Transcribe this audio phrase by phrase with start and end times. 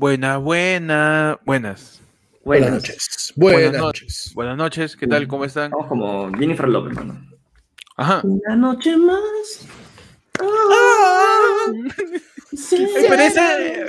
[0.00, 2.02] Buenas, buenas, buenas.
[2.44, 3.32] Buenas noches.
[3.34, 4.32] Buenas, no- noches.
[4.34, 5.26] Buenas noches, ¿qué tal?
[5.26, 5.64] ¿Cómo están?
[5.72, 7.18] Estamos como Jennifer López, mano.
[7.96, 8.20] Ajá.
[8.24, 9.66] Una noche más.
[12.52, 13.48] Eh, Pero esa,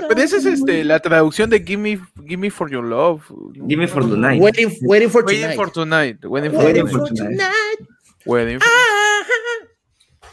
[0.09, 3.21] pero esa es este, la traducción de Gimme, Gimme for Your Love.
[3.53, 4.41] Give me for the night.
[4.41, 5.55] Waiting, waiting for Waiting tonight.
[5.55, 6.25] for Tonight.
[6.25, 7.07] Waiting for Waiting Tonight.
[7.07, 7.79] for tonight.
[8.25, 8.69] Wedding for-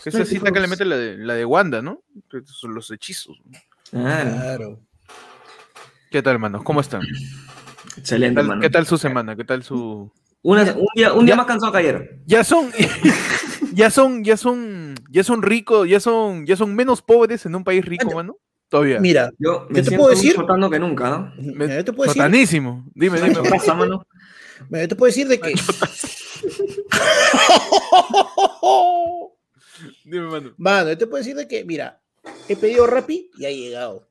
[0.04, 2.02] Esa cita que le mete la de, la de Wanda, ¿no?
[2.46, 3.36] Son los hechizos.
[3.90, 4.80] Claro.
[6.14, 6.62] ¿Qué tal, hermanos?
[6.62, 7.00] ¿Cómo están?
[7.00, 8.60] ¿Qué Excelente, tal, mano.
[8.60, 9.34] qué tal su semana?
[9.34, 10.12] ¿Qué tal su...?
[10.42, 12.20] Una- un día, un día Ya- más cansado que ayer.
[12.26, 12.70] Ya son,
[13.72, 17.64] ya son, ya son, ya son ricos, ya son, ya son menos pobres en un
[17.64, 18.36] país rico, mano.
[18.68, 19.00] Todavía.
[19.00, 20.36] Mira, Yo me ¿Qué te puedo decir?
[20.36, 21.32] que nunca, ¿no?
[21.36, 22.86] mira, yo te puedo decir, Sotanísimo.
[22.94, 23.42] Dime, dime.
[23.42, 24.06] ¿Qué pasa, mano?
[24.70, 25.52] mira, yo te puedo decir de que.
[30.04, 30.54] Dime, mano.
[30.58, 32.00] Mano, yo te puedo decir de que, mira,
[32.48, 34.06] he pedido Rappi y ha llegado.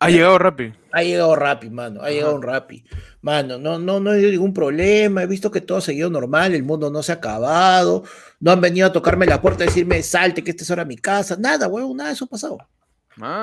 [0.00, 0.72] Ha llegado rápido.
[0.92, 2.00] Ha llegado Rappi, mano.
[2.02, 2.84] Ha llegado un Rappi.
[3.20, 5.22] Mano, no, no, no hay ningún problema.
[5.22, 6.54] He visto que todo ha seguido normal.
[6.54, 8.04] El mundo no se ha acabado.
[8.40, 10.96] No han venido a tocarme la puerta y decirme, salte, que esta es ahora mi
[10.96, 11.36] casa.
[11.38, 12.58] Nada, huevón, nada de eso ha pasado.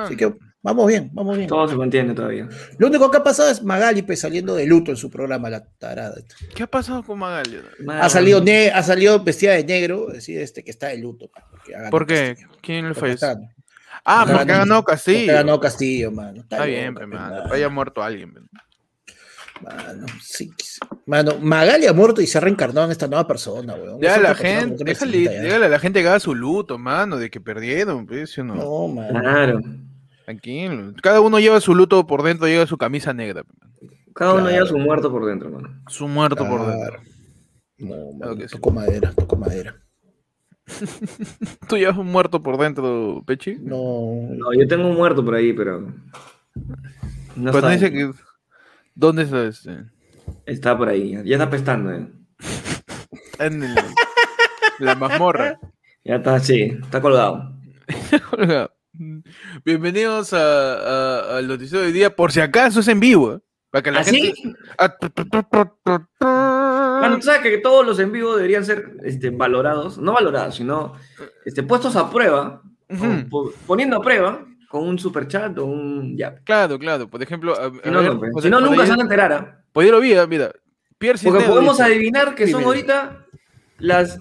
[0.04, 1.48] Así que vamos bien, vamos bien.
[1.48, 2.48] Todo se contiene todavía.
[2.78, 5.62] Lo único que ha pasado es Magali pues, saliendo de luto en su programa, la
[5.78, 6.14] tarada.
[6.54, 7.60] ¿Qué ha pasado con Magali?
[7.90, 11.30] Ha salido, ne- ha salido vestida de negro, decir este, que está de luto.
[11.90, 12.28] ¿Por qué?
[12.30, 12.48] Castillo.
[12.62, 13.28] ¿Quién le falleció?
[14.06, 15.32] Ah, porque ganó- porque Castillo.
[15.32, 16.40] ganó Castillo, mano.
[16.42, 17.36] Está bien, pe, mano.
[17.42, 17.52] mano.
[17.52, 18.32] Haya muerto alguien.
[18.34, 18.40] pe.
[19.62, 20.52] Mano, sí.
[21.06, 24.00] Mano, Magali ha muerto y se ha reencarnado en esta nueva persona, weón.
[24.02, 27.40] Ya la gente, déjale, déjale a la gente que haga su luto, mano, de que
[27.40, 28.54] perdieron, pues, ¿sí o no?
[28.54, 29.18] No, mano.
[29.20, 29.60] Claro.
[30.26, 30.92] Tranquilo.
[31.02, 33.44] Cada uno lleva su luto por dentro, lleva su camisa negra.
[33.44, 33.72] mano.
[34.14, 34.54] Cada uno Claro.
[34.56, 35.80] lleva su muerto por dentro, mano.
[35.88, 36.72] Su muerto por Claro.
[36.78, 37.00] dentro.
[37.78, 37.88] No,
[38.18, 38.54] Claro mano, sí.
[38.56, 39.74] tocó madera, tocó madera.
[41.68, 43.56] ¿Tú llevas un muerto por dentro, Pechi?
[43.60, 45.80] No, No, yo tengo un muerto por ahí, pero.
[47.36, 48.10] No Pues está, dice que.
[48.94, 49.84] ¿Dónde está este?
[50.44, 51.12] está por ahí.
[51.24, 52.08] Ya está pestando, eh.
[53.38, 53.74] En el-
[54.78, 55.58] la mazmorra.
[56.04, 57.52] Ya está, sí, está colgado.
[59.64, 60.38] Bienvenidos a,
[60.74, 63.42] a- al noticiero de hoy día, por si acaso es en vivo.
[63.78, 63.82] ¿Eh?
[63.82, 64.56] Para que la ¿Ah, gente.
[66.20, 70.54] Ah, Mano, tú sabes que todos los en vivo deberían ser este, valorados, no valorados,
[70.56, 70.94] sino
[71.44, 72.62] este, puestos a prueba,
[73.66, 76.36] poniendo a prueba con un super chat o un ya.
[76.44, 77.08] Claro, claro.
[77.08, 78.32] Por ejemplo, a- Si a no, ver, no, pues.
[78.32, 79.32] José- Si no, José nunca se van a enterar.
[79.32, 79.62] ¿ah?
[79.74, 80.50] Yo lo vi, ah, mira.
[80.98, 83.26] Pierre Porque Cisneros podemos dice, adivinar que son ahorita
[83.78, 84.18] las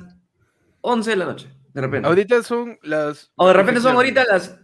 [0.82, 2.08] 11 de la noche, de repente.
[2.08, 3.32] Ahorita son las.
[3.36, 4.60] o de repente son ahorita las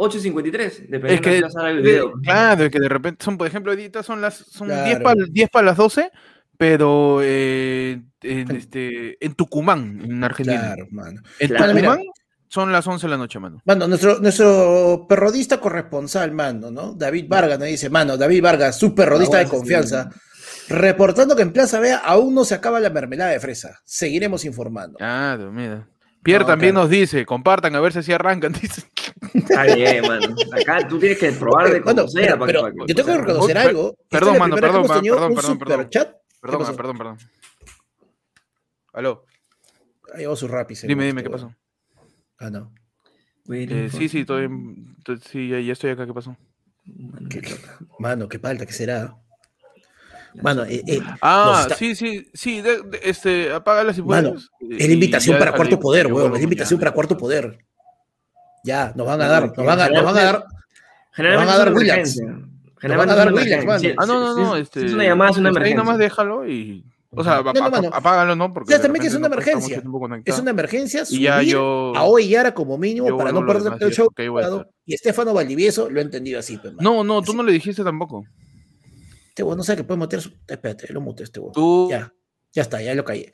[0.00, 2.12] 8.53, dependiendo Es que, de qué hora salga el de- video.
[2.22, 5.14] claro, es que de repente son, por ejemplo, ahorita son las son Claro.
[5.30, 6.10] 10 para las 12,
[6.56, 10.60] pero eh, en, este, en Tucumán, en Argentina.
[10.60, 11.22] claro, mano.
[11.38, 11.72] En Claro.
[11.72, 12.12] Tucumán Mira.
[12.48, 13.60] son las 11 de la noche, mano.
[13.64, 16.92] Mano, nuestro, nuestro perrodista corresponsal, mano, ¿no?
[16.94, 20.10] David Vargas nos dice, mano, David Vargas, su perrodista Ah, de confianza,
[20.68, 23.80] reportando que en Plaza Vea aún no se acaba la mermelada de fresa.
[23.84, 24.98] Seguiremos informando.
[24.98, 25.88] Claro, mira.
[26.22, 28.52] Pierre No, también nos dice, compartan a ver si así arrancan.
[28.60, 28.82] Dice.
[29.34, 30.34] Está bien, mano.
[30.52, 32.22] Acá tú tienes que probar de Bueno, cómo sea.
[32.22, 33.96] pero, para pero que- para yo tengo que reconocer algo.
[34.08, 35.88] Perdón, mano, perdón, perdón, perdón, perdón.
[36.40, 36.76] Perdón, pasó?
[36.76, 37.18] perdón, perdón.
[38.92, 39.24] Aló,
[40.12, 41.54] Ha llegado su rap dime, me dime, ¿qué pasó?
[42.38, 42.72] Ah, no.
[43.52, 44.48] Eh, sí, sí, estoy,
[45.30, 46.36] sí, ya, ya estoy acá, ¿qué pasó?
[46.84, 47.42] Mano, ¿Qué-
[47.98, 49.16] Mano, qué falta, ¿qué será?
[50.42, 54.30] Mano, eh, eh, Ah, nos está- sí, sí, sí, de- de- este, apágala si Mano,
[54.60, 54.80] puedes.
[54.80, 56.32] es la invitación para Cuarto Poder, weón, weón.
[56.34, 57.58] Es la invitación para Cuarto Poder.
[58.64, 60.44] Ya, nos van a dar, nos van a, nos van a dar.
[61.12, 62.18] Generalmente Nos van a dar es Williams.
[62.18, 62.26] emergencia.
[62.26, 62.44] van
[62.76, 63.94] a Generalmente dar es una Williams, emergencia.
[63.98, 64.86] Ah, no, no, no, este.
[64.86, 65.76] es una llamada, es una ahí emergencia.
[65.84, 66.84] nomás déjalo y.
[67.12, 67.90] O sea, No, no, ap- mano.
[67.92, 68.52] apágalo, ¿no?
[68.54, 69.82] Porque también que es una emergencia.
[70.24, 73.90] Es una emergencia Y ya subir yo- a Yara como mínimo para no perder el
[73.92, 74.08] show.
[74.16, 74.62] ahí.
[74.86, 76.88] Y Estefano Valdivieso lo ha entendido así, pues, mano.
[76.98, 78.24] No, no, tú no le dijiste tampoco.
[79.40, 80.30] Este weón no sabe que puede meter su...
[80.46, 81.54] Espérate, lo mute este weón.
[81.54, 81.88] Tú.
[81.88, 82.12] Ya,
[82.52, 83.32] ya está, ya lo callé.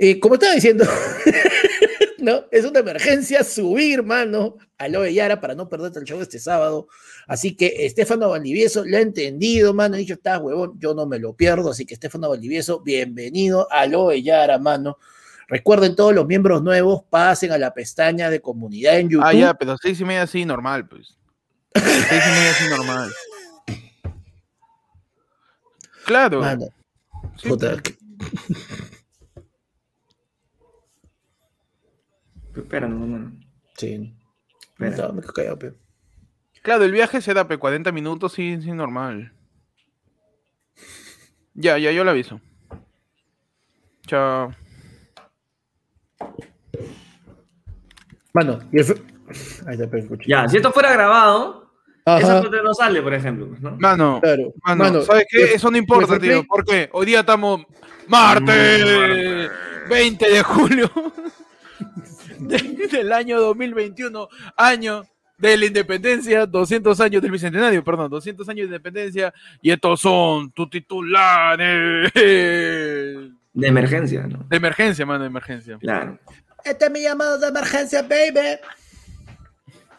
[0.00, 0.84] Eh, como estaba diciendo,
[2.18, 6.40] no, es una emergencia subir, mano, a Loe Yara para no perderte el show este
[6.40, 6.88] sábado.
[7.28, 9.94] Así que Estefano Valdivieso lo ha entendido, mano.
[9.94, 11.70] Ha dicho, estás huevón, yo no me lo pierdo.
[11.70, 14.98] Así que Estefano Valdivieso, bienvenido a Loe Yara, mano.
[15.46, 19.24] Recuerden todos los miembros nuevos, pasen a la pestaña de comunidad en YouTube.
[19.24, 21.16] Ah, ya, pero seis y media sí, normal, pues.
[21.74, 23.12] Seis y media sí, normal.
[26.04, 26.40] Claro.
[26.40, 26.66] Mano,
[27.36, 27.98] sí, puta, pues.
[32.56, 33.32] Espera, no, mano.
[33.76, 34.14] sí.
[34.78, 35.08] Espera.
[35.08, 35.74] No, me callado, pe.
[36.62, 39.32] Claro, el viaje se da pe, 40 minutos, sí, sí, normal.
[41.54, 42.40] Ya, ya, yo le aviso.
[44.06, 44.52] Chao.
[48.32, 48.86] Mano, y el
[49.66, 50.24] Ahí está, pe, escucha.
[50.26, 51.63] Ya, si esto fuera grabado,
[52.06, 53.76] Esa Ajá, foto no sale, por ejemplo, pues, ¿no?
[53.78, 54.52] Mano, claro.
[54.62, 55.38] mano, Mano, ¿sabes qué?
[55.38, 56.44] de- Eso no importa, de tío.
[56.44, 56.90] ¿Por qué?
[56.92, 57.62] Hoy día estamos
[58.06, 59.50] martes
[59.88, 60.90] 20 de julio
[62.40, 65.02] de- del año 2021, año
[65.38, 70.52] de la independencia, 200 años del bicentenario, perdón, 200 años de independencia, y estos son
[70.52, 74.46] tus titulares de De emergencia, ¿no?
[74.50, 75.78] emergencia, mano, de emergencia.
[75.80, 76.18] Claro.
[76.62, 78.58] Este es mi llamado de emergencia, baby.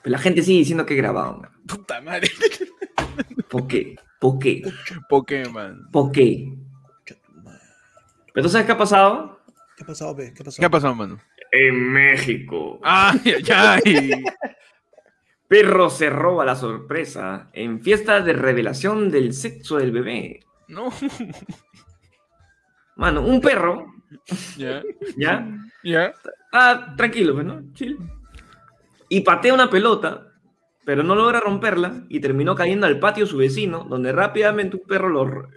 [0.06, 1.50] Pero la gente sigue diciendo que he grabado, man.
[1.68, 2.30] Puta madre.
[3.50, 3.96] ¿Por qué?
[4.20, 4.62] ¿Por qué?
[5.10, 5.90] Pokémon.
[5.92, 6.54] ¿Por qué?
[8.32, 9.40] ¿Pero tú sabes qué ha pasado?
[9.76, 10.32] ¿Qué ha pasado, baby?
[10.36, 10.60] ¿Qué ha pasado?
[10.60, 11.20] ¿Qué ha pasado, mano?
[11.52, 12.80] En México.
[12.84, 13.44] Ay, ay,
[13.84, 14.24] ay.
[15.48, 20.42] Perro se roba la sorpresa en fiesta de revelación del sexo del bebé.
[20.68, 20.94] No.
[22.96, 23.88] Mano, un perro,
[24.56, 24.84] Ya,
[25.18, 25.48] ¿ya?
[25.84, 26.14] ya.
[26.54, 27.74] Ah, tranquilo, pues, ¿no?
[27.74, 27.98] Chill.
[29.10, 30.28] Y patea una pelota,
[30.86, 34.84] pero no logra romperla y terminó cayendo al patio de su vecino, donde rápidamente un
[34.88, 35.48] perro lo,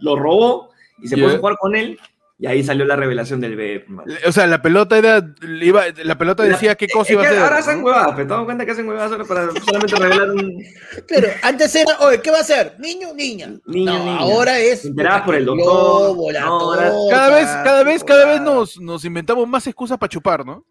[0.00, 0.70] lo robó
[1.02, 1.24] y se Ya.
[1.24, 1.98] puso a jugar con él.
[2.36, 3.84] Y ahí salió la revelación del bebé.
[3.86, 4.12] mano.
[4.26, 5.24] O sea, la pelota era.
[5.62, 7.38] iba- la pelota decía qué cosa iba a hacer.
[7.38, 10.52] Ahora hacen huevadas, pero te das cuenta que hacen huevadas solo para solamente revelar un.
[11.06, 12.74] Claro, antes era, oye, ¿qué va a hacer?
[12.80, 13.52] ¿Niño o niña?
[13.66, 14.18] Niño, no, niña.
[14.18, 14.84] ahora es.
[14.84, 15.64] Enterada por el doctor.
[15.64, 19.96] globo, la No, ahora- Cada vez, cada vez, cada vez nos, nos inventamos más excusas
[19.96, 20.64] para chupar, ¿no?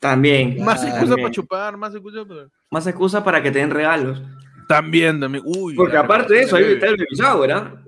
[0.00, 0.62] También.
[0.64, 1.16] Más también.
[1.16, 2.48] para chupar, más excusas para.
[2.70, 4.22] Más excusas para que te den regalos.
[4.68, 5.42] También, también.
[5.46, 5.74] Uy.
[5.74, 7.82] Porque aparte de eso, ahí está el baby shower, ¿ah?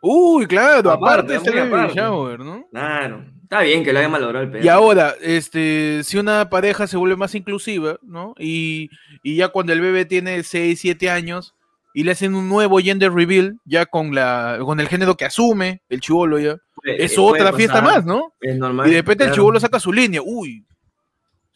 [0.00, 2.66] Uy, claro, Aparte, aparte, está el baby shower, ¿no?
[2.70, 3.24] Claro.
[3.42, 4.64] Está bien que lo haya malogrado el perro.
[4.64, 8.34] Y ahora, este, si una pareja se vuelve más inclusiva, ¿no?
[8.38, 8.88] Y,
[9.22, 11.54] y ya cuando el bebé tiene 6, 7 años
[11.92, 15.82] y le hacen un nuevo gender reveal, ya con la con el género que asume
[15.90, 18.32] el chivolo ya, es otra fiesta más, ¿no?
[18.40, 18.88] Es normal.
[18.88, 20.64] Y de repente el chivolo saca su línea, uy,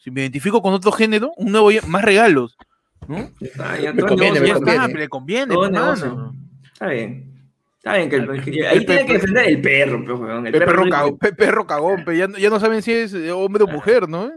[0.07, 2.55] si me identifico con otro género, un nuevo más regalos,
[3.09, 3.29] ¿no?
[3.41, 6.33] Ya está, ya Me conviene, me le conviene, pues, mano.
[6.71, 7.33] Está bien.
[7.75, 10.47] Está bien que el, que- El ahí pe- tiene que defender el perro, pues, weón.
[10.47, 12.93] El Pe- perro, no- cagón, pe- perro cagón, pe, ya, no- ya no saben si
[12.93, 14.31] es hombre o mujer, ¿no?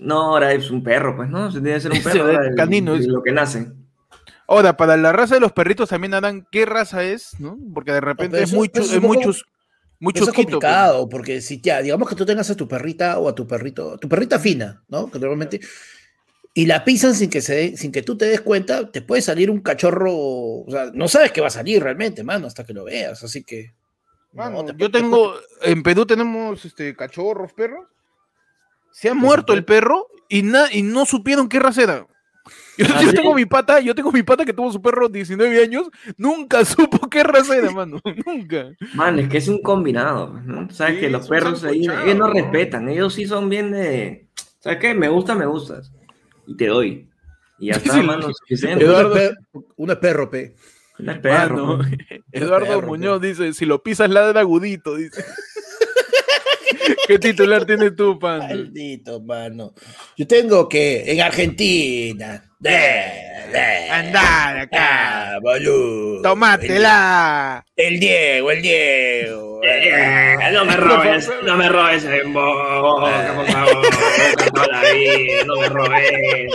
[0.00, 1.52] No, ahora es un perro, pues, ¿no?
[1.52, 2.28] Se Debe ser un perro.
[2.30, 3.06] el- canino es.
[3.06, 3.70] Lo que nace.
[4.48, 7.56] Ahora, para la raza de los perritos también harán qué raza es, ¿no?
[7.72, 9.44] Porque de repente pero es muy, es es muy, chus-
[10.02, 10.36] muy Eso es pues.
[10.36, 13.96] complicado, porque si ya, digamos que tú tengas a tu perrita o a tu perrito,
[13.98, 15.08] tu perrita fina, ¿no?
[15.08, 15.60] Que normalmente.
[16.54, 19.22] Y la pisan sin que, se dé- sin que tú te des cuenta, te puede
[19.22, 20.12] salir un cachorro.
[20.12, 23.22] O sea, no sabes qué va a salir realmente, mano, hasta que lo veas.
[23.22, 23.72] Así que.
[24.32, 27.86] Mano, no, te- yo te- tengo, en Perú tenemos este, cachorros, perros.
[28.90, 32.06] Se ha muerto el perro y, na- y no supieron qué raza era.
[32.78, 35.62] Yo, ¿Ah, yo tengo mi pata, yo tengo mi pata que tuvo su perro 19
[35.62, 38.70] años, nunca supo qué raza era, mano, nunca.
[38.94, 40.70] Man, es que es un combinado, pues, ¿no?
[40.70, 44.26] Sabes Sí, que los perros ahí, ellos no respetan, ellos sí son bien de.
[44.60, 44.94] ¿Sabes qué?
[44.94, 45.92] Me gusta, me gustas.
[46.46, 47.08] Y te doy.
[47.58, 48.34] Y ya está, Sí, mano, sí.
[48.40, 48.84] suficiente.
[48.84, 50.54] Eduardo- es perro, pe.
[50.98, 51.76] Es perro.
[51.78, 51.90] Mano.
[52.30, 55.24] Eduardo perro, Muñoz dice, si lo pisas ladra agudito, dice.
[57.06, 58.38] ¿Qué titular tienes tú, pan?
[58.40, 59.74] Maldito, mano.
[60.16, 61.04] Yo tengo que.
[61.10, 62.42] En Argentina.
[62.58, 65.34] De, de, Andar acá.
[65.34, 66.22] ah, boludo.
[66.22, 67.64] Tómatela.
[67.76, 69.60] El, el Diego, el Diego.
[69.64, 73.86] Eh, no me robes, no me robes en boca, por favor.
[75.46, 76.52] No me robes.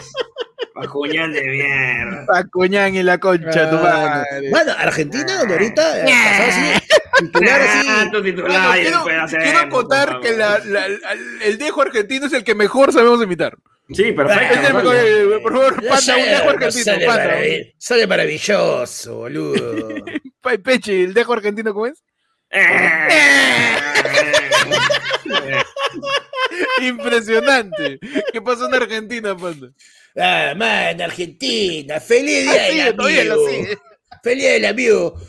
[0.74, 2.26] Pajuñán de mierda.
[2.28, 4.50] Pacuñán y la concha, tu Mano, madre.
[4.52, 6.00] Mano, Argentina, donde ahorita.
[6.08, 6.14] eh,
[6.48, 6.87] así,
[7.20, 7.88] titular así.
[7.90, 10.22] Ah, tu titular, Bueno, quiero, después hacemos, quiero contar favor.
[10.24, 11.14] que la- la- la-
[11.44, 13.58] el dejo argentino es el que mejor sabemos imitar.
[13.94, 14.74] Sí, perfecto.
[14.78, 19.96] Mejor, eh, por favor, Ya pata, un sale, dejo argentino, sale, marav- sale maravilloso, boludo.
[20.64, 22.04] Peche, ¿el dejo argentino cómo es?
[26.82, 28.00] Impresionante.
[28.32, 29.70] ¿Qué pasó en Argentina, panda?
[30.16, 32.00] Ah, man, Argentina.
[32.00, 32.88] Feliz día Ah, sí, del
[33.32, 33.48] amigo.
[34.24, 35.20] Feliz día del amigo.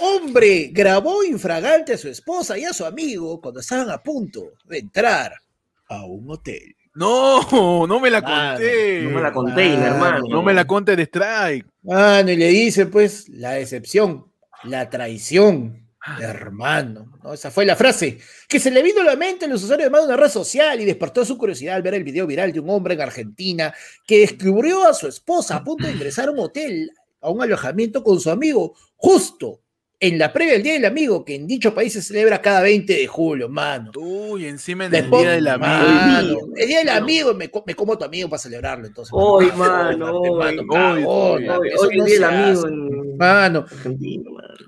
[0.00, 4.78] Hombre grabó infragante a su esposa y a su amigo cuando estaban a punto de
[4.78, 5.32] entrar
[5.88, 6.76] a un hotel.
[6.94, 9.02] No, no me la Mano, conté.
[9.02, 10.24] No me la conté, Mano, hermano.
[10.28, 11.66] No me la conté de strike.
[11.82, 14.26] Mano, y le dice, pues, la decepción,
[14.64, 15.88] la traición,
[16.20, 17.12] hermano.
[17.22, 17.32] ¿no?
[17.32, 18.18] Esa fue la frase
[18.48, 20.30] que se le vino a la mente a los usuarios de más de una red
[20.30, 23.72] social y despertó su curiosidad al ver el video viral de un hombre en Argentina
[24.06, 26.90] que descubrió a su esposa a punto de ingresar a un hotel,
[27.20, 29.60] a un alojamiento con su amigo, justo
[30.00, 32.92] en la previa del Día del Amigo, que en dicho país se celebra cada 20
[32.94, 33.90] de julio, mano.
[33.96, 35.68] Uy, encima en el día del amigo.
[35.68, 39.10] Mano, el Día del Amigo me, co- me como a tu amigo para celebrarlo, entonces.
[39.12, 43.66] Hoy, Mano, mano, mano, hoy, hoy, Hoy, hoy el día del amigo en Mano, mano.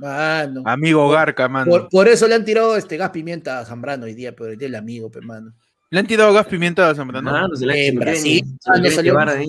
[0.00, 0.62] mano.
[0.64, 1.70] Amigo Garca, mano.
[1.70, 4.58] Por, por eso le han tirado este gas pimienta a Zambrano hoy día, pero el
[4.58, 5.52] día del amigo, pe, mano.
[5.90, 7.30] Le han tirado gas pimienta a Zambrano.
[7.30, 9.18] Mano, se se lo quieren- Brasil, se ah, salió.
[9.18, 9.46] ahí.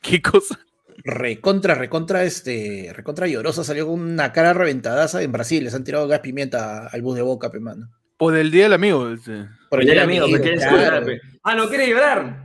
[0.00, 0.58] ¿Qué cosa?
[1.06, 6.08] Recontra, recontra, este, recontra llorosa, salió con una cara reventadaza en Brasil, les han tirado
[6.08, 7.88] gas pimienta al bus de boca, pe, mano.
[8.16, 9.08] Por el día del amigo.
[9.10, 9.46] este.
[9.70, 10.76] Por Oye, día amigo, del ¿me claro.
[10.76, 11.20] llorar, pe?
[11.44, 12.42] Ah, ¿no quiere llorar?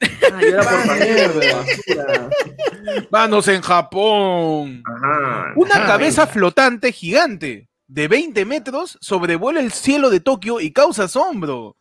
[0.00, 2.30] Ah, llora por mierda, basura.
[3.10, 4.82] Manos en Japón.
[4.86, 5.52] Ajá.
[5.56, 5.86] Una Ajá.
[5.86, 11.76] cabeza flotante gigante de 20 metros sobrevuela el cielo de Tokio y causa asombro.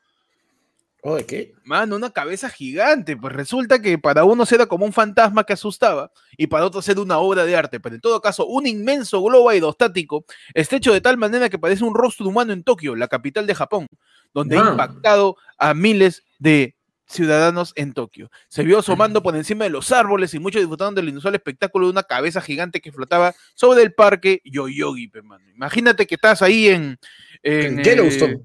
[1.10, 1.54] Oye, ¿qué?
[1.64, 3.16] Mano, una cabeza gigante.
[3.16, 7.00] Pues resulta que para unos era como un fantasma que asustaba y para otros era
[7.00, 7.80] una obra de arte.
[7.80, 11.86] Pero en todo caso, un inmenso globo aerostático está hecho de tal manera que parece
[11.86, 13.88] un rostro humano en Tokio, la capital de Japón,
[14.34, 14.72] donde ha Ah.
[14.72, 18.30] impactado a miles de ciudadanos en Tokio.
[18.50, 21.92] Se vio asomando por encima de los árboles y muchos disfrutaron del inusual espectáculo de
[21.92, 25.10] una cabeza gigante que flotaba sobre el parque Yoyogi.
[25.56, 26.98] Imagínate que estás ahí en...
[27.44, 28.34] En Yellowstone.
[28.34, 28.42] eh,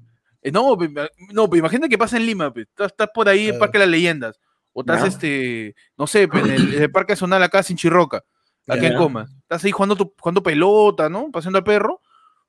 [0.51, 2.61] no, pe, ma- no, pe, imagínate que pasa en Lima, pe.
[2.61, 3.59] Estás, estás por ahí en.
[3.59, 4.39] Parque de las Leyendas.
[4.73, 5.07] O estás, Ya.
[5.07, 8.23] este, no sé, pe, en el, en el Parque Zonal acá sin Chirroca,
[8.67, 8.97] aquí en Ya.
[8.97, 9.27] Coma.
[9.41, 11.29] Estás ahí jugando, tu, jugando pelota, ¿no?
[11.31, 12.01] Paseando al perro.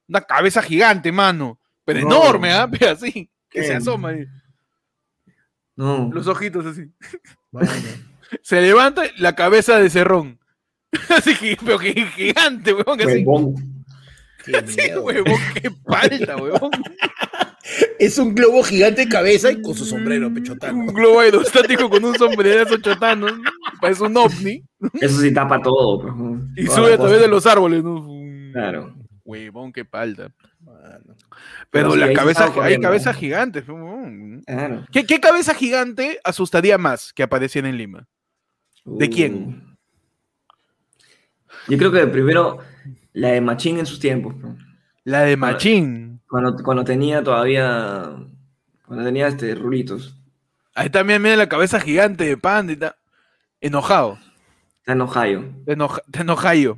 [0.08, 1.60] Una cabeza gigante, mano.
[1.84, 2.06] Pero No.
[2.22, 2.68] enorme, ¿ah?
[2.92, 3.30] Así.
[3.50, 3.66] Que ¿Qué?
[3.66, 4.24] se asoma ahí.
[5.76, 6.10] No.
[6.12, 6.86] Los ojitos así.
[8.42, 10.40] Se levanta la cabeza de cerrón.
[11.08, 12.70] Así que, pero que gigante.
[12.72, 13.54] Así, Huevón.
[14.44, 15.02] Qué Sí, miedo.
[15.02, 16.70] huevón, qué palta, huevón.
[17.98, 20.78] Es un globo gigante de cabeza y con su sombrero pechotano.
[20.78, 23.26] Un globo aerostático con un sombrerazo chotano.
[23.28, 23.42] ¿no?
[23.80, 24.62] Parece un ovni.
[25.00, 26.38] Eso sí tapa todo.
[26.56, 28.06] Y Toda sube a través de los árboles, ¿no?
[28.52, 28.94] Claro.
[29.24, 30.30] Huevón, qué palta.
[30.60, 31.16] Mano.
[31.70, 33.66] Pero sí, la cabeza, hay cabezas gigantes.
[33.66, 34.42] huevón.
[34.46, 34.84] Claro.
[34.92, 38.06] ¿Qué, qué cabeza gigante asustaría más que apareciera en Lima?
[38.84, 39.34] ¿De quién?
[41.68, 41.70] Uh.
[41.72, 42.58] Yo creo que primero
[43.14, 44.34] la de Machín en sus tiempos.
[45.04, 46.20] La de Machín.
[46.28, 48.10] Cuando, cuando tenía todavía.
[48.86, 50.20] Cuando tenía este rulitos.
[50.74, 52.96] Ahí también viene la cabeza gigante de Panda y ta-
[53.60, 54.18] Enojado.
[54.78, 55.54] Está en Ohio.
[55.64, 56.76] Te enoja, te enojayo.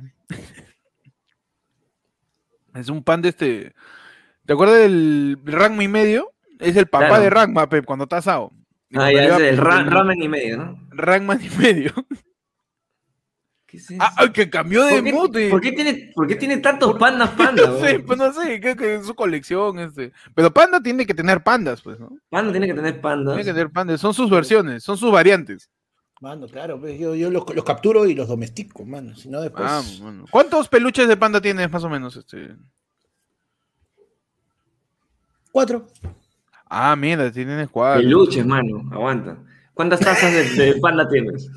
[2.75, 3.73] Es un pan de este.
[4.45, 6.31] ¿Te acuerdas del Ragma y medio?
[6.59, 7.23] Es el papá Claro.
[7.23, 8.51] de Ragma, Pep, cuando está asado.
[8.95, 10.79] Ah, ya es el ra- ramen y medio, ¿no?
[10.91, 11.91] Ragman y medio.
[13.77, 14.03] ¿Qué es eso?
[14.17, 15.49] Ah, que cambió de ¿Por, qué, mote.
[15.49, 17.67] por qué tiene, ¿Por qué tiene tantos pandas panda?
[17.67, 19.77] No sé, pues no sé, creo que es su colección.
[19.79, 20.11] Este.
[20.33, 22.09] Pero Panda tiene que tener pandas, pues, ¿no?
[22.29, 23.35] Panda tiene que tener pandas.
[23.35, 24.01] Tiene que tener pandas.
[24.01, 25.69] Son sus versiones, son sus variantes.
[26.19, 29.15] Mano, claro, pues yo, yo los, los capturo y los domestico, mano.
[29.15, 29.65] Si no, después.
[29.67, 30.25] Ah, bueno.
[30.31, 32.15] ¿Cuántos peluches de panda tienes, más o menos?
[32.15, 32.55] Este?
[35.51, 35.85] Cuatro.
[36.67, 38.01] Ah, mira, tienes cuatro.
[38.01, 38.89] Peluches, mano.
[38.91, 39.37] Aguanta.
[39.75, 41.47] ¿Cuántas tazas de, de panda tienes?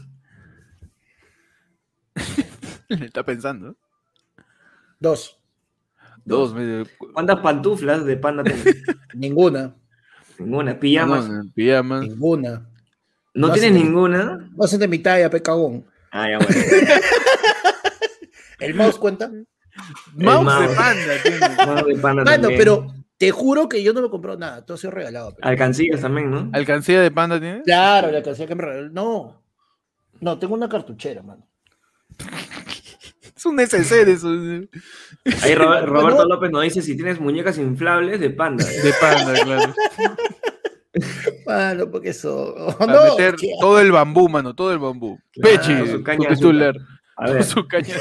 [2.89, 3.77] Está pensando.
[4.99, 5.39] Dos.
[6.25, 6.53] Dos.
[6.55, 8.65] medio- ¿Cuántas pantuflas de panda tienes?
[9.15, 9.75] Ninguna.
[10.39, 10.79] Ninguna.
[10.79, 11.29] ¿Pijamas?
[11.29, 12.03] No, pijamas.
[12.03, 12.67] Ninguna.
[13.35, 14.49] ¿No no tienes ninguna?
[14.57, 15.87] No hacen de mi talla, pe cagón.
[16.11, 16.53] Ah, ya bueno.
[18.59, 19.31] ¿El mouse cuenta?
[20.15, 20.69] Mouse, mouse.
[20.69, 21.13] de panda.
[21.23, 21.39] tiene.
[21.57, 22.59] Mano de panda Mano, también.
[22.59, 24.65] pero te juro que yo no me he comprado nada.
[24.67, 25.35] Todo ha sido regalado.
[25.35, 25.43] pe.
[25.43, 26.51] Alcancillas también, ¿no?
[26.53, 27.63] ¿Alcancía de panda tienes?
[27.65, 28.91] Claro, la canción que me regaló.
[28.91, 29.43] No.
[30.21, 31.47] No, tengo una cartuchera, mano.
[33.41, 34.39] Es un SC de esos.
[35.43, 35.87] Ahí Robert-.
[35.89, 38.67] Roberto López nos dice si tienes muñecas inflables de panda.
[38.85, 39.75] De panda, claro.
[41.47, 42.55] Mano, porque eso.
[42.79, 45.19] Para no, meter todo el bambú, mano, todo el bambú.
[45.33, 46.75] Claro, Pechi, su caña titular.
[47.17, 47.95] A ver, Su caña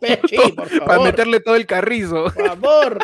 [0.00, 0.86] Pechi, por favor.
[0.86, 2.24] Para meterle todo el carrizo.
[2.24, 2.98] Por favor.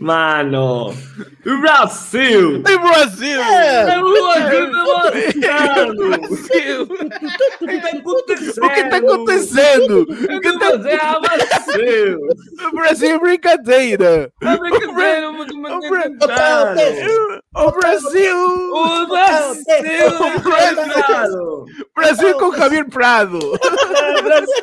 [0.00, 0.94] Mano.
[1.42, 2.62] Brasil.
[2.62, 3.40] ¡De Brasil!
[5.96, 6.88] Brasil.
[8.60, 10.02] O que está acontecendo?
[10.02, 10.76] O que tá...
[11.20, 12.18] Brasil.
[12.72, 14.32] Brasil é brincadeira!
[17.54, 18.70] O Brasil!
[18.74, 20.10] O Brasil.
[21.94, 23.38] Brasil com Javier Prado!
[24.22, 24.54] Brasil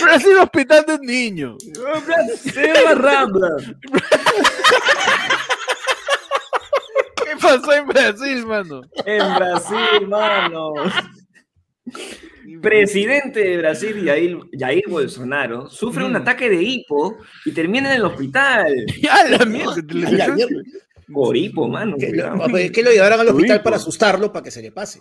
[0.00, 1.56] Hospital do Ninho!
[1.78, 3.56] O Brasil arrabla.
[7.24, 8.80] que passou em Brasil, mano?
[9.06, 10.74] En Brasil, mano.
[12.60, 16.16] Presidente de Brasil, Jair, Jair Bolsonaro, sufre un Mm.
[16.16, 18.66] ataque de hipo y termina en el hospital.
[19.10, 19.74] ¡A la mierda!
[20.10, 20.36] La.
[21.12, 21.96] Por hipo, mano.
[21.98, 22.72] Que lo, cuidado.
[22.72, 23.82] que lo llevaran al hospital para pues.
[23.82, 25.00] asustarlo para que se le pase.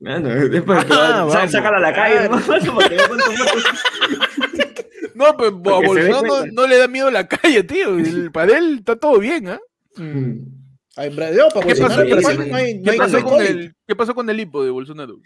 [0.00, 2.30] Mano, después Ah, sácala a la calle, Claro.
[2.34, 3.64] mano, para que vea cuántos muertos-
[5.16, 7.98] No, pero a Bolsonaro no, le da miedo la calle, tío.
[7.98, 9.60] El- para él está todo bien, ¿ah?
[9.96, 13.04] Brasil, para ¿Qué Bolsonaro, pasó, en qué Brasil pasó- no hay, no ¿Qué hay- no
[13.04, 15.18] pasó, hay con el, ¿Qué pasó con el hipo de Bolsonaro?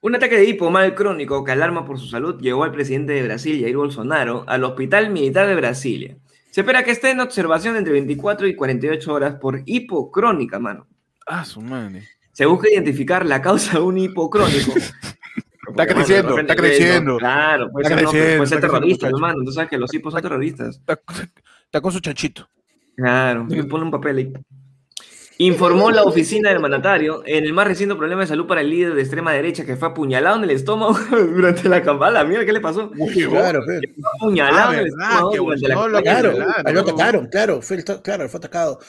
[0.00, 3.22] Un ataque de hipo mal crónico que alarma por su salud llevó al presidente de
[3.24, 6.16] Brasil, Jair Bolsonaro, al Hospital Militar de Brasilia.
[6.50, 10.86] Se espera que esté en observación entre 24 y 48 horas por hipo crónica, mano.
[11.26, 12.08] Ah, su madre.
[12.32, 14.72] Se busca identificar la causa de un hipocrónico.
[15.70, 17.16] Está creciendo, está creciendo.
[17.18, 18.10] Claro, puede Está ser, no,
[18.44, 19.44] puede terrorista, hermano.
[19.44, 20.76] Tú sabes que los hipos son terroristas.
[20.76, 21.00] Está,
[21.64, 22.48] está con su chanchito.
[22.96, 24.32] Claro, pone un papel ahí.
[25.40, 28.94] Informó la oficina del mandatario en el más reciente problema de salud para el líder
[28.94, 30.98] de extrema derecha que fue apuñalado en el estómago
[31.32, 32.24] durante la campaña.
[32.24, 32.90] Mira, ¿qué le pasó?
[32.90, 33.80] Claro, fe.
[33.94, 36.02] Fue apuñalado Ah, en el estómago durante la.
[36.02, 36.32] Claro,
[36.72, 38.80] lo atacaron, claro, fue, el to- claro, fue atacado.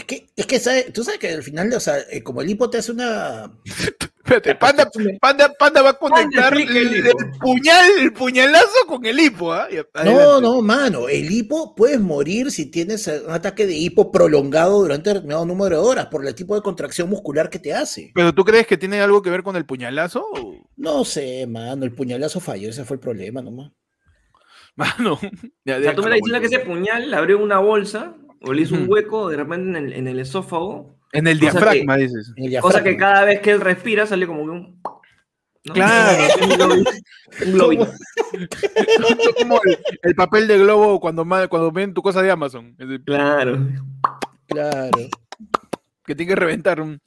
[0.00, 0.84] Es que, es que ¿sabe?
[0.94, 3.52] tú sabes que al final, o sea, eh, como el hipo te hace una.
[4.24, 4.88] Espérate, Panda,
[5.20, 7.18] Panda, Panda va a conectar el el, hipo.
[7.20, 9.68] el puñal, el puñalazo con el hipo, ¿ah?
[9.70, 14.12] Y No, no, mano, el hipo puedes morir si tienes eh, un ataque de hipo
[14.12, 18.12] prolongado durante determinado número de horas por el tipo de contracción muscular que te hace.
[18.14, 20.24] ¿Pero tú crees que tiene algo que ver con el puñalazo?
[20.32, 23.72] o- No sé, mano, el puñalazo falló, ese fue el problema nomás.
[24.76, 25.18] Mano.
[25.64, 28.52] Ya, O sea, tú me estás diciendo que ese puñal le abrió una bolsa o
[28.52, 30.96] le hizo un hueco de repente en el, en el esófago.
[31.12, 32.32] En el diafragma, dices.
[32.60, 34.80] Cosa que cada vez que él respira sale como que un.
[35.64, 35.74] ¿no?
[35.74, 36.34] Claro.
[36.42, 36.90] Un globito.
[37.46, 37.92] Un globito.
[38.32, 42.76] Es como el, el papel de globo cuando, cuando ven tu cosa de Amazon.
[43.04, 43.58] Claro.
[44.46, 44.90] Claro.
[46.04, 47.00] Que tiene que reventar un.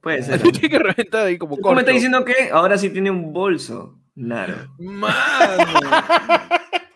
[0.00, 0.40] Puede ser.
[0.42, 3.98] tiene que reventar ahí como Tú me estás diciendo que ahora sí tiene un bolso.
[4.14, 4.54] Claro.
[4.78, 5.14] Mano.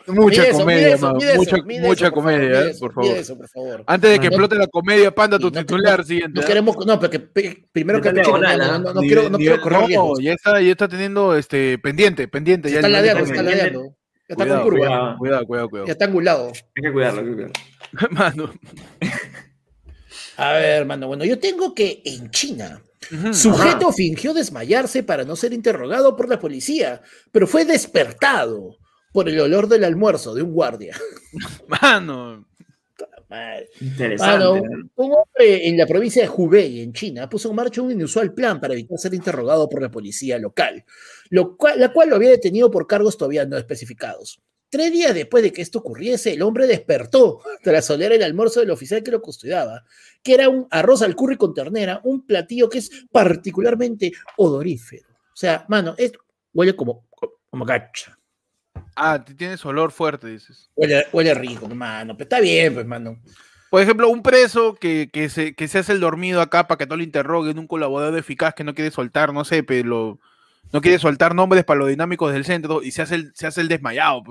[0.08, 2.75] Mucha Mide comedia, eso, mano, mide eso, mucha, mide mucha eso, por favor, comedia, eh,
[2.78, 3.16] por favor.
[3.16, 3.84] eso, por favor.
[3.86, 6.40] Antes de que No- explote la comedia, Panda, tu no- titular no- siguiente.
[6.40, 9.86] No queremos, no, porque pe- primero que no, no, no, Nivel- quiero, no quiero correr
[9.86, 10.18] riesgos.
[10.22, 12.68] ya está, ya está teniendo este pendiente, pendiente.
[12.68, 13.82] Se Ya está ladeando, está ladeando.
[13.82, 13.88] Ya
[14.28, 15.16] está Cuidado, con curva, cuidado.
[15.18, 15.86] Cuidado, cuidado, cuidado.
[15.86, 16.46] ya está angulado.
[16.48, 17.52] Hay que cuidarlo, hay que cuidarlo.
[18.10, 18.52] Mano.
[20.36, 22.82] A ver, hermano, bueno, yo tengo que en China,
[23.32, 27.00] sujeto fingió desmayarse para no ser interrogado por la policía,
[27.32, 28.76] pero fue despertado
[29.17, 30.95] por el olor del almuerzo de un guardia.
[31.69, 32.47] Mano.
[33.31, 33.71] Madre.
[33.81, 34.61] Interesante.
[34.97, 38.61] Un hombre en la provincia de Hubei, en China, puso en marcha un inusual plan
[38.61, 40.85] para evitar ser interrogado por la policía local,
[41.31, 44.39] lo cual- la cual lo había detenido por cargos todavía no especificados.
[44.69, 48.71] Tres días después de que esto ocurriese, el hombre despertó tras oler el almuerzo del
[48.71, 49.83] oficial que lo custodiaba,
[50.23, 55.09] que era un arroz al curry con ternera, un platillo que es particularmente odorífero.
[55.09, 56.19] O sea, mano, esto
[56.52, 57.07] huele como,
[57.49, 58.19] como gacha.
[58.95, 60.71] Ah, tienes olor fuerte, dices.
[60.75, 62.15] Huele, huele rico, mano.
[62.17, 63.19] Pero está bien, pues, mano.
[63.71, 66.86] Por ejemplo, un preso que, que, se, que se hace el dormido acá para que
[66.86, 70.19] no lo interroguen, un colaborador eficaz que no quiere soltar, no sé, pero
[70.73, 73.60] no quiere soltar nombres para los dinámicos del centro y se hace el, se hace
[73.60, 74.23] el desmayado.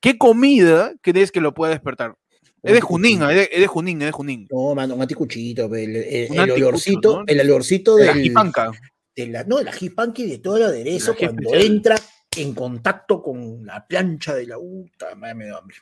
[0.00, 2.16] ¿Qué comida crees que lo puede despertar?
[2.62, 4.48] Es de Junín, es de, es de Junín, es de Junín.
[4.50, 7.24] No, mano, un anticuchito, el, el- Un el anticucho, olorcito, ¿no?
[7.26, 8.70] el olorcito De la del, jipanca.
[9.14, 11.96] de la, no, de la jipanqui y de todo el aderezo cuando entra
[12.36, 15.76] en contacto con la plancha de la puta, madre, me da hambre.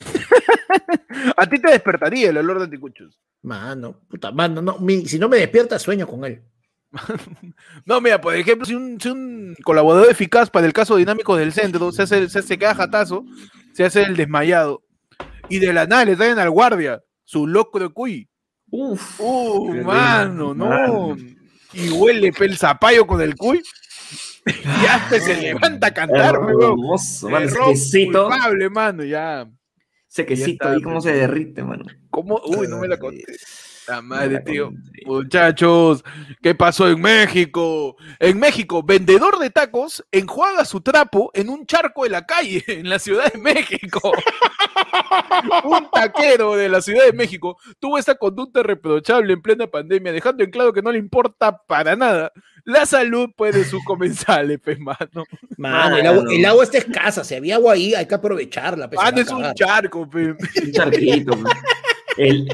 [1.36, 3.20] A ti te despertaría el olor de anticuchos.
[3.42, 6.42] Mano, puta, mano, no, mi- si no me despierta, sueño con él.
[7.84, 11.52] No, mira, por ejemplo, si un, si un colaborador eficaz para el caso dinámico del
[11.52, 13.24] centro se hace, se, se queda jatazo,
[13.72, 14.82] se hace el desmayado,
[15.48, 18.28] y de la nada le traen al guardia su locro de cuy.
[18.70, 19.18] Uf.
[19.20, 20.66] Uh, mano, no.
[20.66, 21.16] mano.
[21.72, 23.62] Y huele pel zapallo con el cuy.
[24.46, 26.34] y hasta se levanta a cantar.
[26.34, 27.46] Hermoso, mano.
[27.46, 28.28] Ese quesito.
[28.28, 29.48] culpable, mano, ya.
[30.08, 31.04] Ese quesito ahí, cómo pues.
[31.04, 31.84] se derrite, mano.
[32.10, 32.40] ¿Cómo?
[32.44, 33.24] Uy, no me la conté.
[33.90, 34.72] La madre, la tío.
[35.04, 36.04] Muchachos,
[36.40, 37.96] ¿qué pasó en México?
[38.20, 42.88] En México, vendedor de tacos enjuaga su trapo en un charco de la calle, en
[42.88, 44.12] la Ciudad de México.
[45.64, 50.44] un taquero de la Ciudad de México tuvo esta conducta reprochable en plena pandemia, dejando
[50.44, 52.32] en claro que no le importa para nada
[52.64, 55.24] la salud pues, de sus comensales, pues, mano.
[55.56, 56.30] Mano, el, agua, Mano.
[56.30, 58.88] el agua está escasa, si había agua ahí, hay que aprovecharla.
[58.88, 60.28] pues, Mano, es un charco, pues.
[60.62, 61.52] Un charquito, man.
[62.20, 62.48] El,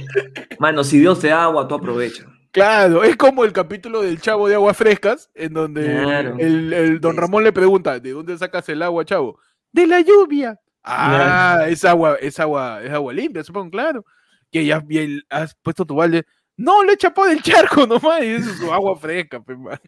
[0.61, 2.25] mano, si Dios te da agua, tú aprovecha.
[2.53, 6.37] Claro, es como el capítulo del Chavo de Aguas Frescas, en donde Claro.
[6.39, 9.39] el, el don Ramón le pregunta, ¿de dónde sacas el agua, Chavo?
[9.73, 10.59] De la lluvia.
[10.85, 14.05] Ah, es agua, es agua, es agua limpia, supongo, claro.
[14.53, 16.25] Que ya bien has puesto tu balde.
[16.57, 19.79] No, lo he chapado del charco nomás, y eso es su agua fresca, pe, man.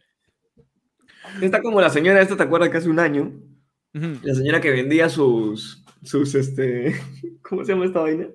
[1.41, 3.31] Está como la señora esta, ¿te acuerdas que hace un año?
[3.93, 6.93] La señora que vendía sus, sus, este,
[7.41, 8.27] ¿cómo se llama esta vaina?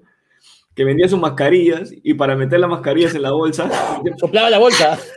[0.74, 3.68] Que vendía sus mascarillas y para meter las mascarillas en la bolsa,
[4.18, 4.98] Soplaba la bolsa.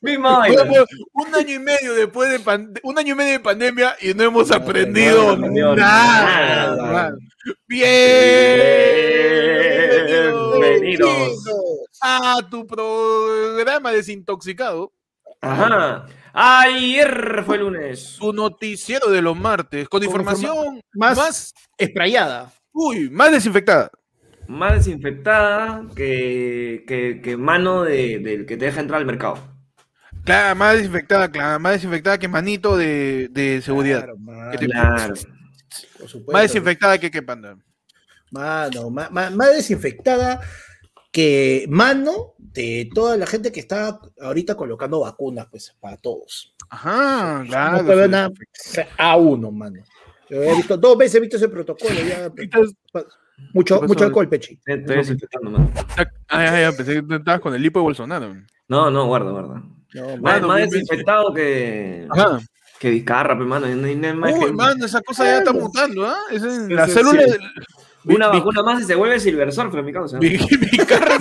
[0.00, 0.62] misma vaina.
[0.64, 2.40] Bueno, un año y medio después de
[2.84, 7.12] un año y medio de pandemia y no hemos No, aprendido no nada.
[10.48, 11.44] Bienvenidos
[12.00, 14.92] a tu programa desintoxicado,
[15.40, 16.06] Ajá.
[16.32, 18.16] Ayer fue lunes.
[18.20, 22.52] tu noticiero de los martes, con Con información más- más, Esprayada.
[22.78, 23.90] Uy, más desinfectada.
[24.46, 29.36] más desinfectada que, que, que mano de- del que te deja entrar al mercado.
[30.24, 34.00] Claro, más desinfectada, claro, más desinfectada que manito de, de seguridad.
[34.04, 35.14] Claro, mano, Que te- Claro.
[35.98, 36.32] por supuesto.
[36.32, 37.56] Más desinfectada que que panda.
[38.30, 40.40] Mano, ma- ma- más desinfectada
[41.10, 46.54] que mano de toda la gente que está ahorita colocando vacunas, pues, para todos.
[46.70, 47.78] Ajá, claro.
[47.78, 48.10] no puede sí.
[48.10, 48.30] nada
[48.98, 49.82] a uno, mano.
[50.30, 52.30] Yo he visto, dos veces he visto ese protocolo, ya,
[53.54, 54.58] mucho, mucho alcohol, Pechi.
[54.66, 55.70] Estoy desinfectando, mano.
[56.28, 58.34] Ay, ay, ay, pensé que estabas con el hipo de Bolsonaro.
[58.68, 59.62] No, no, guarda, guarda.
[59.94, 62.40] No, Más, Mano, más bien, desinfectado que, Ajá.
[62.78, 63.66] que Vizcarra, pe, mano.
[63.68, 66.18] No hay nada más Uy, que- mano, esa cosa ya está mutando, ¿ah?
[66.30, 67.22] Sí, la sí, célula
[68.04, 70.18] Una mi- vacuna más y se vuelve Silver Surfer, mi causa.
[70.18, 70.38] mi, mi
[70.86, 71.14] carro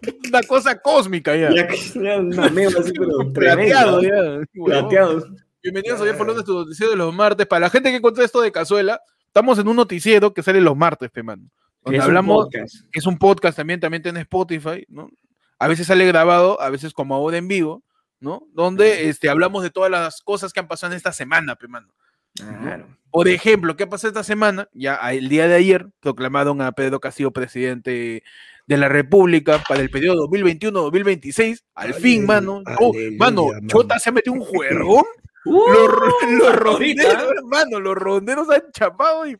[0.00, 1.54] es una cosa cósmica ya.
[1.54, 4.40] Ya que- ya un amigo así, pero Plateado ya.
[4.64, 5.24] Plateado.
[5.70, 7.46] Bienvenidos a por Lunes, tu noticiero de los martes.
[7.46, 10.74] Para la gente que encontró esto de cazuela, estamos en un noticiero que sale los
[10.74, 11.42] martes, pe, mano.
[11.84, 12.64] Donde es un hablamos, que
[12.98, 15.10] es un podcast también, también tiene Spotify, ¿no?
[15.58, 17.82] A veces sale grabado, a veces como ahora en vivo,
[18.18, 18.46] ¿no?
[18.54, 21.88] Donde este, hablamos de todas las cosas que han pasado en esta semana, pe, mano.
[22.34, 22.86] Claro.
[23.10, 24.70] Por ejemplo, ¿qué pasó esta semana?
[24.72, 28.22] Ya el día de ayer proclamaron a Pedro Castillo presidente
[28.66, 31.62] de la República para el periodo 2021-2026.
[31.74, 32.62] Al fin, mano.
[32.80, 33.66] Oh, aleluya, mano, mano.
[33.66, 35.04] Chota se ha metido un juergón.
[35.44, 36.52] Uh, Los, ahorita.
[36.52, 39.36] ronderos, hermano, los ronderos han chapado y.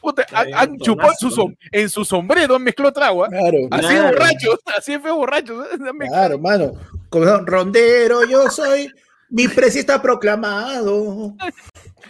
[0.00, 3.26] Puta, han, chupado en su, en su sombrero, han mezclado trago.
[3.26, 4.08] Claro, Así de Claro.
[4.16, 5.66] borrachos, así de feo borrachos.
[5.72, 5.78] ¿eh?
[6.08, 6.72] Claro, mano.
[7.10, 8.88] Como rondero, yo soy.
[9.30, 11.34] Mi precio está proclamado.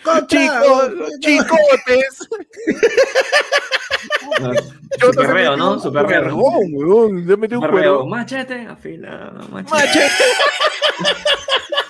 [0.02, 2.28] Con Chicos, chicotes.
[4.42, 4.50] Ah,
[4.98, 5.72] Chota Su se perreo, metió ¿no?
[5.74, 6.20] un Su perreo.
[6.34, 8.10] juergón, weón, Se ha metido un juergón.
[8.10, 9.70] Machete, afilado, machete.
[9.74, 10.24] Machete.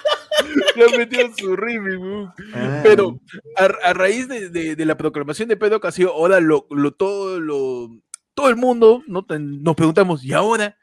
[0.76, 2.32] Le han metido su weón.
[2.54, 2.80] Ah.
[2.82, 3.18] Pero
[3.56, 7.40] a, a raíz de, de- de la proclamación de Pedro Castillo, ahora lo, lo- todo,
[7.40, 7.88] lo,
[8.34, 10.76] todo el mundo nos preguntamos, ¿y ahora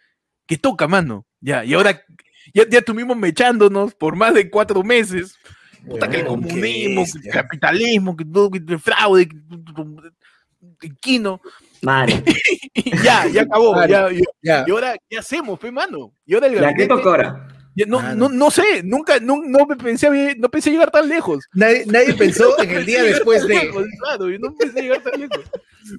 [0.47, 1.25] qué toca, mano?
[1.39, 2.01] Ya, y ahora
[2.53, 5.35] ya, ya estuvimos mechándonos por más de cuatro meses.
[5.87, 9.35] Puta, que el comunismo, que el capitalismo, que todo, que el fraude, que,
[10.79, 11.41] que Quino.
[11.81, 12.23] Madre.
[13.03, 13.75] Ya, ya acabó.
[13.85, 14.19] Ya, ya.
[14.41, 14.63] Ya.
[14.67, 16.13] y ahora, ¿qué hacemos, pe, mano?
[16.25, 17.47] Y ahora el ¿Ya qué gabinete- toca ahora?
[17.75, 21.45] Ya no, no, no sé, nunca, no, no me pensé, no pensé llegar tan lejos.
[21.53, 23.71] Nadie, nadie pensó en el día después de.
[24.01, 25.45] Claro, yo no pensé llegar tan lejos.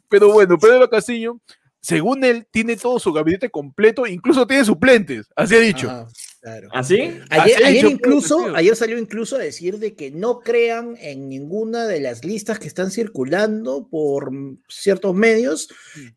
[0.08, 1.40] Pero bueno, Pedro Castillo,
[1.80, 5.90] según él, tiene todo su gabinete completo, incluso tiene suplentes, así ha dicho.
[5.90, 6.06] Ajá,
[6.40, 6.68] claro.
[6.72, 7.18] ¿Así?
[7.30, 12.00] Ayer, Así incluso, ayer salió incluso a decir de que no crean en ninguna de
[12.00, 15.68] las listas que están circulando por mm, ciertos medios.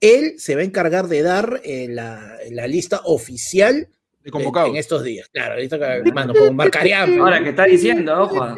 [0.02, 3.88] Él se va a encargar de dar eh, la, la lista oficial
[4.26, 4.70] De en, convocados.
[4.72, 5.30] en estos días.
[5.32, 5.78] Claro, lista,
[6.14, 7.20] mano, como Marcarián.
[7.20, 8.56] Ahora, que está diciendo, ojo,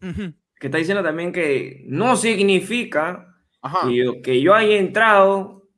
[0.00, 3.26] que está diciendo también que no significa
[3.86, 5.68] que yo, que yo haya entrado,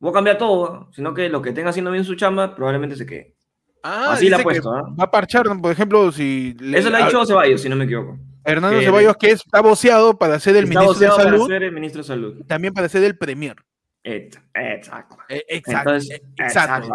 [0.00, 3.06] voy a cambiar todo, sino que lo que tenga haciendo bien su chamba probablemente se
[3.06, 3.36] quede.
[3.84, 4.82] Ah, Así la ha puesto, ¿ah?
[4.98, 7.84] Va a parchar, por ejemplo, si le- Eso lo ha dicho Ceballos, si no me
[7.84, 8.18] equivoco.
[8.44, 11.46] Hernando que- Ceballos, que está voceado para ser el Está ministro de voceado para Salud,
[11.48, 12.44] ser el ministro de Salud.
[12.48, 13.54] también para ser el premier.
[14.02, 15.16] Exacto.
[15.28, 15.94] Eh, Exacto.
[15.94, 16.88] Eh, Exacto.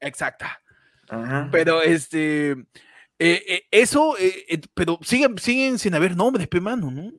[0.00, 0.44] exacto.
[1.10, 1.14] Eh.
[1.14, 1.48] Ajá.
[1.52, 2.52] Pero este.
[2.52, 2.56] eh,
[3.18, 7.12] eh, eso, eh, eh, pero siguen, siguen sin haber nombres, pe mano, ¿no?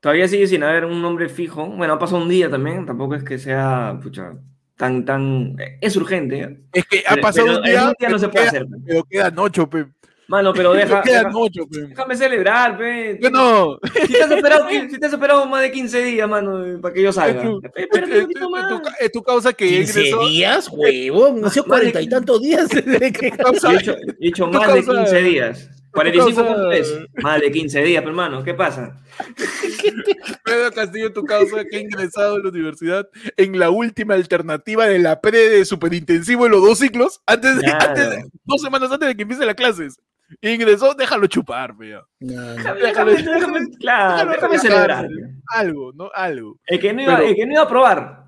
[0.00, 1.66] Todavía sigue sin haber un nombre fijo.
[1.66, 2.86] Bueno, ha pasado un día también.
[2.86, 4.32] Tampoco es que sea pucha,
[4.76, 5.56] tan, tan.
[5.82, 6.40] Es urgente.
[6.40, 6.60] ¿eh?
[6.72, 7.84] Es que ha Pero- pasado pero un día.
[7.88, 8.66] un día no se puede queda- hacer.
[8.66, 8.76] pe.
[8.86, 9.86] Pero quedan ocho, pe.
[10.30, 11.02] Mano, pero deja.
[11.02, 11.80] quedan deja- ocho, pe.
[11.88, 13.18] déjame celebrar, pe.
[13.20, 13.78] Yo no.
[14.06, 17.02] Si te, has esperado, si te has esperado más de 15 días, mano, para que
[17.02, 17.42] yo salga.
[17.42, 18.68] Es tu- Espérate Es, un poquito es más.
[18.68, 20.28] tu, ca- es tu causa que 15 ingresó.
[20.28, 21.40] días, huevón.
[21.40, 22.16] Nació Más de cuarenta y 15.
[22.16, 23.26] tantos días desde que.
[23.26, 25.70] he hecho, he hecho tu más de causa- 15 días.
[25.92, 26.98] 45 causa- puntos.
[27.24, 28.96] Más de 15 días, pero hermano, ¿qué pasa?
[30.44, 35.00] Pedro Castillo, tu causa que ha ingresado a la universidad en la última alternativa de
[35.00, 37.88] la pre de superintensivo en los dos ciclos, antes de, Claro.
[37.88, 39.98] antes de- dos semanas antes de que empiecen las clases.
[40.42, 42.02] Ingresó, déjalo chupar, ya.
[42.20, 42.52] No.
[42.54, 45.08] Déjame, déjame, déjame- claro, déjalo déjame celebrar.
[45.54, 46.10] Algo, ¿no?
[46.14, 46.58] Algo.
[46.66, 48.20] El que, no iba, Pero- el que no iba a probar.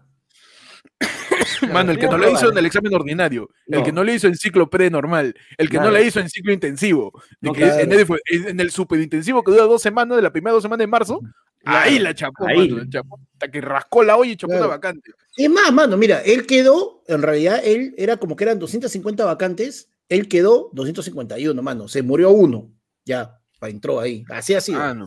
[1.72, 4.26] Mano, el que no lo hizo en el examen ordinario, el que no lo hizo
[4.26, 7.80] en ciclo pre-normal, el que no lo hizo en ciclo intensivo, de No, que claro.
[7.80, 8.06] en, el,
[8.48, 11.20] en el superintensivo que dura dos semanas, de la primera dos semanas de marzo,
[11.64, 12.68] ahí la chapó, ahí.
[12.68, 14.66] mano, la chapó, hasta que rascó la olla y chapó Claro.
[14.66, 15.10] una vacante.
[15.36, 19.88] Es más, mano, mira, él quedó, en realidad, él era como que eran 250 vacantes,
[20.14, 22.70] él quedó 251, mano, se murió uno,
[23.04, 24.72] ya, entró ahí, así así.
[24.74, 25.06] Ah, no.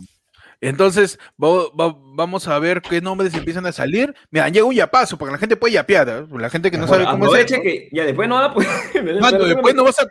[0.61, 4.15] Entonces, va- va- vamos a ver qué nombres empiezan a salir.
[4.31, 6.25] Mira, llega un yapazo, porque la gente puede yapear, ¿eh?
[6.39, 7.61] la gente que no sabe cómo Aproveche esto.
[7.63, 8.69] que ya después no va poder.
[9.21, 10.07] Mano, después no vas a,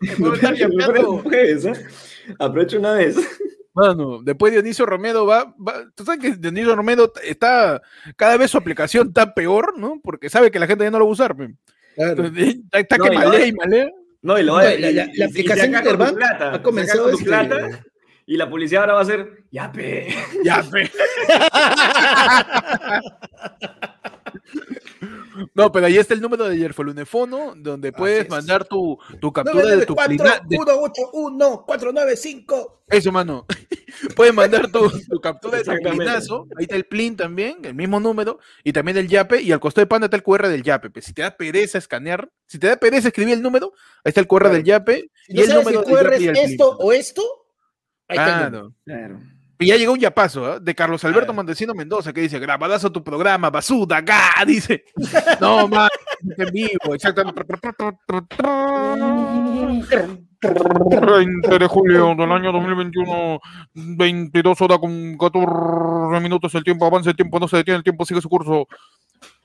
[0.00, 1.72] después ¿eh?
[2.38, 3.16] Aprovecha una vez.
[3.74, 7.82] Mano, después Dionisio Romero va, va- Tú sabes que Dionisio Romero está.
[8.16, 10.00] Cada vez su aplicación está peor, ¿no?
[10.02, 11.34] Porque sabe que la gente ya no lo va a usar.
[11.34, 12.24] Claro.
[12.24, 13.90] Entonces, está, está No, que malea y malea.
[14.22, 16.16] No, y lo No, va la- y- la- y- la y- y aplicación de Interbank
[16.16, 17.84] plata, ha comenzado tu este- plata,
[18.24, 20.14] y la publicidad ahora va a ser, ya pe.
[20.44, 20.90] Ya, pe.
[25.54, 28.30] No, pero ahí está el número de Yerfolunefono, donde puedes es.
[28.30, 33.46] mandar tu, tu captura de tu 994 plina- de- 181 495 Eso, mano.
[34.16, 36.46] Puedes mandar tu, tu captura de tu plinazo.
[36.56, 39.82] Ahí está el plin también, el mismo número, y también el yape, y al costado
[39.84, 40.90] de panda está el QR del yape.
[40.90, 41.02] pe.
[41.02, 43.72] Si te da pereza escanear, si te da pereza escribir el número,
[44.04, 44.54] ahí está el QR Claro.
[44.54, 46.76] del yape Si y no el sabes si número el del QR y es esto
[46.78, 47.22] o esto,
[48.08, 48.74] ahí está el número.
[48.84, 49.20] Claro.
[49.58, 50.58] Y ya llegó un yapazo, ¿ah?
[50.58, 51.32] De Carlos Alberto.
[51.32, 54.84] Montesino Mendoza, que dice, grabadazo tu programa, basura, acá, dice.
[55.40, 57.42] No, más, en vivo, exactamente.
[60.42, 63.40] 20 de julio del año 2021,
[63.74, 68.04] 22 horas con 14 minutos, el tiempo avanza, el tiempo no se detiene, el tiempo
[68.04, 68.66] sigue su curso.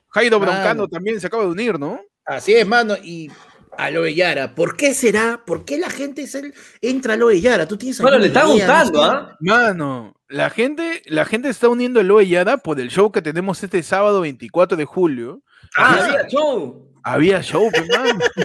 [0.09, 0.39] Jairo.
[0.39, 1.99] Broncano también se acaba de unir, ¿no?
[2.25, 2.95] Así es, mano.
[3.01, 3.29] Y
[3.77, 5.43] Aloe Yara, ¿por qué será?
[5.45, 7.67] ¿Por qué la gente es el, entra a Aloe Yara?
[7.67, 8.53] ¿Tú tienes Bueno, le está idea?
[8.53, 9.11] gustando, No.
[9.11, 9.37] ¿ah?
[9.39, 13.81] Mano, la gente, la gente está uniendo el Yada por el show que tenemos este
[13.83, 15.41] sábado 24 de julio.
[15.77, 16.93] Ah, había show.
[17.03, 18.19] Había show, pues, mano.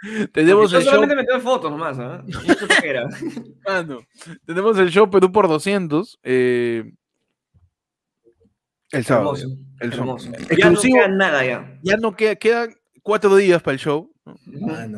[0.00, 2.22] Yo tenemos el show, solamente me tomé fotos nomás, ¿ah?
[2.24, 3.08] No sé qué era.
[3.66, 4.00] mano.
[4.46, 6.18] Tenemos el show Perú por 200.
[6.22, 6.84] eh,
[8.90, 9.34] el sábado.
[9.36, 9.58] Hermoso.
[9.80, 10.24] El hermoso.
[10.24, 10.44] sábado.
[10.48, 10.96] Ya no Exclusivo.
[10.96, 11.78] queda nada ya.
[11.82, 12.74] Ya no queda, quedan
[13.08, 14.12] cuatro días para el show.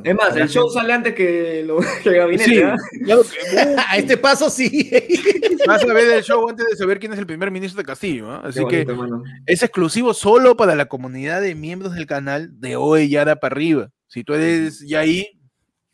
[0.03, 2.61] Es más, el show sale antes que, lo, que el gabinete, Sí,
[3.05, 4.91] claro que- a este paso sí.
[5.65, 8.29] vas a ver el show antes de saber quién es el primer ministro de Castillo.
[8.33, 8.43] ¿ah?
[8.43, 9.23] Así que mano.
[9.47, 13.91] es exclusivo solo para la comunidad de miembros del canal de Oe Yara para arriba.
[14.09, 15.29] Si tú eres ya ahí,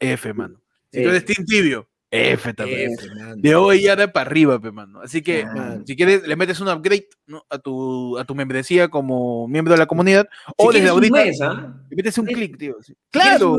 [0.01, 0.63] F, mano.
[0.91, 2.93] Si tú eres Team Tibio, F también.
[2.93, 3.07] F.
[3.37, 5.01] De Oe Yara para arriba, pe, mano.
[5.01, 5.79] Así que, Ah.
[5.87, 7.45] si quieres, le metes un upgrade ¿no?
[7.51, 10.29] a, tu, a tu membresía como miembro de la comunidad.
[10.57, 11.75] O desde ahorita, mes, ¿ah?
[11.91, 12.77] le metes un clic, tío.
[12.83, 12.95] sí.
[13.11, 13.57] ¿Quieres Claro.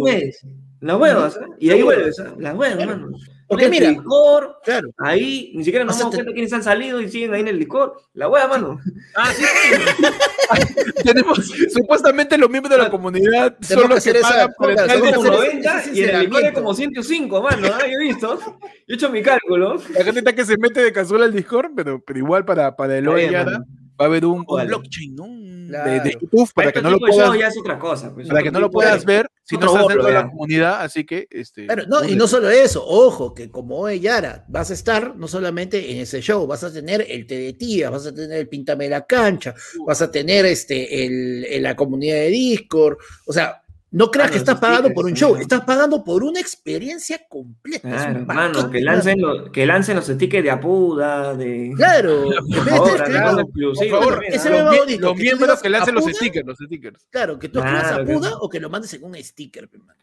[0.80, 0.88] Mes?
[0.88, 1.46] La huevas, ¿ah?
[1.60, 2.34] Y ahí vuelves, ¿ah?
[2.38, 2.92] La huevas, Claro.
[3.00, 3.18] mano.
[3.50, 4.90] Porque mira, Discord, Claro.
[4.98, 7.40] ahí ni siquiera nos Vas a damos te- cuenta quiénes han salido y siguen ahí
[7.42, 7.94] en el Discord.
[8.13, 8.78] La hueva, mano.
[9.16, 9.44] Ah, sí.
[11.04, 14.72] Tenemos supuestamente los miembros de la comunidad Tenemos son que los que esa- pagan por
[14.72, 16.62] el que como hacer ese- 90 ese y en el Discord hay sinceramiento.
[16.62, 17.68] como 105, mano.
[17.74, 17.80] ¿ah?
[17.80, 18.40] Yo he visto.
[18.40, 19.82] Yo he hecho mi cálculo.
[19.94, 22.98] La gente está que se mete de casual al Discord, pero, pero igual para, para
[22.98, 23.63] el mano.
[24.00, 25.26] Va a haber un, un blockchain, ¿no?
[25.68, 28.14] De, YouTube para que no lo puedas, ya es otra cosa.
[28.14, 30.82] pues, para que no lo de- puedas ver si no estás dentro de la comunidad,
[30.82, 34.72] así que este Claro, no, y no solo eso, ojo, que como Oe Yara, vas
[34.72, 38.06] a estar no solamente en ese show, vas a tener el té de tía, vas
[38.06, 39.54] a tener el Píntame la cancha,
[39.86, 44.32] vas a tener este, el, el- la comunidad de Discord, o sea, no creas Ah,
[44.32, 47.88] que estás pagando por un show, estás pagando por una experiencia completa.
[47.88, 51.71] Claro, un mano, paquete, que lancen, los, que lancen los stickers de Apuda, de.
[51.76, 53.36] Claro, ¿ah?
[53.56, 56.13] los, miembros que lancen los Apuda.
[56.15, 57.08] stickers, los stickers.
[57.10, 59.69] claro, que tú escribas Claro, a que o que lo mandes en un sticker.
[59.69, 60.00] pe, mano.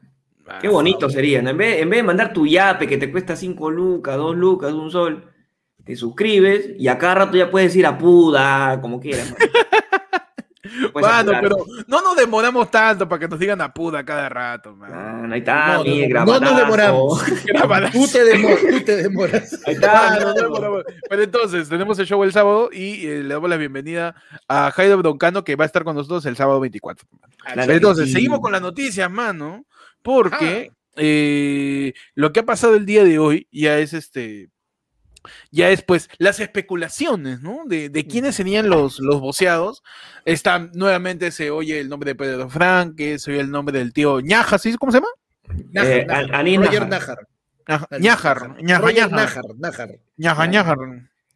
[0.61, 1.51] Qué bonito sería, ¿no?
[1.51, 4.73] En vez, en vez de mandar tu yape que te cuesta 5 lucas, 2 lucas,
[4.75, 5.31] un sol,
[5.85, 9.35] te suscribes y a cada rato ya puedes ir a Puda, como quieras.
[11.03, 11.33] mano.
[11.33, 11.43] Puedes apurar.
[11.43, 14.91] pero no nos demoramos tanto para que nos digan apuda cada rato, man.
[14.93, 17.25] Ah, ahí está, No, mi no, nos demoramos.
[17.93, 19.61] Tú te demoras, tú te demoras.
[19.67, 20.61] Ahí está, Ah, no, no, mano.
[20.61, 20.83] no, no.
[21.09, 24.15] Pero entonces, tenemos el show el sábado y eh, le damos la bienvenida
[24.49, 27.07] a Jairo Broncano que va a estar con nosotros el sábado 24.
[27.55, 28.13] Claro Entonces, sí.
[28.13, 29.65] seguimos con las noticias, mano,
[30.03, 34.51] porque eh, lo que ha pasado el día de hoy ya es este.
[35.51, 37.65] Ya es pues las especulaciones, ¿no?
[37.67, 39.83] De, de quiénes serían los, los voceados.
[40.25, 44.21] Está, nuevamente se oye el nombre de Pedro Franque, se oye el nombre del tío
[44.21, 44.75] Ñaja, ¿sí?
[44.77, 45.09] ¿Cómo se llama?
[45.75, 47.19] Eh, Roger Ñajar,
[47.99, 49.89] Ñaja, Roger Ñaja, Najar, Najar.
[50.17, 50.79] Ñaja, Ñajar.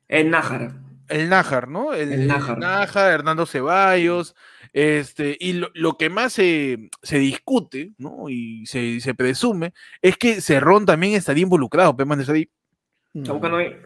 [0.09, 0.73] El Nájar.
[1.09, 1.95] El Nájar, ¿no?
[1.95, 2.59] El, El Nájar.
[2.59, 4.35] Nájar, Hernando Ceballos,
[4.73, 8.29] este, y lo, lo que más se, se discute, ¿no?
[8.29, 9.73] Y se, se presume,
[10.03, 12.23] es que Cerrón también estaría involucrado, pe, man,
[13.23, 13.77] está, ahí- Está buscando ahí.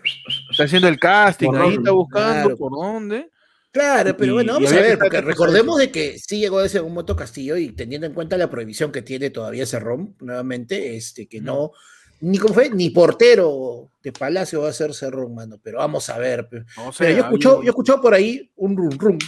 [0.51, 2.57] está haciendo el casting, Por ahí dónde, está buscando claro.
[2.57, 3.31] por dónde.
[3.73, 6.93] Claro, pero Y- bueno, vamos a ver, porque recordemos de que sí llegó ese un
[6.93, 11.41] moto Castillo y teniendo en cuenta la prohibición que tiene todavía Cerrón, nuevamente, este, que
[11.41, 11.73] no,
[12.21, 16.19] ni como fue, ni portero de Palacio va a ser Cerrón, mano, pero vamos a
[16.19, 16.49] ver.
[16.77, 19.19] No sé, Pero yo escucho, yo he escuchado por ahí un rum rum,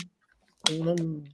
[0.79, 1.25] un, un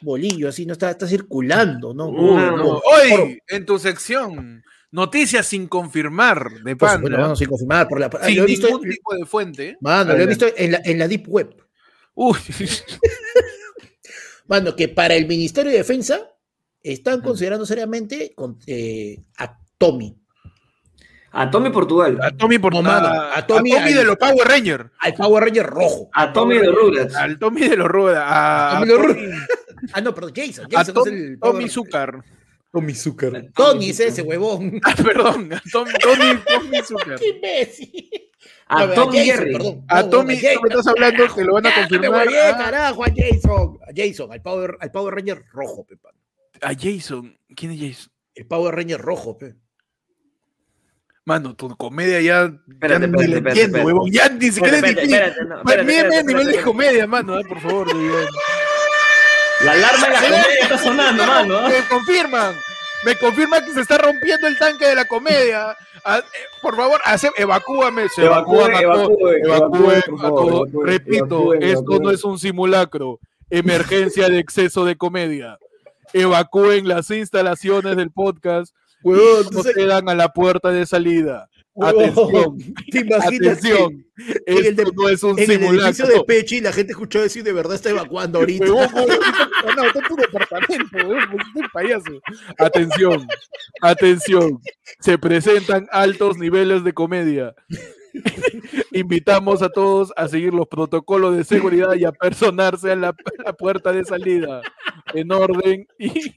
[0.00, 2.06] bolillo así, no está, está circulando, ¿no?
[2.12, 2.78] Por- no.
[2.78, 8.36] Hoy, en tu sección, noticias sin confirmar de Panda, mano, sin confirmar, por la, sin
[8.36, 9.76] lo he visto, ningún tipo de fuente.
[9.80, 11.54] mano, lo he visto en la, en la Deep Web.
[12.14, 12.38] Uy,
[14.48, 16.20] Mano, que para el Ministerio de Defensa
[16.82, 20.16] están considerando seriamente con- eh, a Tommy.
[21.32, 22.18] A Tommy Portugal.
[22.22, 24.84] A Tommy por No, mano, a, a Tommy a Tommy al- de los Power Rangers.
[25.00, 26.08] Al Power Ranger rojo.
[26.14, 27.14] A Tommy de Rugrats.
[27.14, 27.86] Al Tommy de los.
[28.16, 29.16] A, Tommy de los
[29.92, 30.64] Ah, no, perdón, Jason.
[30.64, 31.70] a Jason Tom- es el Power Tommy Ranger.
[31.70, 32.18] Zucker.
[32.72, 33.50] Tommy Zucker.
[33.54, 34.80] Tony es ese huevón.
[34.84, 35.52] Ah, perdón.
[35.54, 37.14] A Tom- Tommy, Tommy Zucker.
[37.18, 38.30] Qué imbécil.
[38.66, 39.52] A No, Tom Jason, Jerry.
[39.52, 39.84] perdón.
[39.88, 40.54] A No, Tommy, a Jason.
[40.56, 42.26] tú me estás hablando que lo van a me confirmar.
[42.28, 43.78] huevé, Ah, carajo, a Jason.
[43.82, 46.12] A Jason, al Power, al Power Ranger rojo, pe, pan.
[46.60, 47.36] a Jason.
[47.56, 48.12] ¿Quién es Jason?
[48.34, 49.54] El Power Ranger rojo, pe.
[51.24, 53.84] Mano, tu comedia ya, Espérate, ya ni espérate, la espérate, entiendo, espérate.
[53.86, 54.10] huevón.
[54.12, 56.62] Ya ni siquiera espérate, Mírame a nivel de espérate.
[56.62, 57.86] comedia, mano, ah, por favor.
[59.64, 61.68] La alarma de la comedia está sonando, mano.
[61.68, 62.54] Me confirman.
[63.04, 65.76] Me confirman que se está rompiendo el tanque de la comedia.
[66.04, 66.22] Ah, eh,
[66.62, 68.08] por favor, hace, evacúame.
[68.08, 70.68] Se Evacúen evacúe, por a favor, todos.
[70.68, 73.20] evacúe, Repito, esto no es un simulacro.
[73.50, 75.58] Emergencia de exceso de comedia.
[76.12, 81.48] Evacúen las instalaciones del podcast Huevón, tú sabes- procedan a la puerta de salida.
[81.80, 82.58] Atención,
[82.90, 83.26] ¿Te imaginas
[83.58, 84.04] atención.
[84.46, 86.26] en el Esto de- no es un en el edificio de simulacro.
[86.26, 88.66] Pechi la gente escuchó decir de verdad está evacuando ahorita?
[88.66, 92.20] No, está en tu departamento, este payaso.
[92.58, 93.26] Atención,
[93.80, 94.58] atención.
[95.00, 97.54] Se presentan altos niveles de comedia.
[98.92, 103.14] Invitamos a todos a seguir los protocolos de seguridad y a personarse a la, a
[103.44, 104.62] la puerta de salida
[105.14, 106.32] en orden y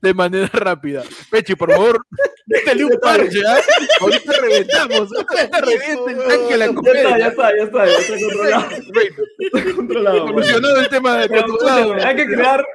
[0.00, 1.02] de manera rápida.
[1.30, 2.00] Pechi, por favor,
[2.46, 3.58] métele un parche, ¿ah?
[4.00, 7.18] Ahorita reventamos, ahorita revienta el tanque de la Ya está, comedia.
[7.18, 8.66] ya está, ya está, ya está controlado.
[9.38, 10.26] Está controlado.
[10.28, 11.94] Solucionado el tema de controlado.
[11.94, 12.66] hay que crear,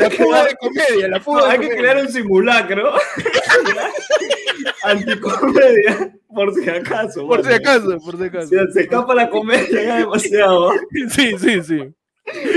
[0.00, 2.92] La fuga de comedia, la fuga hay que crear un simulacro
[4.82, 7.26] anticomedia, por si acaso.
[7.26, 8.48] Por si acaso, por si acaso.
[8.72, 10.72] Se escapa la comedia ya demasiado.
[11.10, 11.94] Sí, sí, sí.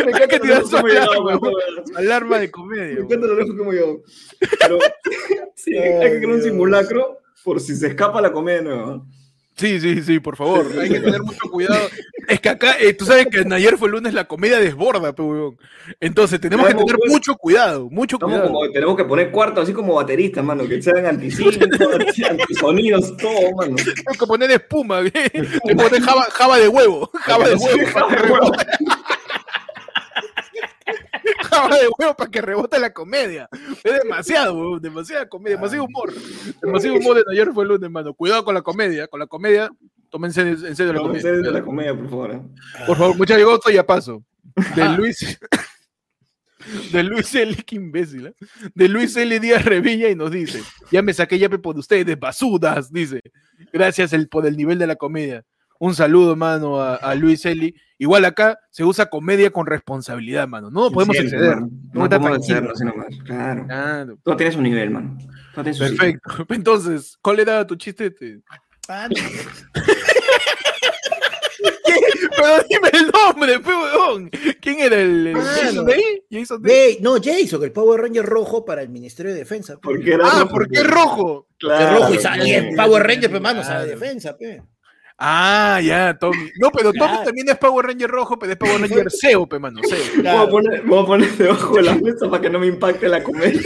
[0.06, 1.52] Me Hay que tirar su como yo,
[1.96, 2.84] alarma, de comedia.
[2.84, 3.06] Me güey.
[3.06, 4.02] encanta lo lejos como yo.
[4.60, 4.80] Pero
[5.56, 9.02] sí, hay que crear un simulacro por si se escapa la comedia nueva.
[9.56, 10.66] Sí, sí, sí, por favor.
[10.80, 11.88] Hay que tener mucho cuidado.
[12.28, 15.22] Es que acá, eh, tú sabes que en ayer fue lunes la comedia desborda, pe,
[15.22, 15.58] weón.
[16.00, 17.12] Entonces tenemos que tener pues.
[17.12, 18.48] mucho cuidado, mucho cuidado.
[18.48, 21.70] como, tenemos que poner cuarto así como bateristas, mano, que sean anticínicos,
[22.30, 23.76] antisonidos, todo, mano.
[23.76, 25.30] Tengo que poner espuma, ¿eh?
[25.32, 27.12] Tengo que poner java, java de huevo.
[27.14, 28.66] Java de huevo para que rebote.
[31.52, 33.50] De huevo para que rebote la comedia.
[33.84, 34.80] Es demasiado.
[34.80, 36.14] Demasiada comedia, demasiado humor.
[36.62, 38.14] Demasiado humor en ayer fue lunes, mano.
[38.14, 39.08] Cuidado con la comedia.
[39.08, 39.70] Con la comedia,
[40.10, 41.32] tómense en en serio la comedia.
[41.32, 42.32] de la comedia, por favor.
[42.32, 42.42] ¿eh?
[42.88, 44.24] Por favor, mucha gozo y a paso.
[44.76, 45.40] De Luis.
[46.92, 47.56] De Luis L.
[47.66, 48.28] Qué imbécil.
[48.28, 48.36] ¿eh?
[48.76, 49.40] De Luis L.
[49.40, 50.62] Díaz Revilla y nos dice:
[50.92, 52.92] Ya me saqué yape por ustedes, basudas.
[52.92, 53.22] Dice:
[53.74, 55.44] Gracias el, por el nivel de la comedia.
[55.80, 57.74] Un saludo, mano, a, a Luis Eli.
[58.02, 60.72] Igual acá se usa comedia con responsabilidad, mano.
[60.72, 61.58] No podemos Siempre, exceder.
[61.62, 63.08] No No podemos nomás.
[63.24, 63.66] Claro.
[63.68, 64.18] Claro.
[64.24, 65.18] Todo tiene su nivel, mano.
[65.54, 65.98] Todo tiene su sitio.
[66.00, 66.46] Perfecto.
[66.50, 68.12] Entonces, ¿cuál era tu chiste?
[68.88, 69.16] Ah, no.
[72.38, 74.30] Pero dime el nombre, pe, weón.
[74.62, 75.34] ¿Quién era el.
[75.36, 76.24] Jason Day?
[76.32, 76.98] Jason Day.
[77.02, 79.76] No, Jason, el Power Ranger rojo para el Ministerio de Defensa.
[79.76, 79.80] pe.
[79.84, 80.88] Porque era Ah, rojo, ¿por qué pues.
[80.92, 81.48] rojo?
[81.60, 83.80] Claro, rojo y sale el Power Ranger, pe, mano, Claro.
[83.80, 84.64] sabe defensa, pe.
[85.24, 86.50] Ah, ya, Tommy.
[86.60, 87.24] No, pero Tommy Claro.
[87.26, 89.98] también es Power Ranger rojo, pero es Power Ranger SEO, pe, mano, SEO.
[90.00, 90.50] Voy a, Claro.
[90.50, 93.62] poner, voy a poner debajo de la mesa para que no me impacte la comedia.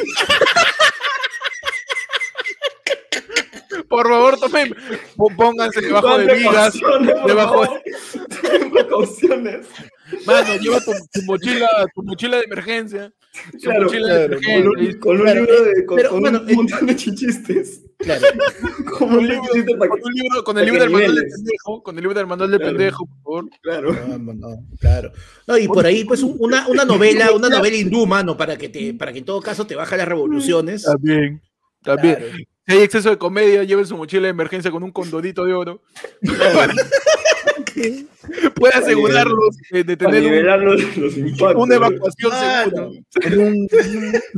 [3.88, 4.76] Por favor, tomen,
[5.16, 6.74] pó- pónganse debajo de vigas.
[7.26, 9.68] debajo de- precauciones.
[10.26, 13.14] Mano, lleva tu, tu mochila, tu mochila de emergencia.
[13.62, 14.96] Claro, mochila de claro, Con emergencia.
[14.96, 15.86] un, con un Claro, libro de.
[15.86, 17.82] Con, pero, con bueno, un eh, montón de chichistes.
[17.98, 18.26] Claro.
[19.00, 19.42] Como un libro
[19.80, 21.84] Con, un libro, con el libro del manual del pendejo.
[21.84, 22.76] Con el libro del manual del Claro.
[22.78, 23.50] pendejo, por favor.
[23.62, 23.94] Claro.
[24.20, 24.48] No, no,
[24.80, 25.12] claro.
[25.48, 28.70] No, y por ahí, pues, un- una, una novela, una novela hindú, mano, para que
[28.70, 30.84] te, para que en todo caso te baja las revoluciones.
[30.84, 31.42] También.
[31.84, 32.16] También.
[32.16, 32.32] Claro.
[32.68, 35.82] Si hay exceso de comedia, lleven su mochila de emergencia con un condorito de oro.
[38.56, 41.56] Puede asegurarlos eh, de tener un- nivelar los, los impactos.
[41.64, 42.32] una evacuación
[43.10, 43.58] segura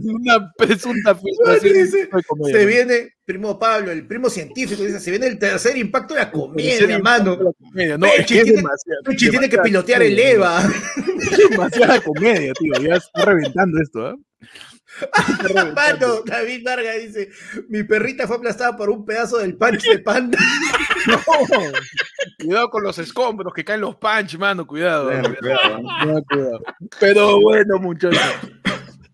[0.03, 1.87] una presunta filtración.
[2.51, 6.31] Se viene, primo Pablo, el primo científico, dice, se viene el tercer impacto de la
[6.31, 7.35] comedia, mano.
[7.35, 7.97] la comedia.
[7.97, 9.03] No, Pechi es que es tiene- demasiado.
[9.03, 10.31] Pechi tiene que demasiada pilotear el comedia.
[10.31, 10.69] EVA.
[11.49, 12.73] Demasiada comedia, tío.
[12.81, 14.15] Ya está reventando esto, ¿ah?
[15.01, 16.07] Está reventando.
[16.07, 17.29] Mano, David Vargas dice,
[17.67, 20.39] mi perrita fue aplastada por un pedazo del punch de panda.
[21.07, 21.21] No.
[22.39, 24.67] Cuidado con los escombros que caen los punch, mano.
[24.67, 25.07] Cuidado.
[25.09, 25.77] Claro, cuidado.
[26.01, 26.59] Cuidado, cuidado.
[26.99, 28.19] Pero bueno, muchachos.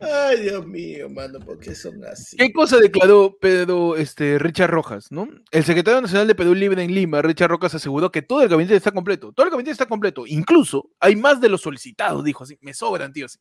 [0.04, 2.38] Ay, Dios mío, mano, ¿por qué son así?
[2.38, 5.12] ¿Qué cosa declaró Pedro este, Richard Rojas?
[5.12, 5.28] ¿no?
[5.52, 8.76] El secretario nacional de Perú Libre en Lima, Richard Rojas, aseguró que todo el gabinete
[8.76, 9.32] está completo.
[9.32, 10.26] Todo el gabinete está completo.
[10.28, 12.58] Incluso hay más de los solicitados, dijo así.
[12.62, 13.26] Me sobran, tío.
[13.26, 13.40] así.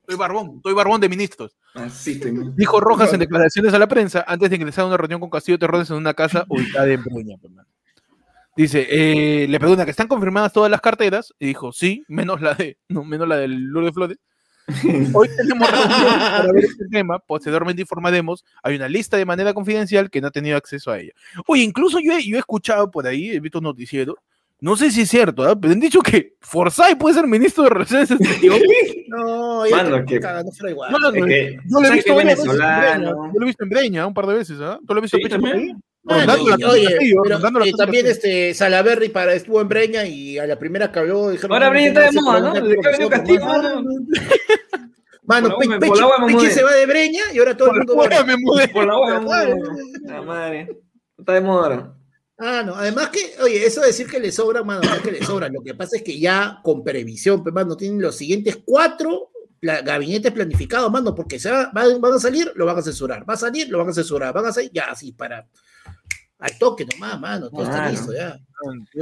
[0.00, 1.56] Estoy barbón, estoy barbón de ministros.
[1.74, 2.54] Así man.
[2.56, 5.58] Dijo Rojas en declaraciones a la prensa antes de ingresar a una reunión con Castillo
[5.58, 7.10] Terrones en una casa ubicada en pe,
[7.48, 7.68] mano.
[8.56, 12.54] Dice, eh, le pregunta que están confirmadas todas las carteras y dijo, sí, menos la
[12.54, 14.18] de, no, menos la del Lourdes Flores.
[15.14, 20.10] Hoy tenemos reunión para ver este tema, posteriormente informaremos, hay una lista de manera confidencial
[20.10, 21.12] que no ha tenido acceso a ella.
[21.46, 24.16] Oye, incluso yo he, yo he escuchado por ahí, he visto noticieros,
[24.62, 25.58] no sé si es cierto, ¿ah?
[25.58, 28.62] pero han dicho que Forsyth puede ser ministro de Relaciones Exteriores.
[29.10, 30.92] No, ya Mano, que- cagan, no fuera igual.
[30.92, 33.10] No, no, Es que, Yo lo he ¿sabes visto en venezolano?
[33.10, 34.78] Breña, yo lo he visto en Breña un par de veces, ¿ah?
[34.86, 39.34] ¿Tú lo has visto y- la Plaza oye, Castillo, pero, eh, también este Salaberry para,
[39.34, 42.12] estuvo en Breña y a la primera que habló dijeron Ahora "No, Breña está de
[42.12, 42.54] moda, ¿no?
[42.54, 43.40] Desde que Castillo,
[45.30, 45.56] mano".
[45.58, 46.50] Pe- Peche, la agua me Peche mudé.
[46.50, 48.68] se va de Breña y ahora todo el mundo va me mudé.
[48.68, 49.56] Por la hueá, Claro.
[50.04, 50.78] La madre.
[51.18, 51.94] Está de moda ahora.
[52.42, 55.12] Ah, no, además que, oye, eso de decir que le sobra, mano, no es que
[55.12, 58.58] le sobra, lo que pasa es que ya con previsión, pues, mano, tienen los siguientes
[58.64, 62.82] cuatro pla- gabinetes planificados, mano, porque se va- van, van a salir, lo van a
[62.82, 65.46] censurar, va a salir, lo van a censurar, van a salir, ya, así, para,
[66.38, 68.38] al toque nomás, mano, todo está listo, ya.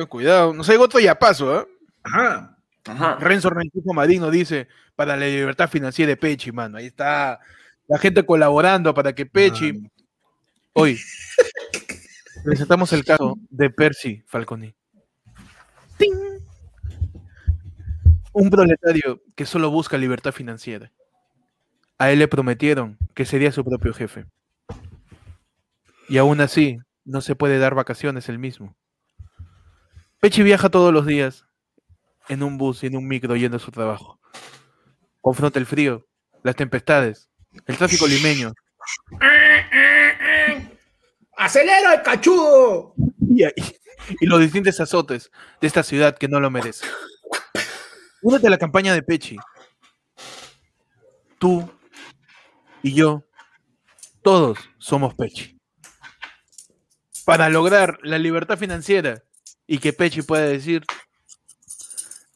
[0.09, 1.67] Cuidado, no sé, otro ya paso, ¿ah?
[2.03, 2.58] Ajá.
[2.87, 3.17] Ajá.
[3.17, 6.79] Renzo Renquifo Marino dice, para la libertad financiera de Pechi, mano.
[6.79, 7.41] Ahí está
[7.87, 9.73] la gente colaborando para que Pechi...
[9.73, 9.91] Mano.
[10.73, 10.97] Hoy
[12.45, 14.75] presentamos el caso de Percy Falconi.
[15.97, 16.15] ¡Ting!
[18.33, 20.93] Un proletario que solo busca libertad financiera.
[21.99, 24.27] A él le prometieron que sería su propio jefe.
[26.09, 28.77] Y aún así, no se puede dar vacaciones él mismo.
[30.21, 31.48] Pechi viaja todos los días
[32.29, 34.21] en un bus y en un micro yendo a su trabajo.
[35.21, 36.07] Confronta el frío,
[36.43, 37.31] las tempestades,
[37.67, 38.53] el tráfico limeño,
[41.37, 42.95] ¡Acelera el cachudo!
[43.21, 46.85] y, y los distintos azotes de esta ciudad que no lo merece.
[48.23, 49.37] Únete a la campaña de Pechi.
[51.39, 51.71] Tú
[52.83, 53.25] y yo,
[54.23, 55.57] todos somos Pechi.
[57.25, 59.23] Para lograr la libertad financiera
[59.67, 60.85] y que Pechi pueda decir,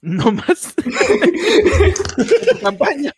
[0.03, 0.74] no más.
[2.61, 3.12] campaña.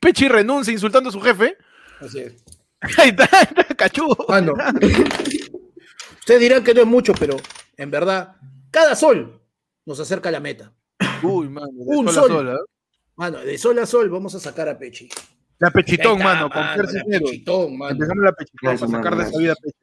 [0.00, 1.56] Pechi renuncia insultando a su jefe.
[2.00, 2.44] Así es.
[2.98, 4.16] Ahí está, ahí está, cachudo.
[4.28, 4.52] Mano,
[6.18, 7.36] ustedes dirán que no es mucho, pero
[7.76, 8.36] en verdad,
[8.70, 9.40] cada sol
[9.86, 10.72] nos acerca a la meta.
[11.22, 12.28] Uy, mano, de Un sol a sol.
[12.28, 12.58] sol, ¿ah?
[13.16, 15.08] Mano, de sol a sol vamos a sacar a Pechi.
[15.60, 17.26] La pechitón, está, mano, con mano, Percy la Cero.
[17.26, 17.92] Pechitón, mano.
[17.92, 19.76] Empezamos la pechitón Gracias, para sacar mano, de esa vida Pechi.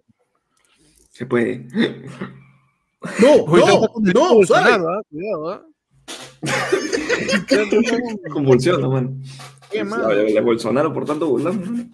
[1.09, 1.67] Se puede.
[3.19, 4.45] No, Uy, no, con no, suave.
[4.45, 5.01] sonado, ¿ah?
[5.09, 5.65] Cuidado, ¿ah?
[8.33, 9.21] Convulsiona, man.
[9.69, 9.85] Qué.
[9.85, 11.85] Le le Bolsonaro por tanto burlando.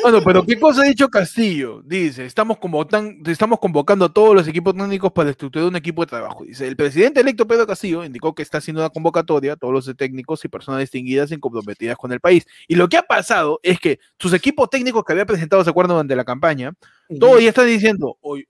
[0.00, 1.82] Bueno, pero ¿qué cosa ha dicho Castillo?
[1.84, 6.06] Dice, estamos, convocan- estamos convocando a todos los equipos técnicos para estructurar un equipo de
[6.06, 6.44] trabajo.
[6.44, 9.96] Dice, el presidente electo Pedro Castillo indicó que está haciendo una convocatoria a todos los
[9.96, 12.46] técnicos y personas distinguidas y comprometidas con el país.
[12.68, 15.96] Y lo que ha pasado es que sus equipos técnicos que había presentado, ¿se acuerdan?
[15.96, 16.74] Durante la campaña,
[17.18, 18.46] todos ya están diciendo, oye,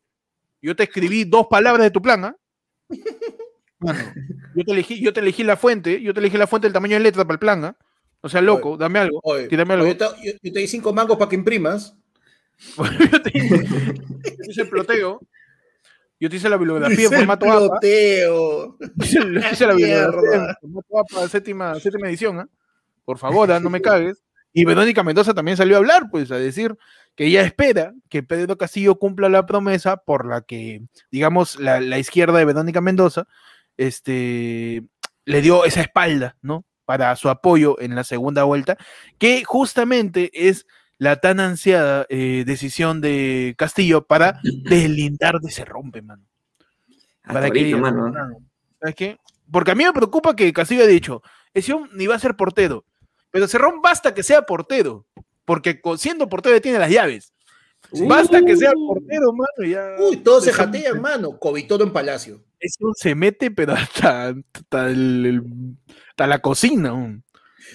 [0.61, 2.37] yo te escribí dos palabras de tu plan, ¿ah?
[4.55, 6.95] Yo te elegí, yo te elegí la fuente, yo te elegí la fuente del tamaño
[6.95, 7.76] de letra para el plan, ¿ah?
[8.22, 9.20] O sea, loco, dame algo.
[9.22, 9.84] Oye, algo.
[9.84, 11.95] oye, yo, te, yo- yo te di cinco mangos para que imprimas.
[12.78, 13.59] yo, te, yo
[14.43, 15.20] te hice el ploteo.
[16.18, 17.59] Yo te hice la bibliografía en formato APA.
[17.68, 18.78] ploteo.
[19.03, 19.18] Hice,
[19.53, 22.41] hice la bibliografía en formato APA, séptima, séptima edición.
[22.41, 22.49] ¿ah?
[23.05, 24.22] Por favor, ah, no me cagues.
[24.55, 26.74] Y Verónica Mendoza también salió a hablar, pues, a decir
[27.14, 31.99] que ella espera que Pedro Castillo cumpla la promesa por la que, digamos, la, la
[31.99, 33.26] izquierda de Verónica Mendoza
[33.77, 34.83] este,
[35.24, 36.64] le dio esa espalda, ¿no?
[36.85, 38.77] Para su apoyo en la segunda vuelta,
[39.18, 40.66] que justamente es
[40.99, 46.24] la tan ansiada eh, decisión de Castillo para deslindar de ese rompe, mano.
[47.22, 48.11] Para que ahorita, ella- mano.
[48.12, 48.37] mano,
[48.81, 49.18] ¿Sabes qué?
[49.51, 51.22] Porque a mí me preocupa que Castillo ha dicho,
[51.55, 52.85] Esión ni va a ser portero,
[53.31, 55.07] pero Cerrón basta que sea portero,
[55.45, 57.33] porque siendo portero tiene las llaves.
[58.09, 59.95] Basta que sea portero, mano, ya.
[60.01, 61.39] Uy, todos se jatean, mano.
[61.39, 62.43] Covitodo en palacio.
[62.95, 65.43] Se mete, pero hasta, hasta, el-
[66.11, 66.93] hasta la cocina.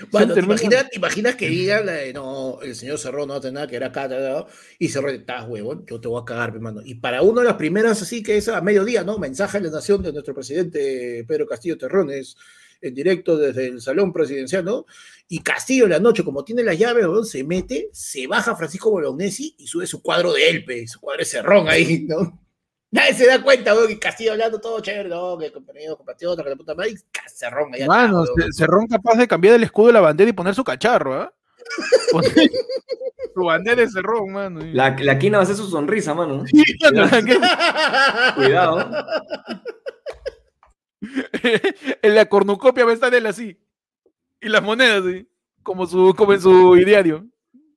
[0.09, 3.51] Bueno, ¿te termina- imaginas, te imaginas que la de, no, el señor Cerrón no hace
[3.51, 6.25] nada que era acá, ta, ta, ta", y Cerrón, estás huevón, yo te voy a
[6.25, 6.81] cagar, hermano.
[6.83, 9.17] Y para uno de las primeras, así que es a mediodía, ¿no?
[9.17, 12.37] Mensaje a la nación de nuestro presidente Pedro Castillo Terrones,
[12.81, 14.85] en directo desde el salón presidencial, ¿no?
[15.27, 19.55] Y Castillo en la noche, como tiene las llaves, se mete, se baja Francisco Bolognesi
[19.59, 22.41] y sube su cuadro de Elpe, su cuadro de Cerrón ahí, ¿no?
[22.91, 26.49] Nadie se da cuenta, weón, que Castillo hablando todo chévere, no, que compañero, compatriota, que
[26.49, 26.95] la puta madre, y
[27.87, 31.33] Mano, Cerrón capaz de cambiar el escudo de la bandera y poner su cacharro, ¿ah?
[32.11, 32.31] Poner
[33.33, 34.59] su bandera de Cerrón, mano.
[34.73, 36.43] La, la quina va a hacer su sonrisa, mano.
[36.47, 37.39] Sí, que-
[38.35, 38.91] Cuidado.
[42.01, 43.57] en la cornucopia va a estar él así.
[44.41, 45.27] Y las monedas, sí.
[45.63, 47.25] como, su, como en su ideario.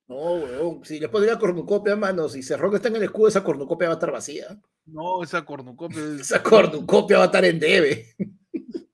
[0.07, 0.85] No, weón.
[0.85, 3.93] Si le pone la cornucopia, mano, si Cerrón está en el escudo, esa cornucopia va
[3.93, 4.57] a estar vacía.
[4.85, 5.99] No, esa cornucopia.
[5.99, 8.05] es- Esa cornucopia va a estar en debe.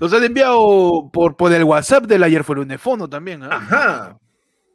[0.00, 3.42] Nos han enviado por, por el WhatsApp del ayer fue Unefono también.
[3.42, 3.48] ¿ah?
[3.52, 4.18] Ajá.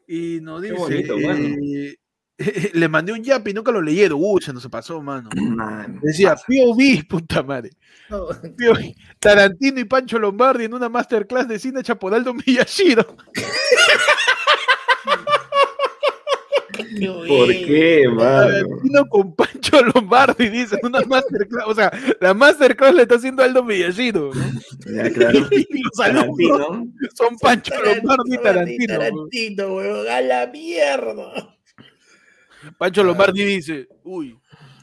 [0.07, 0.79] Y nos Qué dice.
[0.81, 1.97] bonito, eh,
[2.73, 4.19] le mandé un yap y nunca lo leyeron.
[4.21, 5.29] Uy, se nos pasó, mano.
[5.35, 7.71] Man, Decía, POV, puta madre.
[8.09, 8.93] No, POV.
[9.19, 13.05] Tarantino y Pancho Lombardi en una masterclass de cine Chapodaldo Miyashiro.
[17.27, 18.47] ¿Por qué, mano?
[18.49, 21.63] Tarantino con Pancho Lombardi, dice, una masterclass.
[21.67, 24.31] O sea, la masterclass le está haciendo Aldo Miyashiro.
[24.33, 24.93] ¿no?
[24.93, 25.39] Ya, claro.
[25.51, 26.87] Y los alumnos Tarantino.
[27.15, 28.93] son Pancho Lombardi y Tarantino.
[28.93, 28.99] ¿no?
[28.99, 30.07] Tarantino, weón.
[30.09, 31.55] A la mierda.
[32.77, 34.37] Pancho Lombardi dice, uy,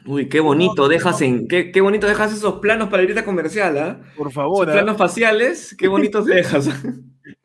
[0.05, 4.01] Uy, qué bonito dejas en, qué, qué bonito dejas esos planos para irte comercial, ¿ah?
[4.17, 4.73] por Esos favor, ¿ah?
[4.73, 6.69] planos faciales, qué bonitos dejas.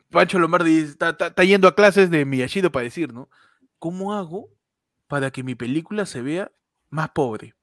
[0.09, 3.29] Pancho Lombardi está, está- está yendo a clases de Miyashiro para decir, ¿no?
[3.79, 4.49] ¿Cómo hago
[5.07, 6.51] para que mi película se vea
[6.89, 7.53] más pobre?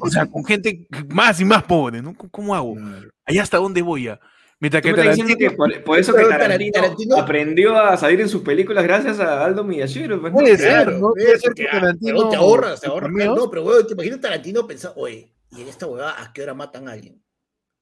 [0.00, 2.14] O sea, con gente más y más pobre, ¿no?
[2.14, 2.76] ¿Cómo- ¿Cómo hago?
[3.24, 4.20] ¿Allá hasta dónde voy a?
[4.58, 8.28] Mientras ¿Tú que Tarantino, que por, por eso que Tarantino, Tarantino- aprendió a salir en
[8.28, 10.18] sus películas gracias a Aldo Miyashiro?
[10.20, 10.38] pues, ¿no?
[10.38, 11.10] Puede ser, Claro, ¿no?
[11.10, 13.12] Puede ves, ser porque, que Tarantino weón, te ahorras, te ahorras.
[13.12, 16.54] No, pero weón, te imaginas Tarantino pensar, oye, y en esta huevada, ¿a qué hora
[16.54, 17.22] matan a alguien?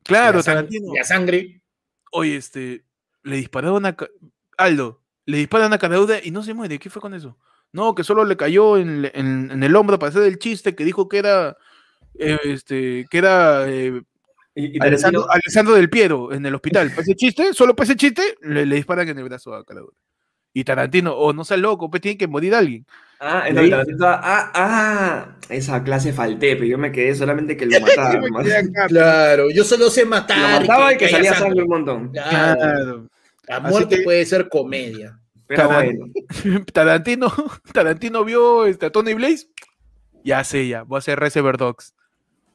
[0.03, 0.93] Claro, la sang- Tarantino.
[0.95, 1.63] La sangre.
[2.11, 2.85] Oye, este,
[3.23, 3.97] le dispararon a...
[4.57, 6.79] Aldo, le disparan a Cadauda y no se muere.
[6.79, 7.37] ¿Qué fue con eso?
[7.73, 10.85] No, que solo le cayó en, en- en el hombro para hacer el chiste que
[10.85, 11.57] dijo que era...
[12.19, 13.65] eh, este, que era...
[13.69, 14.01] eh,
[14.55, 16.91] Y, y Alessandro, del Piero en el hospital.
[16.91, 19.97] Para ese chiste, solo para ese chiste, le, le disparan en el brazo a Caradura.
[20.57, 22.87] Y Tarantino, o no sea loco, pues tiene que morir alguien.
[23.19, 27.73] ah, en Tarantino, ah, ah, esa clase falté, pero yo me quedé solamente que lo
[27.81, 28.15] mataba.
[28.21, 28.47] nomás.
[28.87, 30.61] Claro, yo solo sé lo matar.
[30.61, 32.13] mataba y que haya salía sangre un montón.
[32.13, 33.09] Claro, Claro.
[33.49, 35.19] La Así muerte que- puede ser comedia.
[35.47, 37.33] Pero Taran- bueno, Tarantino,
[37.73, 39.47] Tarantino vio este, a Tony Blaze.
[40.25, 41.95] Ya sé, ya, voy a hacer Reservoir Dogs.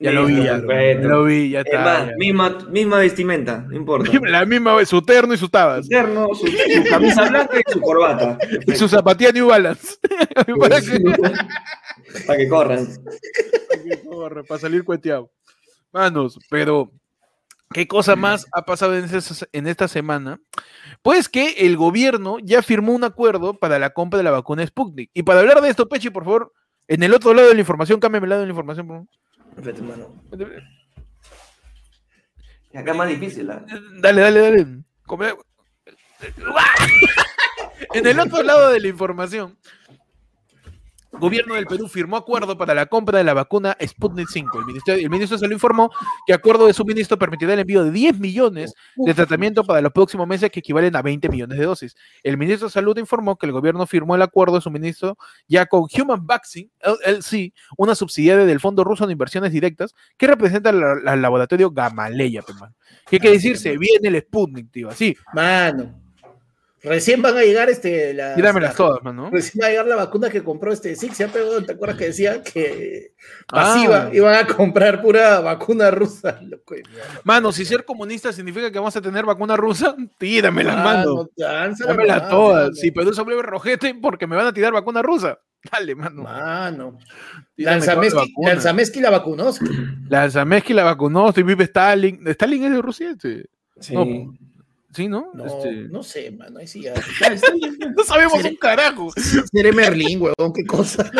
[0.02, 1.84] Ya lo vi, ya, lo vi, ya Es está.
[1.84, 2.14] más, ya.
[2.18, 4.10] misma, misma vestimenta, no importa.
[4.30, 5.86] La misma vez, su terno y sus tabas.
[5.88, 8.38] Su, su camisa blanca y su corbata.
[8.66, 9.98] Y su zapatilla New Balance.
[10.60, 11.00] para, que,
[12.26, 12.88] Para que corran.
[13.68, 15.30] para que corra, para salir cueteado.
[15.92, 16.90] Manos, pero
[17.74, 20.40] ¿qué cosa más ha pasado en, esa- en esta semana?
[21.02, 25.12] Pues que el gobierno ya firmó un acuerdo para la compra de la vacuna Sputnik.
[25.14, 26.54] Y para hablar de esto, Pechi, por favor,
[26.88, 28.88] en el otro lado de la información, cámbiame el lado de la información.
[28.88, 30.64] por favor.
[32.74, 33.66] Acá es más difícil, ¿ah?
[34.00, 34.68] Dale, dale, dale.
[35.06, 35.34] Come-
[37.94, 39.58] en el otro lado de la información,
[41.12, 44.60] Gobierno del Perú firmó acuerdo para la compra de la vacuna Sputnik 5.
[44.60, 45.90] El ministro, el ministro se lo informó
[46.26, 50.28] que acuerdo de suministro permitirá el envío de 10 millones de tratamiento para los próximos
[50.28, 51.96] meses que equivalen a 20 millones de dosis.
[52.24, 55.88] El ministro de Salud informó que el gobierno firmó el acuerdo de suministro ya con
[55.92, 61.72] Human Vaccine LLC, una subsidiaria del Fondo Ruso de Inversiones Directas que representa al laboratorio
[61.72, 62.44] Gamaleya.
[63.10, 63.58] ¿Qué quiere decir?
[63.58, 64.90] Se viene el Sputnik, tío.
[64.90, 66.09] Así, Mano.
[66.82, 68.14] Recién van a llegar este.
[68.14, 69.30] Las, tíramelas las- todas, mano.
[69.32, 71.62] Recién va a llegar la vacuna que compró este Six, ¿ya pegó?
[71.64, 73.14] ¿Te acuerdas que decía que
[73.50, 73.74] Ah.
[73.74, 76.40] pasiva iban a comprar pura vacuna rusa?
[76.48, 76.76] Loco.
[77.24, 81.16] Mano, si ser comunista significa que vamos a tener vacuna rusa, tíramelas, mano.
[81.16, 82.80] Mano, Dámelas nomás, todas.
[82.80, 85.38] Si Perú se vuelve rojete porque me van a tirar vacuna rusa.
[85.72, 86.24] Dale, mano.
[86.24, 86.98] Mano.
[87.58, 88.34] Lanzamesqui.
[88.46, 89.52] Lanzamesqui la vacunó.
[90.08, 92.26] La Zamesky la vacunó, estoy vive Stalin.
[92.28, 93.12] ¿Stalin es de Rusia?
[93.12, 93.46] Este?
[93.82, 93.94] Sí.
[93.94, 94.06] No,
[94.94, 95.32] Sí, ¿no?
[95.34, 96.60] No, Este, no sé, mano.
[96.60, 96.94] Ahí sí ya.
[97.96, 99.12] No sabemos un carajo.
[99.52, 101.10] Seré Merlín, huevón, qué cosa.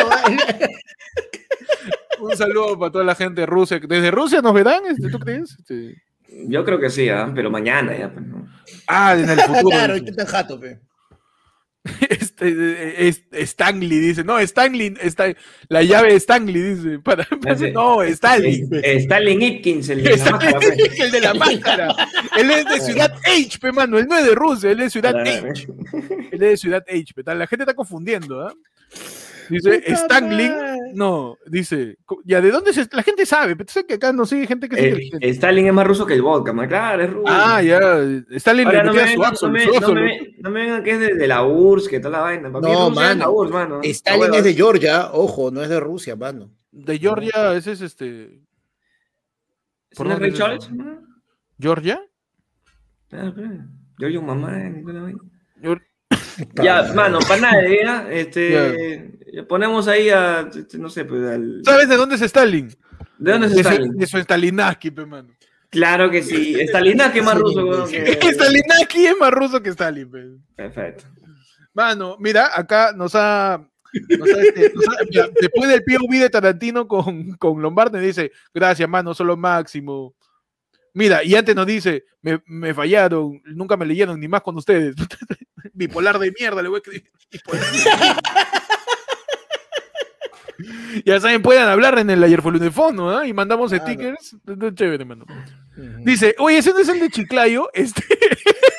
[2.20, 3.80] No, Un saludo para toda la gente de Rusia.
[3.80, 4.84] ¿Desde Rusia nos verán?
[4.86, 5.56] Este, ¿Tú crees?
[5.58, 5.94] Este,
[6.48, 7.30] Yo creo que sí, ¿ah?
[7.34, 8.12] pero mañana ya.
[8.12, 8.46] pues, ¿no?
[8.86, 9.68] Ah, en el futuro.
[9.70, 9.94] claro.
[10.04, 10.78] ¿qué tan jato, pe?
[12.10, 15.34] Este, es- Stanley dice, no, Stanley, está,
[15.68, 18.68] la llave de Stanley dice, para, para- Ese- no, Stanley.
[18.82, 20.60] Es- Stalin Ipkins, el de la Stanley máscara.
[20.76, 20.92] pues.
[20.92, 21.96] es el de la máscara.
[22.36, 24.90] Él es de Ciudad H, pe, mano, él no es de Rusia, él es de
[24.90, 25.50] Ciudad Claro.
[25.50, 25.66] H.
[26.32, 28.54] Él es de Ciudad H, pe, la gente está confundiendo, ¿ah?
[29.50, 30.50] Dice, Stanley,
[30.94, 33.56] no, dice, ya, ¿de dónde se, la gente sabe?
[33.56, 35.28] Pero tú sabes que acá no sigue gente que Eh, inteligente.
[35.30, 36.68] Stalin es más ruso que el vodka, man.
[36.68, 37.24] claro, es ruso.
[37.28, 37.80] Ah, ya,
[38.30, 40.60] Stalin Ahora, le no me, su vengan, no, me, su no, Axol, me, no me
[40.62, 42.50] vengan que es de, de la URSS, que toda la vaina.
[42.52, 43.30] Para mí No, es la mano.
[43.32, 43.80] URSS, mano.
[43.82, 44.54] Stalin es de.
[44.54, 46.50] Georgia, ojo, no es de Rusia, mano.
[46.72, 48.40] de Georgia, ese es este,
[49.90, 50.64] ¿Ese no es ¿Por es Charles?
[50.64, 50.74] eso?
[50.74, 51.00] ¿no?
[51.58, 52.00] ¿Georgia?
[53.08, 53.34] Claro.
[53.98, 54.48] Giorgio mamá.
[54.52, 55.18] vaina.
[55.60, 55.82] Geor-
[56.62, 58.06] Ya, mano, para nadie, ¿ya?
[58.10, 59.18] Este,
[59.48, 61.62] ponemos ahí a, este, no sé, pues, al...
[61.64, 62.68] ¿Sabes de dónde es Stalin?
[63.18, 63.96] ¿De dónde es De su, Stalin?
[63.96, 65.28] de su Stalinaski, pe, mano.
[65.70, 66.56] Claro que sí.
[66.66, 67.88] Stalinaki es más ruso, weón.
[67.90, 70.10] que- Stalinaki es más ruso que Stalin.
[70.10, 70.24] pe.
[70.56, 71.04] Perfecto.
[71.72, 73.64] Mano, mira, acá nos ha.
[74.18, 78.32] nos ha, este, nos ha- mira, después del POV de Tarantino con, con Lombardi, dice:
[78.52, 80.14] Gracias, mano, solo máximo.
[80.92, 84.96] Mira, y antes nos dice: Me, me fallaron, nunca me leyeron ni más con ustedes.
[85.72, 87.10] Bipolar de mierda, le voy a escribir.
[91.04, 93.26] ya saben, puedan hablar en el ayer fue el fondo, ¿ah?
[93.26, 93.84] Y mandamos Claro.
[93.86, 94.36] stickers.
[94.74, 95.24] Chévere, mano.
[96.04, 98.02] Dice, oye, ese no es el de Chiclayo, este.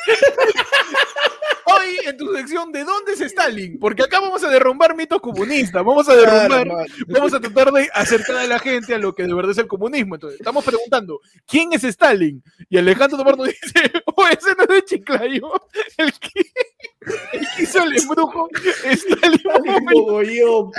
[1.73, 3.79] Hoy en tu sección, ¿de dónde es Stalin?
[3.79, 8.37] Porque acá vamos a derrumbar mitos comunistas, vamos a derrumbar, vamos a tratar de acercar
[8.37, 10.15] a la gente a lo que de verdad es el comunismo.
[10.15, 12.43] Entonces, estamos preguntando, ¿quién es Stalin?
[12.69, 13.61] Y Alejandro Tomar nos dice,
[14.15, 15.51] oh, ese no es de Chiclayo,
[15.97, 16.41] el que,
[17.33, 18.49] el que hizo el embrujo,
[18.83, 19.41] Stalin.
[19.91, 20.71] Mogollón.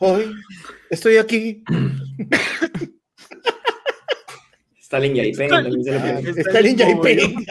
[0.00, 0.32] Ay,
[0.90, 1.62] estoy aquí.
[4.92, 6.20] Stalin Yaipen Ah.
[6.36, 7.46] Stalin Yaipen.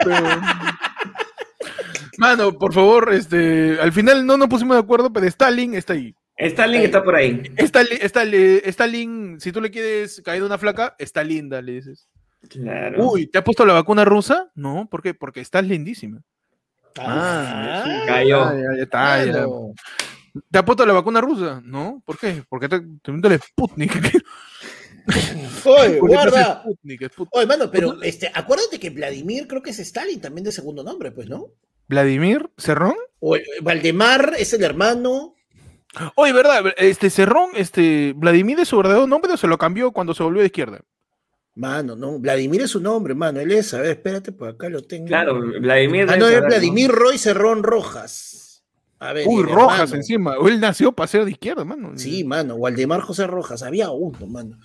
[2.18, 6.14] Mano, por favor, este, al final no nos pusimos de acuerdo, pero Stalin está ahí.
[6.36, 7.42] Stalin está por ahí.
[7.56, 12.08] Stalin, Stalin, Stalin, si tú le quieres caer una flaca, está linda, le dices.
[12.48, 13.08] Claro.
[13.10, 14.50] Uy, ¿te has puesto la vacuna rusa?
[14.54, 15.14] No, ¿por qué?
[15.14, 16.20] Porque estás lindísima.
[16.98, 18.44] Ah, Cayó.
[18.44, 19.46] Ah, ya, ya está, ya.
[20.50, 21.60] ¿Te has puesto la vacuna rusa?
[21.64, 22.42] No, ¿por qué?
[22.48, 23.92] Porque te, te meto el Sputnik.
[25.64, 26.62] Oye, guarda.
[26.62, 27.34] Sputnik, Sputnik.
[27.36, 31.10] Oye, mano, pero este, acuérdate que Vladimir creo que es Stalin también de segundo nombre,
[31.12, 31.48] pues, ¿no?
[31.88, 32.96] Vladimir Cerrón.
[33.60, 35.34] Valdemar es el hermano.
[36.14, 36.72] Oye, ¿verdad?
[36.76, 40.40] Este Cerrón, este, Vladimir es su verdadero nombre o se lo cambió cuando se volvió
[40.40, 40.80] de izquierda.
[41.54, 43.40] Mano, no, Vladimir es su nombre, mano.
[43.40, 45.06] Él es, a ver, espérate, por acá lo tengo.
[45.06, 46.06] Claro, Vladimir.
[46.08, 48.41] Ah, no, es Vladimir Roy Cerrón Rojas.
[49.02, 49.26] A ver.
[49.26, 49.96] Uy, Rojas hermano.
[49.96, 50.34] encima.
[50.46, 51.92] Él nació para ser de izquierda, mano.
[51.96, 54.58] Sí, mano, Waldemar José Rojas, había uno, mano.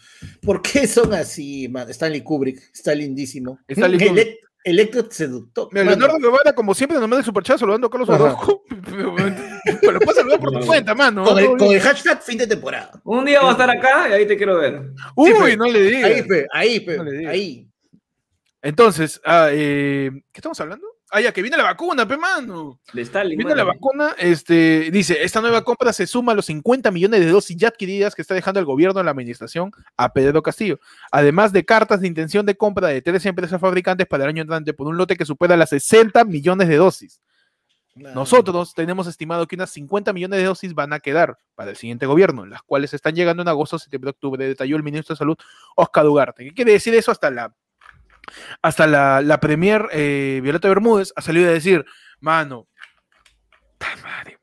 [0.44, 1.90] ¿Por qué son así, mano?
[1.90, 3.60] Stanley Kubrick, está lindísimo.
[3.68, 4.38] Stanley Kubrick.
[4.64, 5.70] Electro seductor.
[5.72, 5.86] Mira.
[5.86, 8.10] Leonardo Guevara, como siempre, nos manda el superchat saludando a Carlos.
[8.10, 8.64] Orozco.
[9.82, 11.24] Pero puedes saludar por tu cuenta, mano.
[11.24, 12.92] Con el, con hashtag fin de temporada.
[13.06, 14.92] Un día va a estar acá y ahí te quiero ver.
[15.16, 16.12] Uy, Sí, no le digas.
[16.12, 17.68] Ahí, pe, ahí, pe, No ahí.
[18.62, 20.87] Entonces, ah, eh, ¿qué estamos hablando?
[21.10, 22.82] Ah, ya, que viene la vacuna, pe, mano.
[22.92, 23.38] De Stalin.
[23.38, 27.28] Viene la vacuna, este, dice, esta nueva compra se suma a los 50 millones de
[27.28, 30.80] dosis ya adquiridas que está dejando el gobierno de la administración a Pedro Castillo,
[31.12, 34.74] además de cartas de intención de compra de tres empresas fabricantes para el año entrante
[34.74, 37.22] por un lote que supera las 60 millones de dosis.
[37.96, 42.06] Nosotros tenemos estimado que unas 50 millones de dosis van a quedar para el siguiente
[42.06, 45.38] gobierno, las cuales están llegando en agosto, septiembre, octubre, detalló el ministro de Salud,
[45.76, 46.44] Oscar Ugarte.
[46.44, 47.12] ¿Qué quiere decir eso?
[47.12, 47.56] Hasta la,
[48.62, 51.86] hasta la, la premier eh, Violeta Bermúdez ha salido a decir,
[52.20, 52.68] mano,
[54.04, 54.40] madre,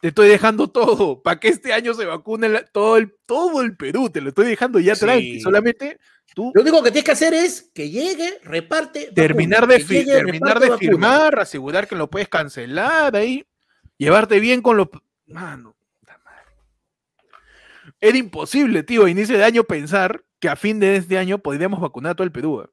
[0.00, 3.76] te estoy dejando todo, para que este año se vacune la- todo, el, todo el
[3.76, 5.00] Perú, te lo estoy dejando ya Sí.
[5.02, 5.98] tranqui, solamente
[6.34, 9.10] tú Lo único que tienes que hacer es que llegue, reparte.
[9.14, 10.90] terminar vacuna, de, llegue, terminar reparte de vacuna.
[10.90, 13.46] firmar, asegurar que lo puedes cancelar ahí,
[13.96, 14.88] llevarte bien con los...
[15.26, 15.74] Mano,
[16.06, 16.52] madre.
[18.00, 21.80] era imposible, tío, a inicio de año pensar que a fin de este año podríamos
[21.80, 22.68] vacunar a todo el Perú.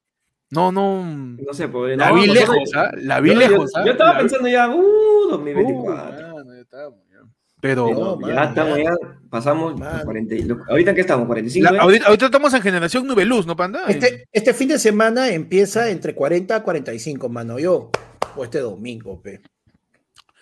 [0.51, 1.03] No, no...
[1.05, 1.97] No sé, pues.
[1.97, 2.91] La no, vi lejos, ¿ah?
[2.97, 3.71] La vi yo, lejos.
[3.73, 3.85] yo- ¿ah?
[3.85, 6.33] yo estaba La vi- pensando ya, uh, Uh, 2024.
[6.35, 7.17] mano, ya estamos, ya.
[7.61, 8.91] Pero No, ya mano, estamos, ya.
[9.29, 9.79] pasamos.
[9.79, 10.03] Mano.
[10.03, 11.71] 40 y- lo- ahorita que estamos, 45.
[11.71, 11.79] la- ¿eh?
[11.81, 13.85] ahorita, ahorita estamos en generación nube luz, ¿no, Panda?
[13.87, 17.57] Este, este fin de semana empieza entre 40 a 45, mano.
[17.57, 17.89] Yo,
[18.35, 19.39] o este domingo, pe.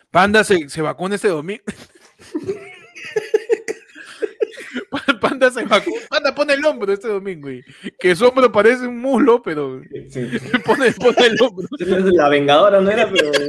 [0.10, 1.62] Panda se, se vacuna este domingo.
[5.22, 5.97] Panda se vacuna.
[6.09, 7.49] Panda pone el hombro este domingo.
[7.49, 7.63] Y
[7.99, 10.28] que su hombro parece un muslo, pero Sí.
[10.65, 11.67] pone, pone el hombro.
[12.13, 13.32] La vengadora no era, pero.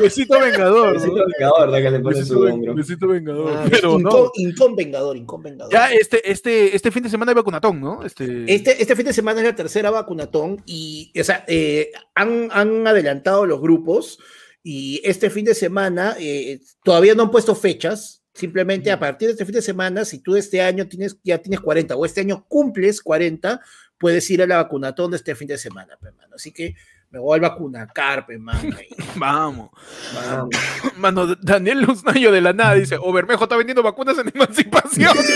[0.00, 0.94] Besito vengador.
[0.94, 1.24] Besito ¿no?
[1.26, 2.74] vengador, la que le pone Besito, su hombro.
[2.74, 3.50] besito vengador.
[3.56, 4.10] Ah, pero no.
[4.10, 5.72] incon, inconvengador, inconvengador.
[5.72, 8.04] Ya este, este, este fin de semana hay vacunatón, ¿no?
[8.04, 12.48] Este, Este, este fin de semana es la tercera vacunatón y o sea, eh, han,
[12.52, 14.18] han adelantado los grupos
[14.62, 18.22] y este fin de semana eh, todavía no han puesto fechas.
[18.36, 21.58] Simplemente a partir de este fin de semana, si tú este año tienes, ya tienes
[21.60, 23.62] 40 o este año cumples 40,
[23.96, 26.34] puedes ir a la vacunatón de este fin de semana, pe, mano.
[26.34, 26.74] Así que
[27.10, 28.68] me voy al vacunacar, pe, mano.
[28.68, 29.70] y- Vamos.
[30.14, 30.50] Vamos.
[30.98, 35.16] Mano, Daniel Luznayo de la nada dice, o Bermejo está vendiendo vacunas en emancipación.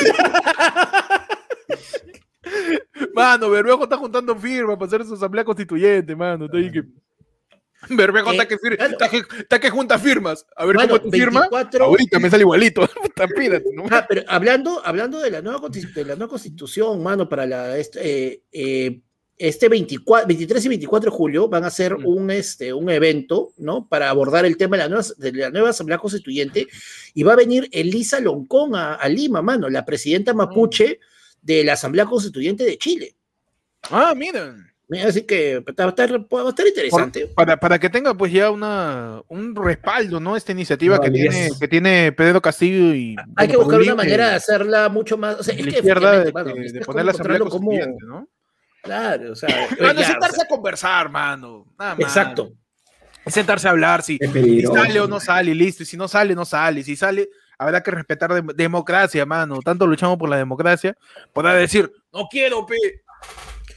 [3.14, 6.46] mano, Bermejo está juntando firmas para hacer su asamblea constituyente, mano.
[6.52, 6.84] Ahí que...
[7.88, 8.92] Bermejo Eh, está que, claro.
[8.92, 10.46] está que, está que junta firmas.
[10.56, 11.40] A ver Mano, cómo firma.
[11.40, 12.82] 24 Ahorita me sale igualito.
[13.90, 18.00] Ah, pero hablando, hablando de, la nueva, de la nueva constitución, mano, para la, este,
[18.02, 19.00] eh, eh,
[19.36, 22.06] este 24, 23 y 24 de julio van a hacer Mm.
[22.06, 23.88] un, este, un evento, ¿no?
[23.88, 26.66] Para abordar el tema de la nueva, de la nueva Asamblea Constituyente
[27.14, 31.00] y va a venir Elisa Loncón a, a Lima, mano, la presidenta mapuche
[31.42, 33.14] de la Asamblea Constituyente de Chile.
[33.90, 34.69] Ah, miren.
[35.06, 37.26] Así que va a estar, va a estar interesante.
[37.26, 40.36] Por- para, para que tenga pues ya una, un respaldo, ¿no?
[40.36, 43.14] Esta iniciativa No, que, tiene, que tiene Pedro Castillo y...
[43.36, 45.38] Hay que bueno, buscar una manera de hacerla mucho más.
[45.38, 47.72] O sea, es que izquierda de, mano, de- de es poner la como asamblea como-
[48.06, 48.28] ¿no?
[48.82, 49.68] Claro, o sea.
[49.78, 51.66] Mano, ya, sentarse o sea, a conversar, mano.
[51.78, 52.00] Nada más.
[52.00, 52.52] exacto.
[53.26, 55.82] Es sentarse a hablar, si, si sale o no sale, listo.
[55.82, 56.82] Y si no sale, no sale.
[56.82, 57.28] Si sale,
[57.58, 59.58] habrá que respetar dem- democracia, mano.
[59.62, 60.96] Tanto luchamos por la democracia.
[61.34, 62.76] Podrá decir, no quiero, pe.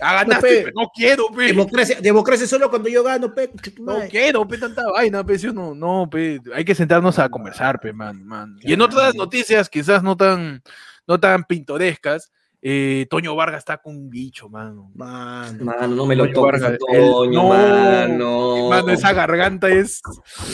[0.03, 1.47] Ah, ganaste, no quiero, pe.
[1.47, 3.49] Democracia, democracia solo cuando yo gano, pe.
[3.79, 7.29] No quiero, pe, tanta vaina, pe, ¿sí o no, no, pe, hay que sentarnos a
[7.29, 8.57] conversar, pe, man, man.
[8.61, 10.61] Y en otras noticias, quizás no tan,
[11.07, 12.31] no tan pintorescas,
[12.65, 14.89] eh, Toño Vargas está con un bicho, mano.
[14.95, 15.65] Mano.
[15.65, 18.69] Mano, no me lo Toño toques, Vargas, Toño, el- no, mano.
[18.69, 20.01] Mano, esa garganta es,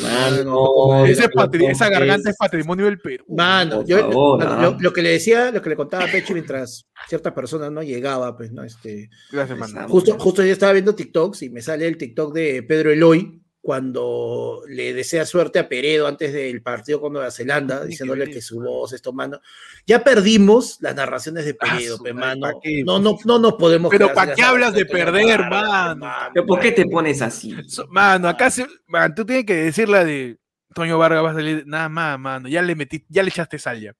[0.01, 3.26] Mano, ese no me lo patri- esa garganta es patrimonio del Perú.
[3.30, 4.62] Mano, yo, favor, mano, ah.
[4.64, 7.84] lo, lo que le decía, lo que le contaba a Pechi mientras cierta persona no
[7.84, 8.64] llegaba, pues, ¿no?
[8.64, 9.88] Este, Gracias, mano.
[9.88, 13.39] justo, justo yo estaba viendo TikToks y me sale el TikTok de Pedro Eloy
[13.70, 18.60] cuando le desea suerte a Peredo antes del partido con Nueva Zelanda, diciéndole que su
[18.60, 19.42] voz, esto, mano.
[19.86, 22.54] Ya perdimos las narraciones de Ah, Peredo, su pe, madre, mano.
[22.56, 22.84] ¿pa' qué?
[22.84, 26.12] No, no, no nos podemos Pero quedar ¿pa' sin qué las hablas de perder, mano?
[26.34, 27.56] Pero ¿Por qué te pones así?
[27.90, 30.40] Mano, acá se, man, tú tienes que decir la de
[30.74, 33.80] Toño Vargas va a salir, nada más, mano, ya le metí, ya le echaste sal
[33.80, 33.94] ya.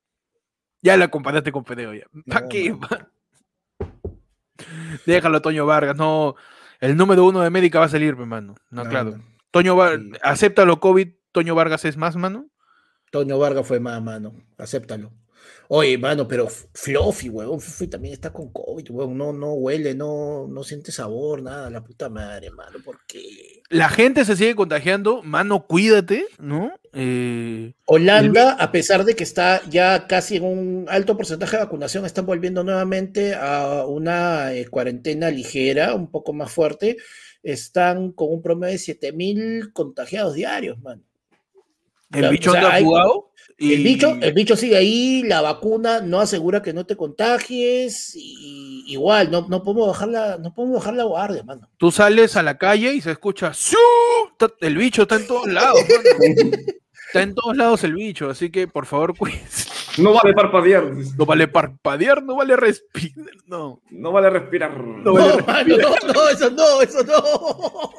[0.82, 2.06] Ya la comparaste con Pedro ya.
[2.28, 2.72] ¿Para No, qué?
[2.72, 2.88] mano.
[2.90, 3.08] man?
[5.06, 6.36] Déjalo, Toño Vargas, no.
[6.80, 8.56] El número uno de América va a salir, pe, mano.
[8.72, 9.12] No, No, claro.
[9.12, 9.29] no.
[9.52, 10.12] Toño Vargas, Sí.
[10.22, 12.50] acéptalo, COVID, Toño Vargas es más, mano.
[13.12, 14.34] Toño Vargas fue más, mano.
[14.58, 15.12] Acéptalo.
[15.68, 17.62] Oye, mano, pero Fluffy, huevón.
[17.62, 19.18] Fluffy también está con COVID, huevón.
[19.18, 21.70] No, no huele, no, no siente sabor, nada.
[21.70, 22.80] La puta madre, mano.
[22.84, 23.62] ¿Por qué?
[23.70, 26.72] La gente se sigue contagiando, mano, cuídate, ¿no?
[26.92, 32.04] Eh, Holanda, a pesar de que está ya casi en un alto porcentaje de vacunación,
[32.04, 36.98] están volviendo nuevamente a una eh, cuarentena ligera, un poco más fuerte.
[37.44, 41.04] Están con un promedio de 7000 contagiados diarios, mano.
[42.14, 43.26] El bicho o sea, anda hay- jugado.
[43.62, 48.86] El bicho, el bicho sigue ahí, la vacuna no asegura que no te contagies, y
[48.88, 51.68] igual, no, no podemos bajar la, no podemos bajar la guardia, mano.
[51.78, 53.78] Tú sales a la calle y se escucha ¡Siu!
[54.62, 55.78] El bicho está en todos lados.
[55.82, 56.52] mano.
[57.08, 59.68] Está en todos lados el bicho, así que por favor, cuídense.
[60.02, 60.86] No vale parpadear.
[61.18, 63.26] No vale parpadear, no vale respirar.
[63.48, 63.82] No.
[63.90, 64.78] No vale respirar.
[64.78, 65.14] No No,
[65.46, 67.92] vale mano, no, no, eso no, eso no.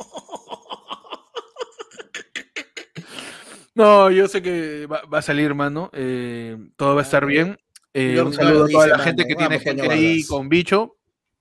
[3.80, 5.90] No, yo sé que va, va a salir, hermano.
[5.94, 7.58] eh, todo va a estar bien.
[7.94, 9.28] Eh, un saludo a toda la gente mano.
[9.28, 10.96] que tiene gente ahí con bicho.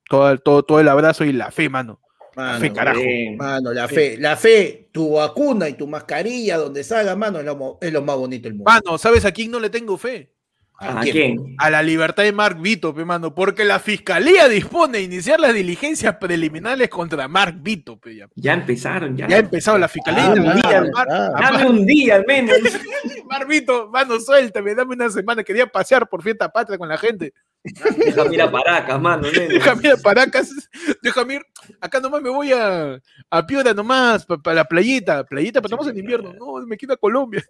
[0.10, 2.00] Todo, el- todo, todo el abrazo y la fe, mano.
[2.36, 3.02] Mano, fe, carajo.
[3.02, 3.36] Bien.
[3.36, 7.78] Mano, la fe, la fe, tu vacuna y tu mascarilla donde salga, mano, es lo,
[7.82, 8.72] es lo más bonito del mundo.
[8.72, 10.32] Mano, ¿sabes a quién no le tengo fe?
[10.80, 11.56] ¿A quién?
[11.58, 15.54] A la libertad de Mark Vito, pe, mano, porque la fiscalía dispone de iniciar las
[15.54, 18.28] diligencias preliminares contra Mark Vito, pe, ya.
[18.36, 19.28] Ya empezaron, ya.
[19.28, 20.32] Ya ha empezado la fiscalía.
[20.32, 21.32] Ah, día, ah.
[21.40, 22.58] Dame un día al menos.
[23.30, 27.34] Mark Vito, mano, suéltame, dame una semana, quería pasear por fiesta patria con la gente.
[28.06, 29.32] Déjame ir a Paracas, mano.
[29.32, 29.48] nene.
[29.48, 30.50] Déjame ir a Paracas,
[31.02, 31.42] déjame ir,
[31.80, 33.00] acá nomás me voy a,
[33.30, 36.98] a Piura nomás, para la playita, playita, pero estamos en invierno, no, me quedo a
[36.98, 37.44] Colombia.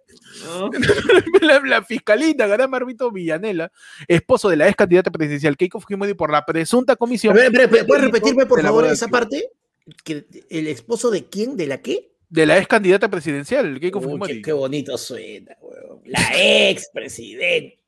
[0.44, 0.70] ¿No?
[1.42, 3.70] la, la fiscalita, Gará Marvito Villanela,
[4.08, 8.04] esposo de la ex candidata presidencial Keiko Fujimori por la presunta A comisión ver, ¿Puedes
[8.04, 9.50] repetirme, por favor, esa parte?
[10.04, 11.56] Que ¿El esposo de quién?
[11.56, 12.10] ¿De la qué?
[12.30, 14.34] de la ex candidata presidencial, Keiko Uy, Fujimori.
[14.36, 16.00] qué, qué bonito suena, weón.
[16.04, 17.79] La ex presidente.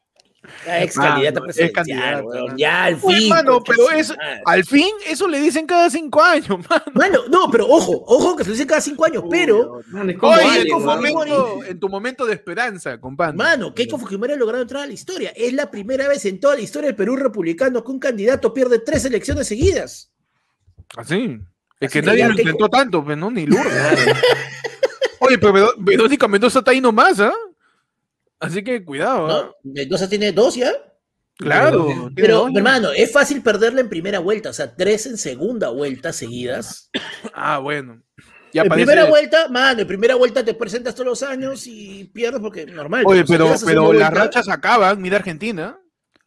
[0.66, 2.44] La ex candidata ex presidencial, candidata, weón.
[2.46, 2.56] mano.
[2.58, 3.28] Ya al fin.
[3.28, 4.14] mano, pero eso-.
[4.44, 6.82] Al fin, eso le dicen cada cinco años, mano.
[6.94, 10.42] Mano, no, pero ojo, ojo que se lo dicen cada cinco años, pero, Mano, Oye,
[10.42, 10.86] alguien, en tu, ¿no?
[10.86, 13.36] momento, en tu momento de esperanza, compadre.
[13.36, 15.32] mano, Keiko Fujimori ha logrado entrar a la historia.
[15.36, 18.80] Es la primera vez en toda la historia del Perú republicano que un candidato pierde
[18.80, 20.10] tres elecciones seguidas.
[20.96, 21.38] Así.
[21.80, 23.30] Es Así que que nadie lo Keiko- intentó tanto, pues, ¿no?
[23.30, 23.72] Ni Lourdes.
[25.20, 27.32] Oye, pero Verónica Mendoza está ahí nomás, ¿ah?
[28.42, 29.52] Así que cuidado, ¿ah?
[29.64, 29.72] ¿no?
[29.72, 30.72] Mendoza tiene dos ya.
[31.38, 32.10] Claro.
[32.14, 36.90] Pero, hermano, es fácil perderla en primera vuelta, o sea, tres en segunda vuelta seguidas.
[37.32, 38.02] Ah, bueno.
[38.52, 42.04] Ya en parece- primera vuelta, mano, en primera vuelta te presentas todos los años y
[42.12, 43.04] pierdes porque normal.
[43.06, 45.00] Oye, pero, pero las rachas acaban.
[45.00, 45.78] Mira Argentina.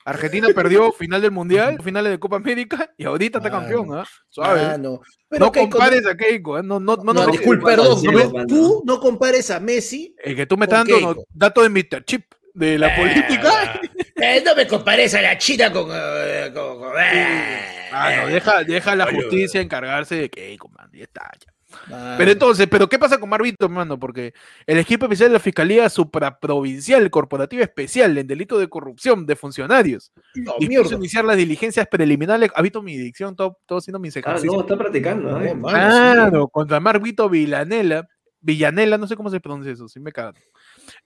[0.06, 4.06] Argentina perdió final del Mundial, finales de Copa América y ahorita está Mano, campeón, ¿ah?
[4.30, 4.62] Suave.
[4.62, 6.64] Pero no Keiko, compares a Keiko, ¿eh?
[6.64, 7.32] no, no, no, no, no,
[7.64, 8.04] perdón,
[8.34, 10.16] no, tú no compares a Messi.
[10.24, 12.06] El que tú me estás dando datos de Mr.
[12.06, 13.82] Chip de la política.
[14.16, 15.90] Eh, no me compares a la China con.
[15.92, 17.58] eh, con- con- eh.
[17.92, 20.90] Ah, no, deja, deja la justicia encargarse de Keiko, man.
[20.94, 21.52] Ya está, ya.
[21.92, 23.98] Ah, Pero entonces, ¿pero qué pasa con Marvito, hermano?
[24.00, 24.34] Porque
[24.66, 30.12] el equipo especial de la Fiscalía Supraprovincial Corporativa Especial en delito de corrupción de funcionarios
[30.36, 32.52] no, dispuso iniciar las diligencias preliminares.
[32.56, 33.36] ¿Ha visto mi dicción?
[33.36, 34.54] Todo, todo haciendo mis Ah, ejercicios.
[34.54, 35.42] no, está practicando.
[35.42, 35.56] ¿eh?
[35.62, 38.08] Claro, contra Marvito Villanela.
[38.42, 40.34] Villanela, no sé cómo se pronuncia eso, sí me cago.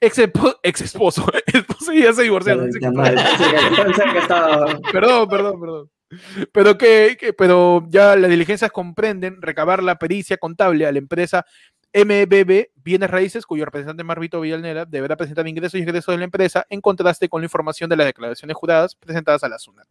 [0.01, 0.19] Ex,
[0.61, 2.69] ex esposo, esposo y ya se divorciaron.
[4.91, 5.89] Perdón, perdón, perdón.
[6.51, 11.45] Pero que, pero ya las diligencias comprenden recabar la pericia contable a la empresa
[11.93, 16.65] MBB Bienes Raíces, cuyo representante Marvito Villanera deberá presentar ingresos y egresos de la empresa
[16.69, 19.87] en contraste con la información de las declaraciones juradas presentadas a la SUNAT.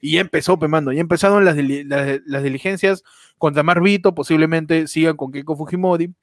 [0.00, 3.02] Y ya empezó, pe, mano, ya empezaron las, las, las diligencias
[3.36, 6.14] contra Marvito, posiblemente sigan con Keiko Fujimori.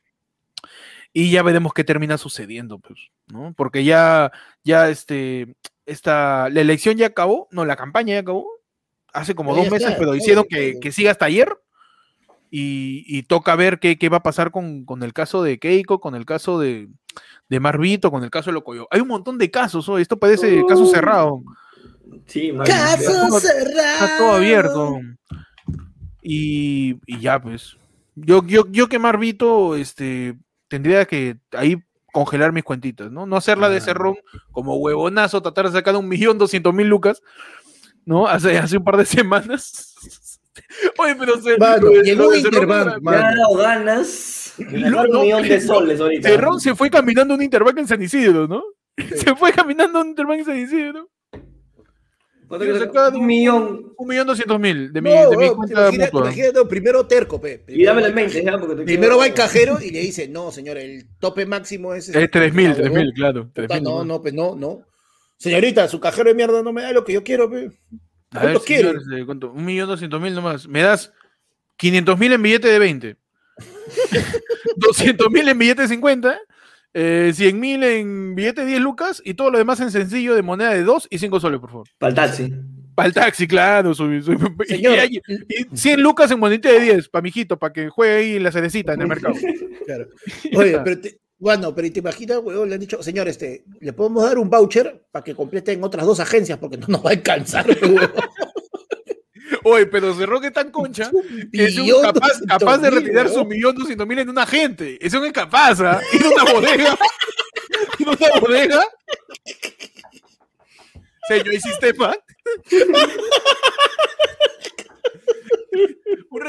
[1.13, 3.53] Y ya veremos qué termina sucediendo, pues, ¿no?
[3.55, 4.31] Porque ya,
[4.63, 8.47] ya este, esta, la elección ya acabó, no, la campaña ya acabó,
[9.17, 11.55] hace como dos está, meses, pero hicieron que, que siga hasta ayer.
[12.49, 15.99] Y, y toca ver qué, qué va a pasar con, con el caso de Keiko,
[15.99, 16.87] con el caso de,
[17.49, 18.87] de Marvito, con el caso de Locoyo.
[18.89, 19.97] Hay un montón de casos, ¿no?
[19.97, 21.43] esto parece caso cerrado,
[22.25, 22.65] Sí, man.
[22.65, 24.17] Caso Está cerrado.
[24.17, 24.99] todo abierto.
[26.21, 27.77] Y, y ya, pues.
[28.15, 30.37] Yo, yo, yo que Marvito, este,
[30.67, 31.77] tendría que ahí
[32.11, 33.25] congelar mis cuentitas, ¿no?
[33.25, 34.17] No hacerla de cerrón
[34.51, 37.21] como huevonazo, tratar de sacar un millón doscientos mil lucas,
[38.07, 38.25] ¿no?
[38.27, 39.93] Hace, hace un par de semanas.
[40.97, 43.17] Oye, pero se, Mano, lo llegó lo Interbank, mano.
[43.35, 45.65] dado ganas de No, no, un millón de no.
[45.65, 46.29] soles ahorita.
[46.29, 48.63] Cerrón se fue caminando un Interbank en San Isidro, ¿no?
[49.15, 51.09] Se fue caminando un Interbank en San Isidro.
[52.47, 53.19] ¿Cuánto Quiero que sacar sacar?
[53.19, 53.93] Un millón.
[53.97, 56.21] Un millón doscientos mil de mi, No, de mi no, cuenta imagina- mutua.
[56.21, 57.63] imagínate, primero terco, pe.
[57.67, 59.77] Y Primero dame va el el 20, ya, porque te Primero quiero- va el cajero
[59.81, 62.07] y le dice, no, señor, el tope máximo es...
[62.07, 63.49] Es tres mil, Ah, tres mil, claro.
[63.53, 64.07] tres Puta, mil No, nomás.
[64.07, 64.81] no, pues no, no.
[65.37, 67.57] Señorita, su cajero de mierda no me da lo que yo quiero, pe.
[67.57, 67.71] A ver,
[68.41, 68.89] ¿Cuánto quiere?
[68.89, 69.51] señor, este, ¿cuánto?
[69.51, 70.67] Un millón doscientos mil nomás.
[70.67, 71.13] Me das
[71.77, 73.15] 500 mil en billete de 20.
[74.75, 76.39] 200 mil en billete de 50.
[76.93, 80.41] Eh, 100 mil en billete de 10 lucas y todo lo demás en sencillo de
[80.41, 81.87] moneda de 2 y 5 soles, por favor.
[81.99, 82.53] Para el taxi.
[82.95, 83.93] Para el taxi, claro.
[83.93, 84.97] su- su- y- Señor.
[85.09, 88.39] y, y 100 lucas en monedita de 10, para mi hijito, para que juegue ahí
[88.39, 89.35] la cerecita en el mercado.
[89.85, 90.07] Claro.
[90.55, 94.23] Oye, pero te, bueno, pero te imaginas, weón, le han dicho, señor, este, le podemos
[94.23, 97.13] dar un voucher para que complete en otras dos agencias porque no nos va a
[97.13, 98.11] alcanzar, weón.
[99.63, 101.11] Oye, pero Cerró que tan concha
[101.51, 104.97] que es un capaz, capaz de retirar su millón doscientos mil en un agente.
[105.05, 106.01] Es un incapaz, ¿ah?
[106.13, 106.97] Ir a una bodega.
[107.99, 108.87] Ir a una bodega.
[111.27, 112.15] Señor, ¿hay sistema?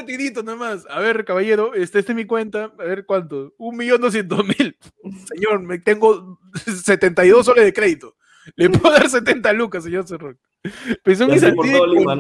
[0.09, 0.85] Un retirito nomás.
[0.89, 2.73] A ver, caballero, este, esta es mi cuenta.
[2.79, 3.55] A ver cuánto.
[3.59, 4.77] Un millón doscientos mil.
[5.35, 8.15] Señor, me tengo 72 soles de crédito.
[8.57, 12.17] Le puedo dar 70 lucas, señor son Y mis así por todo Lima,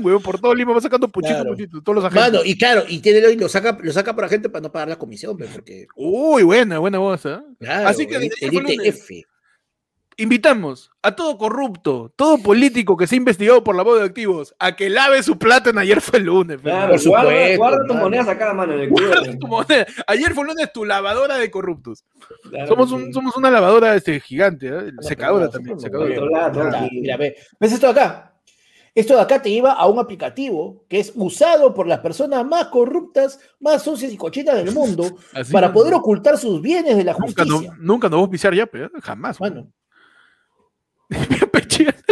[0.00, 0.22] weón.
[0.22, 1.50] Por todo Lima va sacando puchito, Claro.
[1.50, 1.82] puchito.
[1.82, 2.32] Todos los agentes.
[2.32, 4.88] Mano, y claro, y tiene y lo saca, lo saca por agente para no pagar
[4.88, 7.44] la comisión, porque Uy, buena, buena voz, ¿ah?
[7.60, 8.70] claro, Así que el, el.
[8.70, 9.10] ITF.
[10.16, 14.76] Invitamos a todo corrupto, todo político que se ha investigado por lavado de activos, a
[14.76, 16.60] que lave su plata en ayer fue el lunes.
[16.60, 16.94] Claro.
[16.94, 18.00] Por guarda, supuesto, guarda tus mano.
[18.00, 19.10] monedas acá, mano, en el culo.
[19.40, 19.86] Tu moneda.
[20.06, 22.04] Ayer fue el lunes tu lavadora de corruptos.
[22.50, 23.12] Claro Somos, que un, sí.
[23.12, 24.92] somos una lavadora este, gigante, ¿eh?
[25.00, 25.78] secadora no, también.
[26.92, 27.16] Mira.
[27.16, 28.28] ¿Ves esto de acá?
[28.94, 32.66] Esto de acá te lleva a un aplicativo que es usado por las personas más
[32.66, 37.12] corruptas, más sucias y cochinas del mundo Así, para poder ocultar sus bienes de la
[37.14, 37.70] Nunca, justicia.
[37.70, 39.40] no, nunca nos vamos a pisar ya, pero jamás.
[39.40, 39.72] Mano, Pechi.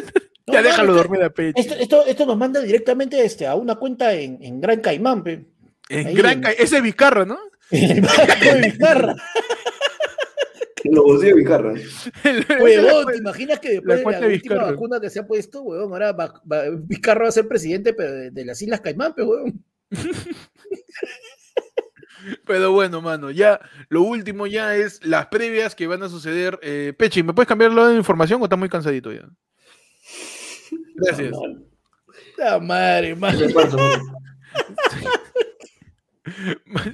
[0.46, 1.60] No, ya déjalo dormir a Pechi.
[1.60, 5.44] esto, esto, esto nos manda directamente este, a una cuenta en, en Gran Caimán, pe.
[5.88, 7.38] En ahí Gran en- Ca- ese Vizcarra, ¿no?
[7.70, 8.00] En el
[8.78, 9.14] barco
[10.82, 11.74] de los bolsillos de Vicarra.
[12.60, 14.64] Huevón, ¿te imaginas que después de la de última Vizcarra.
[14.72, 18.10] vacuna que se ha puesto, huevón, ahora va- va- Vizcarra va a ser presidente pero
[18.12, 19.62] de, de las Islas Caimán, pe, huevón?
[22.46, 26.58] Pero bueno, mano, ya lo último ya es las previas que van a suceder.
[26.62, 29.28] Eh, Pechi, ¿me puedes cambiar la información o estás muy cansadito ya?
[30.96, 31.34] Gracias.
[32.36, 33.52] La madre, madre.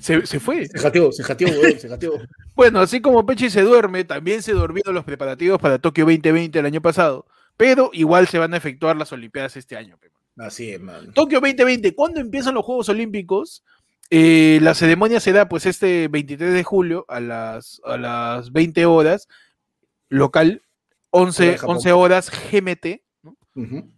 [0.00, 0.66] Se, se fue.
[0.66, 2.12] Se jateó, se jateó, huevón, se jateó.
[2.54, 6.66] Bueno, así como Pechi se duerme, también se durmieron los preparativos para Tokio 2020 el
[6.66, 7.26] año pasado.
[7.56, 9.98] Pero igual se van a efectuar las Olimpiadas este año.
[10.36, 11.12] Así es, mano.
[11.12, 13.64] Tokio 2020, ¿cuándo empiezan los Juegos Olímpicos?
[14.10, 18.86] Eh, la ceremonia se da pues este 23 de julio a las, a las 20
[18.86, 19.28] horas,
[20.08, 20.62] local,
[21.10, 21.76] Hora 11, de Japón.
[21.76, 23.02] 11 horas GMT.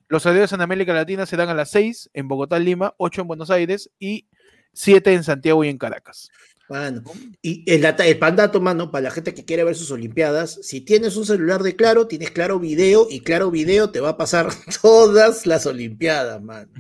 [0.09, 3.29] Los horarios en América Latina se dan a las 6 en Bogotá, Lima, 8 en
[3.29, 4.29] Buenos Aires y
[4.73, 6.31] 7 en Santiago y en Caracas.
[6.69, 7.03] Mano.
[7.43, 11.17] Y el, el pandato, mano, para la gente que quiere ver sus Olimpiadas, si tienes
[11.17, 14.49] un celular de Claro, tienes Claro Video y Claro Video te va a pasar
[14.83, 16.71] todas las Olimpiadas, mano.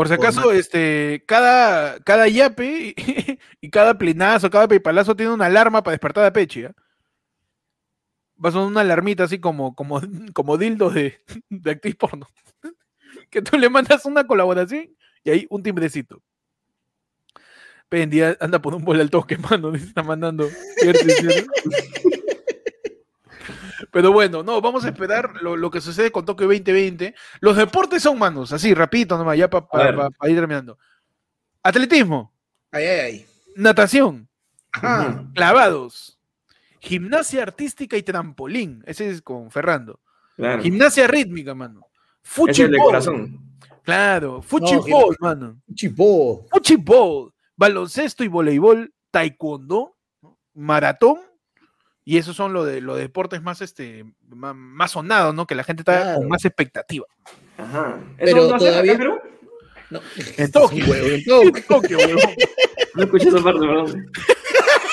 [0.00, 2.94] Por si acaso, este, cada, cada yape
[3.60, 6.64] y, cada plinazo, cada paypalazo tiene una alarma para despertar a Pechi.
[6.64, 6.72] ¿ah?
[8.42, 10.00] Va a sonar una alarmita así como, como,
[10.32, 11.20] como dildo de,
[11.50, 12.26] de actriz porno.
[13.28, 14.88] Que tú le mandas una colaboración
[15.22, 16.22] y ahí un timbrecito.
[17.90, 19.74] Pendi anda por un bol al toque, mano.
[19.74, 20.48] Está mandando.
[23.90, 27.14] Pero bueno, no, vamos a esperar lo, lo que sucede con Tokio 2020.
[27.40, 30.30] Los deportes son manos, así, rapidito nomás, ya para A ver.
[30.30, 30.78] ir terminando.
[31.62, 32.32] Atletismo,
[32.72, 33.26] Ay, ay, ay.
[33.56, 34.28] natación,
[34.72, 35.24] Ajá.
[35.34, 36.18] clavados,
[36.80, 38.82] gimnasia artística y trampolín.
[38.86, 40.00] Ese es con Ferrando.
[40.36, 40.62] Claro.
[40.62, 41.86] Gimnasia rítmica, mano.
[42.24, 42.86] Ese es el de Fuchibol.
[42.86, 43.40] corazón.
[43.82, 45.60] Claro, fuchibol, mano.
[45.74, 46.46] Chipó.
[46.50, 50.38] Fuchibol, baloncesto y voleibol, taekwondo, ¿no?
[50.54, 51.18] maratón.
[52.04, 55.46] Y esos son los de los deportes más este más, más sonados, ¿no?
[55.46, 56.18] Que la gente está Claro.
[56.18, 57.06] con más expectativa.
[57.58, 57.98] Ajá.
[58.18, 59.20] Pero ¿Eso no hace todavía- acá, Perú?
[59.90, 60.00] No.
[60.38, 60.86] En Tokio.
[60.86, 61.64] Huevo, en Tokio.
[61.68, 62.22] Tokio, huevón.
[62.94, 64.10] No escuché esa parte, perdón.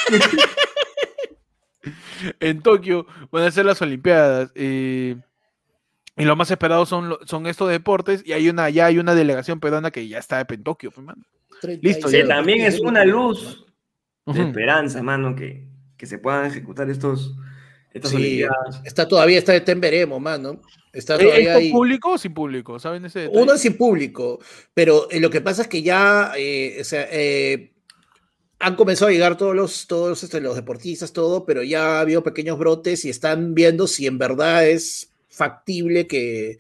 [2.40, 4.52] en Tokio van a ser las Olimpiadas.
[4.56, 5.16] eh,
[6.20, 8.24] y lo más esperado son, son estos deportes.
[8.26, 10.90] Y hay una, ya hay una delegación peruana que ya está en Tokio.
[10.92, 11.24] pues, mano.
[11.82, 13.66] Listo, Que también es una luz
[14.26, 15.67] de esperanza, mano, que,
[15.98, 17.34] que se puedan ejecutar estos,
[17.94, 18.18] estas Sí.
[18.18, 18.82] olimpiadas.
[18.86, 20.62] Está todavía, está en veremos, mano.
[20.94, 21.72] Está ¿Es todavía con ahí.
[21.72, 22.80] público o sin público?
[22.80, 23.40] ¿Saben ese detalle?
[23.42, 24.40] Uno es sin público,
[24.74, 27.72] pero eh, lo que pasa es que ya eh, o sea, eh,
[28.60, 32.24] han comenzado a llegar todos los, todos este, los deportistas, todo, pero ya ha habido
[32.24, 36.58] pequeños brotes y están viendo si en verdad es factible que,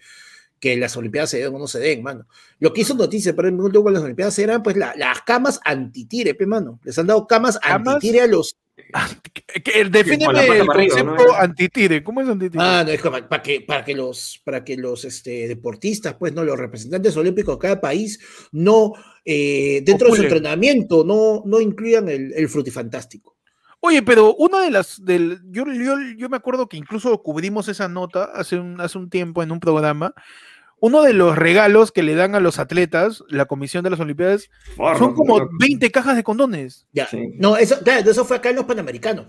[0.59, 2.27] que las Olimpiadas se den o no se den, mano.
[2.59, 6.35] Lo que hizo noticia, por ejemplo, con las Olimpiadas eran pues la- las camas antitire,
[6.35, 6.79] pe, mano.
[6.83, 7.95] Les han dado camas, ¿Camas?
[7.95, 8.55] antitire a los.
[9.91, 11.33] Defíneme el concepto ¿no?
[11.33, 12.03] antitire.
[12.03, 12.63] ¿Cómo es antitire?
[12.63, 16.33] Ah, no, es como para que, para que los, para que los este, deportistas, pues,
[16.33, 18.19] no, los representantes olímpicos de cada país,
[18.51, 18.93] no,
[19.25, 23.37] eh, dentro de su entrenamiento, no, no incluyan el, el frutifantástico.
[23.79, 27.87] Oye, pero una de las del yo, yo, yo me acuerdo que incluso cubrimos esa
[27.87, 30.13] nota hace un, hace un tiempo en un programa.
[30.79, 34.49] Uno de los regalos que le dan a los atletas, la comisión de las Olimpiadas,
[34.75, 35.51] Forro, son como loco.
[35.59, 36.87] 20 cajas de condones.
[36.93, 37.07] Ya.
[37.07, 37.31] Sí.
[37.39, 39.25] No, eso, claro, eso fue acá en los Panamericanos.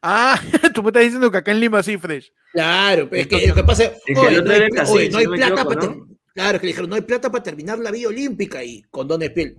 [0.00, 0.40] Ah,
[0.74, 2.32] tú me estás diciendo que acá en Lima sí, fresh.
[2.52, 5.18] Claro, pe, es que lo que pasa que oye, el otro no hay, oye, no
[5.36, 6.06] plata equivoco, para ¿no?
[6.34, 9.56] Claro, que le dijeron, no hay plata para terminar la vía olímpica y condones piel.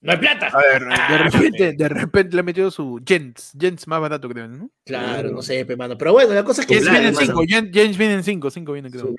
[0.00, 0.48] No hay plata.
[0.48, 4.28] A ver, de Ah, repente, de repente le ha metido su Jens, Jens más barato
[4.28, 4.68] creo, ¿no?
[4.84, 5.96] Claro, no sé, pe, mano.
[5.96, 7.40] Pero bueno, la cosa es que Jens viene en hermano.
[7.46, 9.14] 5, Jens viene en 5, 5 viene creo.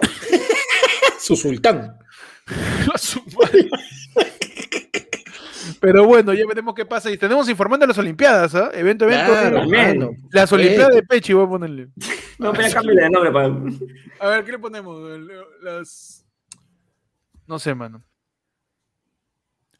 [1.20, 1.98] Su- sultán.
[2.94, 3.68] A su madre.
[5.80, 7.10] Pero bueno, ya veremos qué pasa.
[7.10, 8.70] Y tenemos informando de las Olimpiadas, ¿ah?
[8.74, 9.30] Evento, evento.
[9.32, 9.60] Claro, eh.
[9.60, 9.98] también.
[9.98, 10.10] mano.
[10.30, 11.88] Las Olimpiadas de Pechi, voy a ponerle.
[12.38, 13.46] No, pero cámbiale de nombre para.
[14.20, 14.96] A ver, ¿qué le ponemos?
[15.60, 16.24] Las.
[17.48, 18.04] No sé, mano.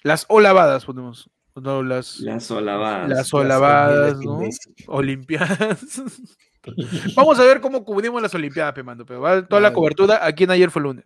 [0.03, 1.31] Las olavadas ponemos.
[1.55, 3.09] No, las, Las solabadas.
[3.09, 4.41] las olavadas, Las ¿no?
[4.89, 6.03] Olimpiadas.
[7.15, 9.05] Vamos a ver cómo cubrimos las Olimpiadas, pe, mano.
[9.07, 11.05] Pero va toda la cobertura aquí en ayer fue lunes.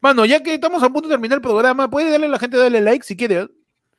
[0.00, 2.56] Mano, ya que estamos a punto de terminar el programa, puede darle a la gente
[2.56, 3.40] darle like si quiere.
[3.42, 3.48] ¿eh?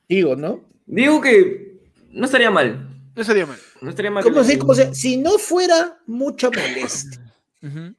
[0.09, 0.61] Digo, ¿no?
[0.87, 1.79] Digo que
[2.11, 2.89] no estaría mal.
[3.15, 3.57] No sería mal.
[3.81, 4.23] No estaría mal.
[4.23, 7.21] que ¿Cómo le- se, cómo se- si no fuera mucha molestia.
[7.61, 7.93] Ujú.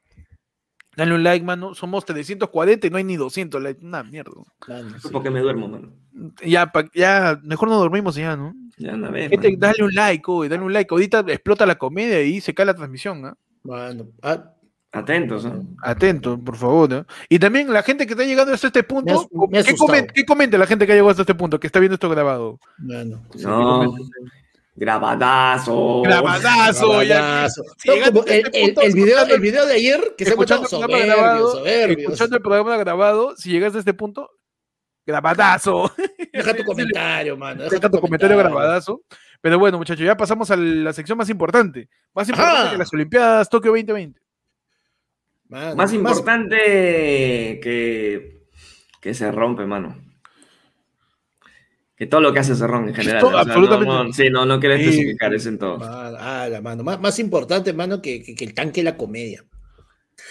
[0.97, 1.75] Dale un like, mano.
[1.75, 3.85] Somos 340 y no hay ni 200 likes.
[3.85, 4.33] Una mierda.
[4.67, 5.09] Mano, sí.
[5.13, 5.93] Porque me duermo, mano.
[6.45, 8.55] Ya, pa- ya, mejor no dormimos ya, ¿no?
[8.79, 9.29] Ya una vez.
[9.31, 10.93] Gente, dale un like, oye, dale un like.
[10.93, 13.37] Ahorita explota la comedia y se cae la transmisión, ¿ah?
[13.63, 14.53] Mano, ah,
[14.93, 15.53] Atentos, ¿eh?
[15.83, 16.89] Atento, por favor.
[16.89, 17.07] ¿no?
[17.29, 19.67] Y también la gente que está llegando hasta este Me punto, has- me has
[20.15, 22.59] ¿qué, comenta la gente que ha llegado hasta este punto, que está viendo esto grabado?
[22.79, 23.23] mano.
[23.43, 23.95] No.
[24.77, 26.03] Grabadazo.
[26.03, 27.16] Grabadazo, ya.
[27.16, 27.62] Grabadazo.
[27.79, 30.14] Si No, llegaste como a el, este el- punto el video, el video de ayer
[30.18, 31.99] que se ha Escuchando el programa soberbios, grabado, soberbios.
[32.12, 34.31] escuchando el programa grabado, si llegas a este punto,
[35.07, 35.91] grabadazo.
[36.33, 37.62] Deja tu comentario, mano.
[37.64, 39.01] Deja tu comentario grabadazo.
[39.41, 41.89] Pero bueno, muchachos, ya pasamos a la sección más importante.
[42.14, 42.70] Más importante Ajá.
[42.72, 44.20] que las Olimpiadas Tokio 2020.
[45.49, 46.57] Mano, Más importante
[47.62, 48.43] que,
[49.01, 49.97] que se rompe, mano.
[51.97, 53.21] Que todo lo que hace se rompe en general.
[53.21, 53.95] Todo, o sea, no- absolutamente.
[54.09, 54.83] no- sí, no, no quiero Sí.
[54.83, 55.79] especificar, es en todo.
[55.79, 56.83] Mano, ah, la mano.
[56.85, 59.43] Más, más importante, mano, que, que- que el tanque de la comedia.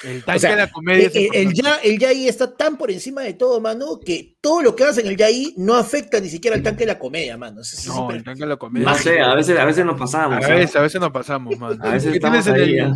[0.03, 1.07] El tanque O sea, de la comedia.
[1.07, 1.61] Eh, eh, el, importante.
[1.63, 5.01] ya, el Yai está tan por encima de todo, mano, que todo lo que hace
[5.01, 7.61] en el Yai no afecta ni siquiera al tanque de la comedia, mano.
[7.61, 8.87] Es No, el tanque de la comedia.
[8.87, 10.45] No sé, a veces, a veces nos A pasamos.
[10.45, 10.49] ¿ah?
[10.49, 11.79] veces, a veces nos pasamos, man.
[11.81, 12.95] A veces ¿Qué tienes estamos en ahí, el, ¿ah?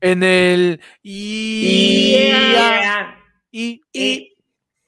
[0.00, 2.18] en el y,
[2.52, 3.16] Yeah.
[3.50, 4.30] y, Y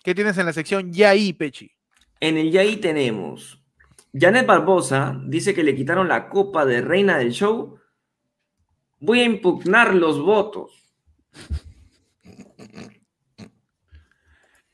[0.03, 1.71] ¿Qué tienes en la sección ya ahí, Pechi?
[2.21, 3.63] En el Yai tenemos.
[4.19, 7.79] Janet Barbosa dice que le quitaron la copa de reina del show.
[9.01, 10.73] Voy a impugnar los votos.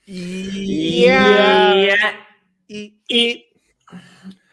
[0.07, 2.27] Y Ya.
[2.69, 3.45] Y, Y,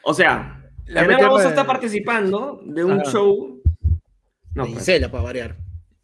[0.04, 3.12] o sea, La mete Barbosa de- está participando de un Ajá.
[3.12, 3.62] show.
[4.56, 5.58] No, de pues, Gisela, para variar.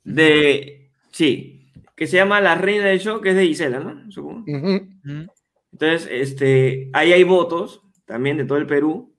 [0.04, 0.92] de.
[1.12, 4.12] Sí, que se llama La Reina del Show, que es de Gisela, ¿no?
[4.12, 4.46] Supongo.
[5.76, 9.14] Entonces, este, ahí hay votos también de todo el Perú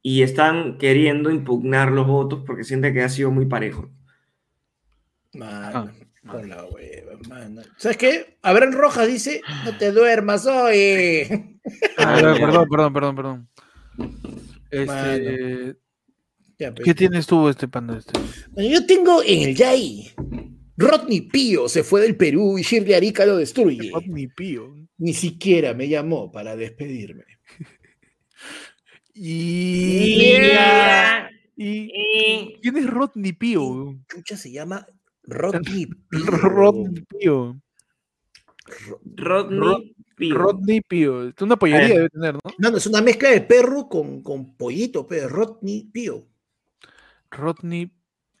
[0.00, 3.90] y están queriendo impugnar los votos porque sienten que ha sido muy parejo.
[5.34, 5.92] Mano,
[6.24, 7.60] Ah, con la hueva, mano.
[7.76, 8.38] ¿Sabes qué?
[8.40, 11.52] Abraham Rojas dice, no te duermas hoy.
[11.98, 13.48] Ah, perdón, perdón, perdón, perdón.
[14.70, 15.76] Este.
[16.58, 16.84] Ya, pues.
[16.84, 17.98] ¿Qué tienes tú, este panda?
[17.98, 18.18] Este?
[18.52, 20.12] Bueno, yo tengo en el Yai.
[20.76, 23.90] Rodney Pío se fue del Perú y Shirley Arica lo destruye.
[24.06, 24.85] Ni pío.
[24.98, 27.24] Ni siquiera me llamó para despedirme.
[29.14, 30.36] Y...
[31.56, 31.92] Y...
[31.92, 33.96] Y- ¿Quién es Rodney Pío?
[34.08, 34.86] Chucha se llama
[35.22, 36.20] Rodney Pío.
[36.26, 37.60] Rodney Pío.
[39.16, 40.34] Ro- Rodney Pío.
[40.34, 41.28] Rodney Pío.
[41.28, 41.94] Es una pollería Eh.
[41.94, 42.40] debe tener, ¿no?
[42.58, 46.26] No, no, es una mezcla de perro con, con pollito, pero Rodney Pío.
[47.30, 47.90] Rodney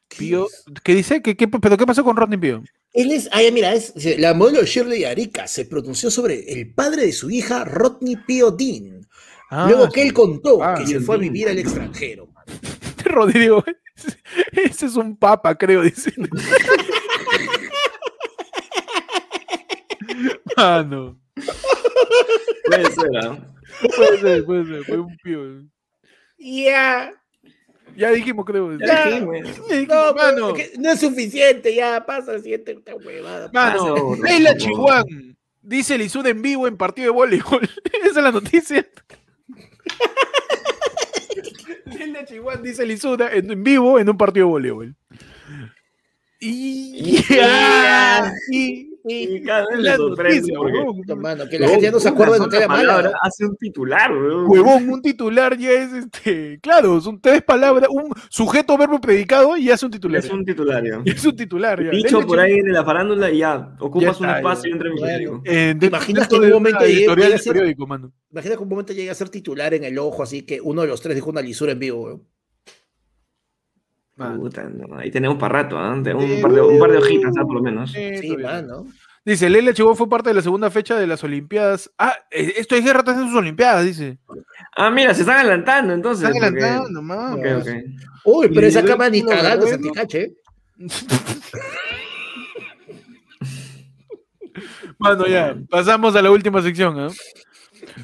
[0.08, 0.48] ¿Qué Pío.
[0.82, 1.22] ¿Qué dice?
[1.22, 2.62] ¿Qué, qué, ¿Pero qué pasó con Rodney Pío?
[2.92, 7.12] Él es, ah, mira, es, la modelo Shirley Arica se pronunció sobre el padre de
[7.12, 9.06] su hija, Rodney Pío Dean.
[9.50, 11.04] Ah, Luego que él contó Ah, que se Dean.
[11.04, 12.28] fue a vivir al extranjero.
[13.04, 13.62] Rodrigo.
[14.52, 16.12] Ese es un papa, creo, dice.
[20.56, 21.18] Mano.
[22.66, 23.38] Puede ser, ¿ah?
[23.94, 24.84] Puede ser, puede ser.
[24.84, 25.40] Fue un pío.
[26.38, 27.10] Ya.
[27.96, 28.78] Ya dijimos, creo.
[28.78, 29.06] Ya Ya.
[29.10, 29.36] dijimos.
[29.88, 30.54] No, mano.
[30.56, 33.50] es que no es suficiente, ya pasa la siguiente esta huevada.
[33.52, 34.56] Mano, Leila.
[34.56, 37.62] Chihuán dice Lizud en vivo en partido de voleibol.
[38.02, 38.86] Esa es la noticia.
[41.86, 44.96] Leila Chihuán dice Lizuda en, en vivo en un partido de voleibol.
[46.40, 48.32] Y, Ya.
[48.50, 50.96] y, Y cada vez me la sorprende noticia, porque- huevón.
[50.96, 52.96] Puta, mano, que la gente ya no se acuerda de Nutella mala.
[52.96, 54.50] palabra Hace un titular, weón.
[54.50, 56.58] Huevón, un titular ya es este.
[56.60, 60.24] Claro, son tres palabras, un sujeto, verbo, predicado y es un titular.
[60.24, 61.00] Es un titular, ya.
[61.04, 61.82] Es un titular.
[61.84, 61.90] Ya.
[61.90, 65.12] Dicho por ahí en la farándula y ya ocupas un está, espacio entre mi Bueno.
[65.14, 65.42] periódico.
[65.44, 67.06] Eh, ¿Te imaginas que en un momento llegue-
[69.10, 71.72] a ser titular en el ojo, así que uno de los tres dijo una lisura
[71.72, 72.22] en vivo, weón.
[74.16, 74.40] Mano.
[74.40, 75.76] Puta, no, ahí tenemos para rato.
[76.02, 77.42] De Un, Sí, par de, un par de uh, hojitas, ¿ah?
[77.44, 77.92] Por lo menos.
[77.92, 78.86] Sí, mano.
[79.24, 81.90] Dice, Leila Chihuahua fue parte de la segunda fecha de las Olimpiadas.
[81.98, 84.18] Ah, eh, esto es guerra tras sus Olimpiadas, dice.
[84.76, 86.28] Ah, mira, se están adelantando entonces.
[86.28, 87.66] Están porque- adelantando, ok.
[88.24, 89.92] Uy, pero esa cama ni cagando se bueno.
[89.92, 90.32] te cache.
[94.98, 97.08] Mano, ya, pasamos a la última sección, ¿ah?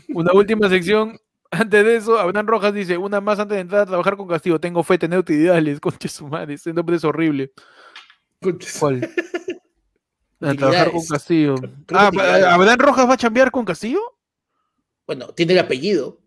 [0.09, 1.19] Una última sección.
[1.53, 4.59] Antes de eso, Abraham Rojas dice, una más antes de entrar a trabajar con Castillo.
[4.59, 6.55] Tengo fe, tener utilidades, conche su madre.
[6.55, 7.53] Ese nombre es horrible.
[8.81, 9.09] ¿Cuál?
[10.41, 11.07] A trabajar con.
[11.07, 11.55] Castillo.
[11.93, 12.11] Ah.
[12.53, 14.01] ¿Abraham Rojas va a chambear con Castillo?
[15.07, 16.19] Bueno, tiene el apellido.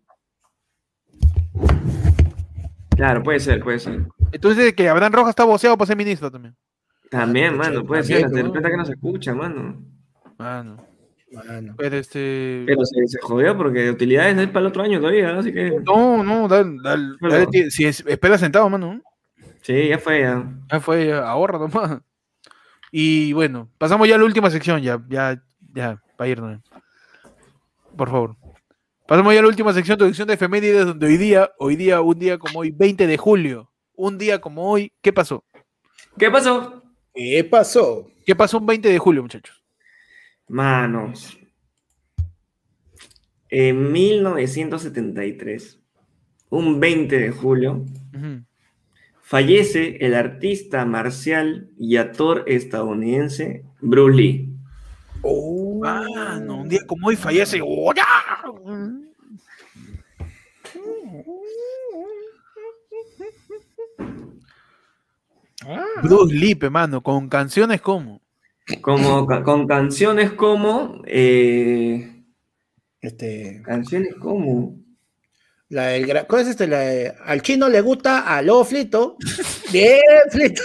[2.96, 4.06] Claro, puede ser, puede ser.
[4.32, 6.56] Entonces, que Abraham Rojas está boceado para ser ministro también.
[7.12, 8.30] También, mano, puede ser.
[8.30, 9.84] De repente que no se escucha, mano.
[10.38, 10.85] Mano.
[11.78, 12.64] Pero este.
[12.66, 15.40] Pero se, se jodió porque de utilidades es para el otro año todavía, ¿no?
[15.40, 15.80] así que.
[15.86, 19.02] No, no, dale, si es- espera sentado, mano.
[19.62, 20.44] Sí, ya fue, ya.
[20.72, 22.02] Ya fue, ya, ahorra nomás.
[22.92, 25.42] Y bueno, pasamos ya a la última sección, ya, ya,
[25.74, 26.62] ya, para irnos.
[27.98, 28.36] Por favor.
[29.08, 32.02] Pasamos ya a la última sección, tu sección de efemérides, donde hoy día, hoy día,
[32.02, 35.44] un día como hoy, 20 de julio, un día como hoy, ¿qué pasó?
[36.18, 36.84] ¿Qué pasó?
[37.14, 38.08] ¿Qué pasó?
[38.26, 39.62] ¿Qué pasó un 20 de julio, muchachos?
[40.48, 41.38] Manos.
[43.50, 45.80] En 1973,
[46.50, 47.86] un 20 de julio,
[49.22, 54.50] fallece el artista marcial y actor estadounidense Bruce Lee.
[55.22, 55.80] Oh.
[55.80, 57.62] Mano, un día como hoy fallece.
[57.62, 58.06] ¡Oya!
[66.04, 68.25] Bruce Lee, mano, con canciones como.
[68.82, 71.02] Como, con canciones como.
[71.06, 72.24] eh,
[73.02, 74.78] Este, canciones como.
[75.70, 76.68] la del gra- ¿Cuál es este?
[76.68, 79.18] La de- al chino le gusta a lo flito.
[79.72, 80.00] Bien,
[80.32, 80.64] flito.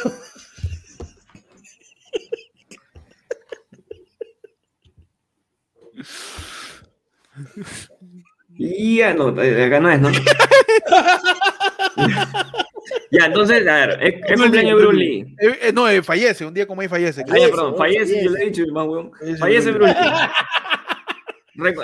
[8.54, 10.10] Y ya, no, acá no es, ¿no?
[13.10, 15.36] ya, entonces, a ver, es, es cumpleaños de Bruce Lee.
[15.40, 17.22] Eh, eh, no, eh, fallece, un día como hoy fallece.
[17.22, 19.10] Ah, ya, Fallece, perdón, fallece, yo le he dicho, más weón.
[19.38, 20.08] Fallece Bruce Lee.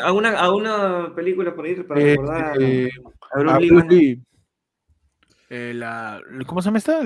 [0.03, 2.89] ¿A una, a una película por ir para Eh, recordar eh,
[3.33, 3.71] a Bruce a Lee?
[3.71, 3.87] Bruce?
[3.89, 4.23] Lee.
[5.51, 7.01] Eh, la, ¿Cómo se llama esta?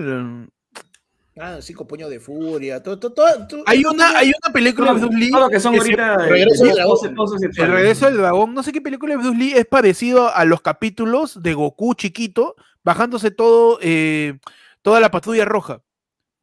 [1.38, 2.82] Ah, cinco puños de furia.
[2.82, 5.30] Todo, todo, todo- todo- Hay una, hay una película de Bruce Lee.
[5.30, 6.16] todo lo que son ahorita.
[6.26, 6.96] Regreso del dragón.
[6.96, 10.34] poses- poses El regreso del dragón, no sé qué película de Bruce Lee es parecido
[10.34, 14.38] a los capítulos de Goku chiquito, bajándose todo, eh,
[14.82, 15.82] toda la patrulla roja.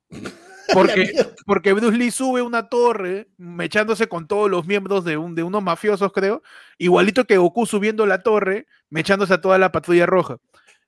[0.74, 5.44] Porque, porque Bruce Lee sube una torre, mechándose con todos los miembros de, un, de
[5.44, 6.44] unos mafiosos, creo,
[6.78, 10.40] igualito que Goku subiendo la torre, mechándose a toda la patrulla roja.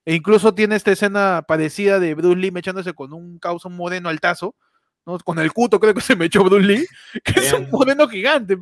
[0.09, 4.09] E incluso tiene esta escena parecida de Bruce Lee mechándose con un causa un moreno
[4.09, 4.55] altazo,
[5.05, 5.19] ¿no?
[5.19, 6.87] con el cuto creo que se mechó Bruce Lee,
[7.23, 7.71] que es un Bien.
[7.71, 8.57] moreno gigante.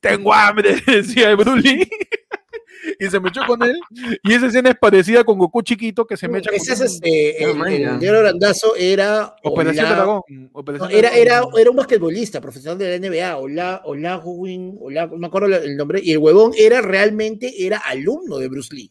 [0.00, 1.88] Tengo hambre, decía Bruce Lee.
[2.98, 3.78] y se mechó con él.
[4.24, 7.44] Y esa escena es parecida con Goku chiquito que se mecha Ese es con este,
[7.44, 9.36] el, el negro grandazo era.
[9.44, 10.20] Operación Ola- Dragón.
[10.28, 11.52] no, Operación era, Dragón.
[11.54, 15.76] era, era un basquetbolista profesional de la NBA, Ola, Olagwin, Ola, no me acuerdo el
[15.76, 18.90] nombre, y el huevón era realmente era alumno de Bruce Lee.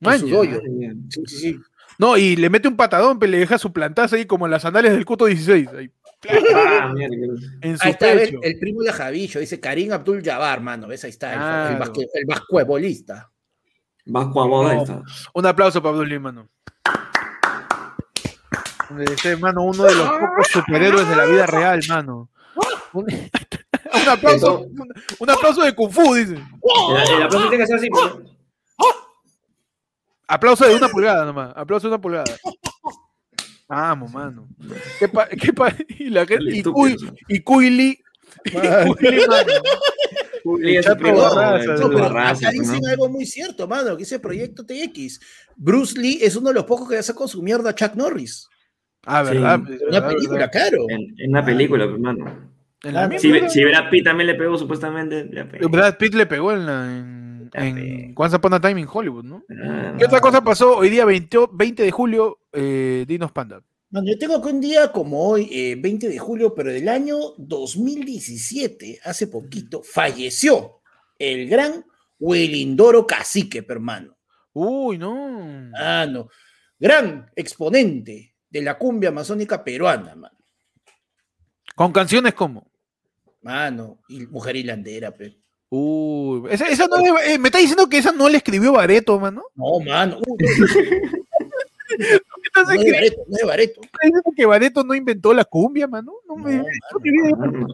[0.00, 0.26] Man, su.
[0.28, 1.60] Sí, sí, sí.
[1.98, 4.62] No, y le mete un patadón, pero le deja su plantazo ahí como en las
[4.62, 5.68] sandalias del Cuto 16.
[5.76, 5.90] Ahí,
[6.28, 6.92] Ah,
[7.60, 11.04] en su Ahí está, el primo de Javillo, dice Karim Abdul Jabbar, mano, ¿ves?
[11.04, 13.30] Ahí está, el- basque- el basquetbolista.
[14.06, 14.82] Vasco a boda No.
[14.82, 15.02] está.
[15.34, 16.48] Un aplauso para Abdul mano.
[19.00, 22.30] Este, mano, uno de los pocos superhéroes de la vida real, mano.
[22.94, 24.88] Un, un aplauso, un,
[25.18, 26.34] un aplauso de Kung Fu, dice.
[26.34, 28.04] El, el aplauso tiene que ser así, pues.
[30.28, 31.52] Aplauso de una pulgada nomás.
[31.56, 32.36] Aplauso de una pulgada.
[33.68, 34.48] Vamos, mano.
[34.98, 36.96] ¿Qué pa- qué pa- y la gente, y, Cuy,
[37.28, 37.40] y
[40.78, 45.20] acá dicen algo muy cierto, mano, que ese proyecto TX.
[45.56, 48.48] Bruce Lee es uno de los pocos que ya sacó su mierda a Chuck Norris.
[49.04, 49.34] Ah, Sí.
[49.34, 49.60] verdad.
[49.60, 50.52] Una verdad, película, verdad.
[50.52, 50.84] claro.
[50.88, 52.50] En, en una película, pues, mano.
[52.84, 55.24] En la Si Brad Pitt también le pegó supuestamente.
[55.68, 57.17] Brad Pitt le pegó en, la, en,
[57.54, 58.14] en.
[58.16, 59.44] Once Upon a Time in Hollywood, ¿no?
[59.62, 62.40] Ah, ¿Qué otra cosa pasó hoy día 20, 20 de julio?
[62.52, 63.62] Eh, Dinos Panda.
[63.90, 67.16] Mano, yo tengo que un día como hoy, eh, 20 de julio, pero del año
[67.38, 70.82] 2017, hace poquito, falleció
[71.18, 71.84] el gran
[72.18, 74.18] Welindoro Cacique, hermano.
[74.52, 75.70] Uy, no.
[75.74, 76.28] Ah, no.
[76.78, 80.38] Gran exponente de la cumbia amazónica peruana, mano.
[81.74, 82.70] Con canciones como.
[83.42, 85.38] Mano, y mujer hilandera, pe.
[85.70, 89.18] Uy, esa, esa no le- eh, me está diciendo que esa no le escribió Bareto,
[89.20, 89.42] mano.
[89.54, 90.18] No, mano.
[90.26, 92.04] uh, ¿Qué
[92.46, 92.92] estás no, no es?
[92.92, 93.80] Bareto, no es de Bareto.
[94.02, 96.12] diciendo que Bareto no inventó la cumbia, mano?
[96.26, 97.66] No me- No, no mano.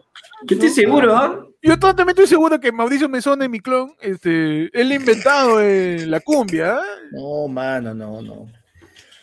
[0.43, 1.45] Yo estoy seguro, ¿ah?
[1.61, 6.19] Yo totalmente estoy seguro que Mauricio Mesone, mi clon, este, él ha inventado eh, la
[6.19, 6.75] cumbia.
[6.75, 7.07] ¿eh?
[7.11, 8.47] No, mano, no, no.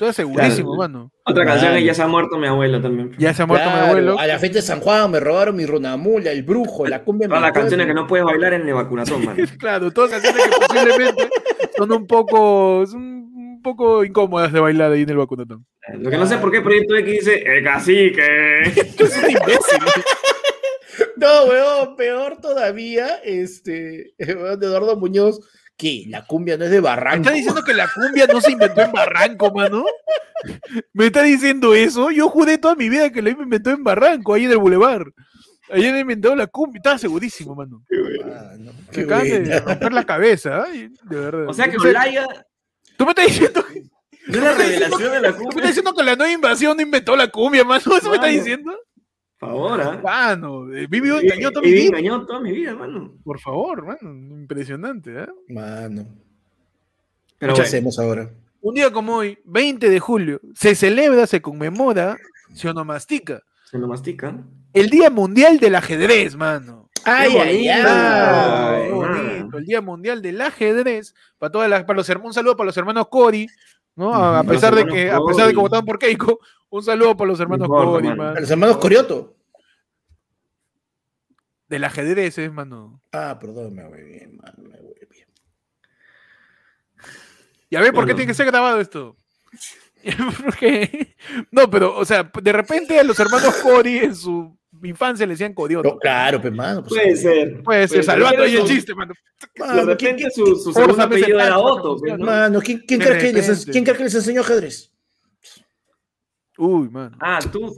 [0.08, 0.92] Estoy segurísimo, Claro.
[0.92, 1.12] mano.
[1.24, 3.12] Otra canción es Ya se ha muerto mi abuelo también.
[3.18, 4.18] Ya se ha muerto mi abuelo.
[4.18, 7.28] A la fiesta de San Juan me robaron mi runamula, el brujo, la cumbia.
[7.28, 9.44] Todas las canciones que no puedes bailar en el vacunatón, mano.
[9.58, 11.28] Claro, todas canciones que posiblemente
[11.76, 15.64] son un poco, son un poco incómodas de bailar ahí en el vacunatón.
[15.98, 18.62] Lo que no sé por qué Proyecto X dice el cacique.
[18.62, 19.78] Es un imbécil.
[21.16, 25.40] No, weón, peor todavía, este, Eduardo Muñoz,
[25.82, 27.22] que la cumbia no es de ¿Me Barranco.
[27.24, 29.84] está diciendo que la cumbia no se inventó en Barranco, mano?
[30.92, 32.10] ¿Me está diciendo eso?
[32.12, 35.04] Yo juré toda mi vida que la inventó en Barranco, ahí en el bulevar.
[35.70, 36.78] Ahí han inventado la cumbia.
[36.78, 37.82] Estaba segurísimo, mano.
[38.26, 39.59] Ah, no, Me qué acaban de buena.
[39.60, 41.48] romper la cabeza, de verdad.
[41.48, 42.26] O sea que Tú me- Olaya
[42.96, 46.02] Tú me estás diciendo, tú no es la revelación de la me estás diciendo que
[46.04, 47.82] la nueva invasión no inventó la cumbia, mano.
[47.96, 48.72] ¿Eso me estás diciendo?
[49.43, 50.01] Por favor, ¿ah?
[50.02, 51.86] Mano, he vivido He- engañado toda mi vida.
[51.89, 53.12] engañado toda mi vida, mano.
[53.24, 54.12] Por favor, mano.
[54.36, 55.27] Impresionante, ¿eh?
[55.48, 56.06] Mano,
[57.39, 58.31] Pero ¿qué bueno, hacemos ahora?
[58.60, 62.16] Un día como hoy, 20 de julio, se celebra, se conmemora,
[62.55, 64.36] se onomastica, se lo mastica.
[64.73, 66.89] el Día Mundial del Ajedrez, mano.
[67.05, 67.82] Ay, ay, ay.
[67.82, 72.35] qué Ay, bonito, el Día Mundial del Ajedrez, para todas las, para los hermanos, un
[72.35, 73.48] saludo para los hermanos Cori,
[73.97, 74.14] ¿no?
[74.14, 76.40] A, pesar de que, a pesar de que votaron por Keiko,
[76.70, 78.23] un saludo para los hermanos mano.
[78.36, 79.36] A los hermanos Corioto.
[81.69, 83.01] Del ajedrez, es, mano.
[83.12, 85.27] Ah, perdón, me voy bien, mano, me voy bien.
[87.70, 89.16] Ya ve por qué tiene que ser grabado esto.
[90.44, 91.14] Porque-
[91.51, 95.54] no, pero, o sea, de repente a los hermanos Cori en su infancia le decían
[95.54, 95.88] Corioto.
[95.88, 96.82] No, claro, pues, mano.
[96.82, 97.62] Pues, Puede ser.
[97.62, 99.14] Puede ser, salvando ahí el chiste, mano.
[99.54, 101.98] De Mano, ¿quién, repente su, su segundo apellido era Otto.
[101.98, 102.16] mano.
[102.16, 102.26] ¿no?
[102.26, 103.66] mano, ¿quién, quién De les.
[103.66, 104.92] ¿quién que les enseñó ajedrez?
[106.64, 107.16] Uy, mano.
[107.20, 107.74] Ah, tú,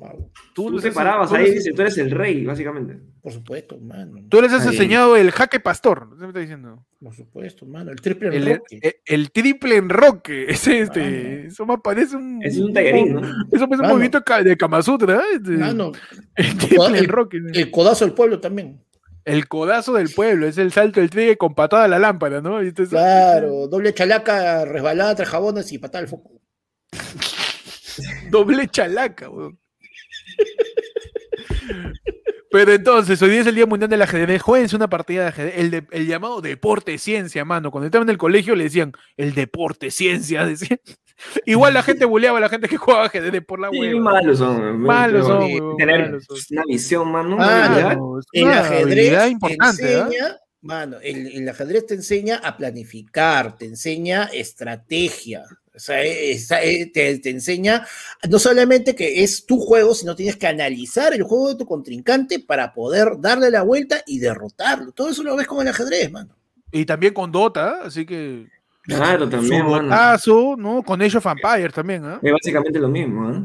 [0.55, 2.99] tú les te parabas tú ahí y dices, tú eres el rey, básicamente.
[3.23, 4.19] por supuesto, mano.
[4.29, 6.85] Tú les has Ay, enseñado el jaque pastor, ¿no me está diciendo?
[7.01, 7.91] Por supuesto, mano.
[7.93, 8.79] El triple El, enroque.
[8.83, 10.45] el- el triple enroque.
[10.49, 11.49] Ese, este, Mano.
[11.49, 12.43] eso me parece un.
[12.43, 13.21] Es un tallerín, ¿no?
[13.53, 15.37] Eso parece un movimiento de Ka- de Kama Sutra, ¿eh?
[15.37, 15.93] Este, Mano,
[16.37, 17.39] el triple el- enroque.
[17.55, 18.83] el codazo del pueblo también.
[19.25, 22.61] El codazo del pueblo, es el salto del trigue con patada a la lámpara, ¿no?
[22.61, 26.33] Entonces- Claro, doble chalaca, resbalada, tres jabones y patada al foco.
[28.31, 29.59] Doble chalaca, weón.
[32.51, 34.41] Pero entonces, hoy día es el Día Mundial del Ajedrez.
[34.41, 35.55] Jueguense una partida de ajedrez.
[35.57, 37.73] El, de- el llamado deporte ciencia, mano.
[37.73, 40.47] Cuando estaban en el colegio le decían el deporte ciencia.
[40.47, 40.79] Decían.
[41.47, 44.01] Igual la gente buleaba a la gente que jugaba ajedrez por la Sí, hueva.
[44.01, 44.81] malos son.
[44.81, 46.37] Malos son, Tener malos son.
[46.53, 47.37] una visión, mano.
[47.41, 47.97] Ah,
[48.33, 50.37] El ajedrez importante, ¿ah?
[50.61, 55.43] mano, el, el ajedrez te enseña a planificar, te enseña estrategia.
[55.75, 57.85] O sea, es- es- te, te enseña
[58.31, 62.39] no solamente que es tu juego, sino tienes que analizar el juego de tu contrincante
[62.39, 64.93] para poder darle la vuelta y derrotarlo.
[64.93, 66.35] Todo eso lo ves con el ajedrez, mano.
[66.71, 68.47] Y también con Dota, así que
[68.83, 69.85] Claro, también, su mano.
[69.85, 70.83] Dotazo, ¿no?
[70.83, 72.21] Con Age of Empires también, ¿ah?
[72.23, 73.41] Es básicamente lo mismo, ¿eh?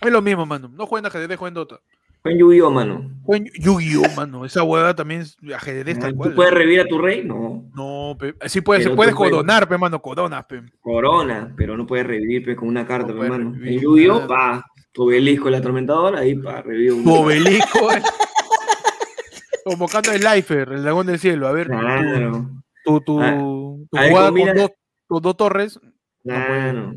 [0.00, 0.68] Es lo mismo, mano.
[0.68, 1.80] No jueguen ajedrez, jueguen Dota.
[2.22, 3.10] Fue en Yu-Gi-Oh, mano.
[3.58, 4.44] Yu-Gi-Oh, mano.
[4.44, 6.34] Esa hueá también es ajedrez tal ¿Tú cual.
[6.34, 7.24] puedes revivir a tu rey?
[7.24, 7.64] No.
[7.74, 10.62] No, pe- sí puedes, Pero puedes tú puedes- coronar, pe, mano, coronas, pe.
[10.80, 13.50] Corona, pero no puedes revivir pues, con una carta, No pe, mano.
[13.50, 17.04] revivir En Yu-Gi-Oh, pa, tu obelisco el atormentador, ahí pa, revive un.
[17.04, 18.02] Tu obelisco, eh.
[19.64, 21.48] Convocando el Lifer, el dragón del cielo.
[21.48, 22.50] A ver, tu- Claro,
[22.84, 24.70] tu, tu, Ah, tu jugada con dos,
[25.08, 25.80] tus dos torres.
[26.22, 26.94] claro.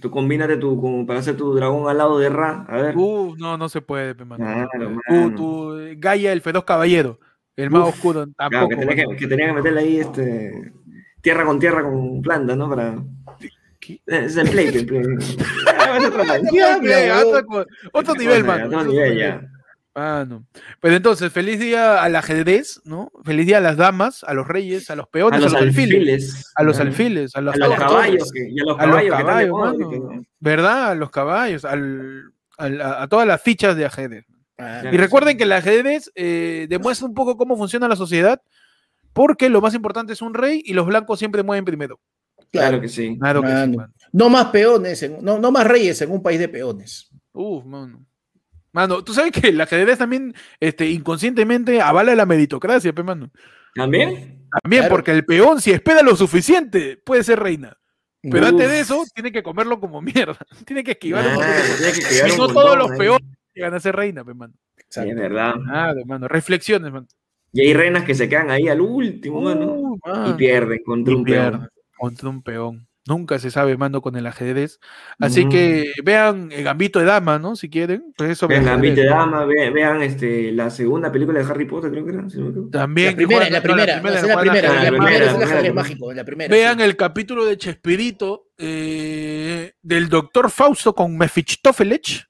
[0.00, 2.64] Tú combínate tu, con- para hacer tu dragón al lado de Ra.
[2.68, 2.96] A ver.
[2.96, 4.44] Uh, no, no se puede, pe, mano.
[4.44, 4.70] no se Claro,
[5.06, 5.20] puede.
[5.20, 5.30] mano.
[5.30, 7.18] Tu, tu Gaia, el feroz caballero.
[7.56, 10.72] El más Uf, oscuro, Claro, que tenía que, que tenía que meterle ahí este.
[11.20, 12.70] Tierra con tierra con planta, ¿no?
[12.70, 13.02] Para.
[14.06, 14.68] Es el play,
[17.92, 18.66] Otro nivel, mano.
[18.66, 19.18] otro nivel.
[19.18, 19.42] ya.
[19.94, 20.46] Ah, no.
[20.80, 23.10] Pero entonces, feliz día al ajedrez, ¿no?
[23.24, 25.60] Feliz día a las damas, a los reyes, a los A peones, a los los,
[25.62, 26.52] alfiles, alfiles.
[26.54, 28.30] a los alfiles, a, A los caballos.
[28.32, 29.72] que- Y a los a los caballos.
[29.76, 29.90] que mano.
[29.90, 30.90] que- ¿verdad?
[30.90, 34.24] A los caballos, al, al- a, a todas las fichas de ajedrez.
[34.58, 34.82] Ah.
[34.92, 38.40] Y recuerden que el ajedrez eh, demuestra un poco cómo funciona la sociedad,
[39.12, 41.98] porque lo más importante es un rey y los blancos siempre mueven primero.
[42.52, 43.18] Claro que sí.
[43.18, 43.76] Claro que sí.
[44.12, 47.10] No más peones, en- no, no más reyes en un país de peones.
[47.32, 48.04] Uf, mano.
[48.72, 53.30] Mano, tú sabes que el ajedrez también este, inconscientemente avala la meritocracia, pe, mano.
[53.74, 54.46] ¿También?
[54.62, 54.94] También, Claro.
[54.96, 57.76] porque el peón, si espera lo suficiente, puede ser reina.
[58.22, 58.48] Pero Uf.
[58.50, 60.36] antes de eso, tiene que comerlo como mierda.
[60.66, 61.78] Tiene que esquivar un Claro, montón de cosas.
[61.78, 62.96] tiene que esquivar Y no montón, todos los ¿eh?
[62.98, 64.54] peones llegan a ser reina, pe, mano.
[64.88, 65.54] Sí, es verdad.
[65.56, 66.28] Nada, mano.
[66.28, 67.06] Reflexiones, mano.
[67.52, 69.72] Y hay reinas que se quedan ahí al último, mano.
[69.72, 70.36] Uh, Y mano.
[70.36, 71.68] pierden contra Y un pierde peón.
[71.96, 72.88] contra un peón.
[73.10, 74.78] Nunca se sabe, mando, con el ajedrez.
[75.18, 75.48] Así Mm.
[75.50, 77.56] que vean el gambito de dama, ¿no?
[77.56, 78.12] Si quieren.
[78.16, 81.90] Pues eso Vean Gambito de Dama, ve- vean este, la segunda película de Harry Potter,
[81.90, 82.24] creo que era.
[82.70, 83.10] También.
[83.10, 85.74] La primera, la primera, no, la primera, la primera primera, es el la primera.
[85.74, 86.50] mágico, la primera.
[86.54, 86.84] Vean sí.
[86.84, 92.26] el capítulo de Chespirito eh, del doctor Fausto con Mefistofelech,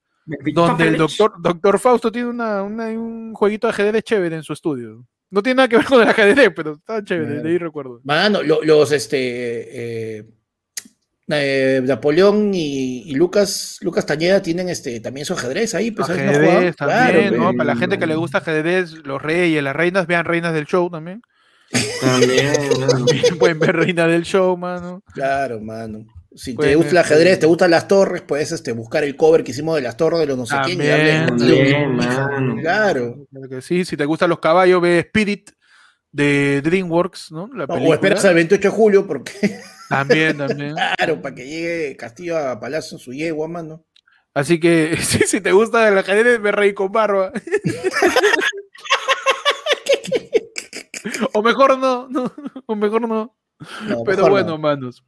[0.54, 4.52] donde el doctor, doctor Fausto tiene una, una- un jueguito de ajedrez chévere en su
[4.52, 5.04] estudio.
[5.32, 8.00] No tiene nada que ver con el ajedrez, pero está chévere, de ahí recuerdo.
[8.04, 10.26] Mano, lo- los este eh,
[11.32, 16.24] eh, Napoleón y, y Lucas Lucas Tañeda tienen este también su ajedrez ahí, pues ¿sabes?
[16.24, 17.52] No ajedrez también, Claro, ¿no?
[17.56, 20.90] Para la gente que le gusta ajedrez, los reyes, las reinas, vean reinas del show
[20.90, 21.22] también.
[22.00, 22.52] También.
[23.38, 25.02] Pueden ver reinas del show, mano.
[25.12, 26.04] claro, mano.
[26.34, 29.50] Si te gusta el ajedrez, te gustan las torres, puedes este, buscar el cover que
[29.50, 32.56] hicimos de las torres de los no sé quién y darle- También, también, mano.
[32.60, 33.26] Claro.
[33.60, 35.50] Sí, si te gustan los caballos, ve Spirit
[36.12, 37.48] de DreamWorks, ¿no?
[37.52, 39.32] La No, o esperas al 28 de julio, porque
[39.90, 40.74] También, también.
[40.96, 43.84] claro, para que llegue Castillo a Palacio en su yegua, mano.
[44.32, 47.32] Así que sí, si te gusta el ajedrez, ve Rey con barba.
[51.34, 52.32] o mejor no, no,
[52.66, 53.36] o mejor no.
[53.88, 54.58] No, Pero mejor bueno, no.
[54.58, 55.04] manos.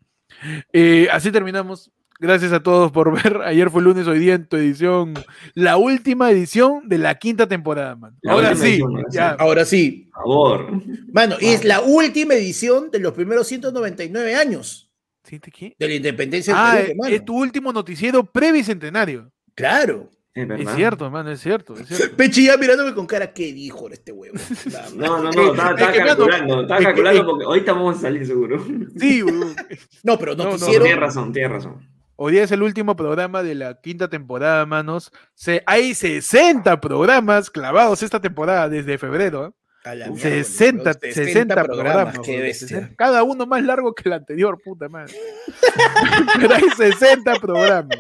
[0.73, 1.93] Eh, así terminamos.
[2.23, 3.39] Gracias a todos por ver.
[3.45, 5.13] Ayer fue lunes, hoy día en tu edición.
[5.55, 8.17] La última edición de la quinta temporada, man.
[8.23, 9.17] La Ahora sí, edición, ahora sí.
[9.17, 9.31] ya.
[9.33, 10.83] Ahora sí, Por favor.
[11.13, 14.89] mano, y es la última edición de los primeros 199 años
[15.25, 15.75] ¿Sí, te qué?
[15.77, 17.15] de la independencia del Ah, Perú, es, mano.
[17.17, 19.33] es tu último noticiero prebicentenario.
[19.57, 20.09] Claro.
[20.35, 20.67] Es verdad.
[20.71, 21.75] Es cierto, mano, es cierto.
[21.77, 22.17] Es cierto.
[22.17, 24.37] Pechi ya mirándome con cara, ¿qué dijo este huevo?
[24.97, 28.65] No, no, no, estaba, mano, calculando, estaba calculando porque ahorita vamos a salir seguro.
[28.97, 29.23] Sí.
[30.05, 30.85] No, pero No, no, noticiero.
[30.85, 31.92] Tienes razón, tienes razón.
[32.25, 35.11] Hoy día es el último programa de la quinta temporada, manos.
[35.35, 39.49] Se, hay 60 programas clavados esta temporada desde febrero.
[39.49, 39.51] ¿eh?
[39.83, 42.19] A la Uf, mierda, 60, weón, 60 programas.
[42.21, 42.69] qué weón, bestia.
[42.69, 45.13] 60, Cada uno más largo que el anterior, puta madre.
[46.41, 47.99] Pero hay 60 programas.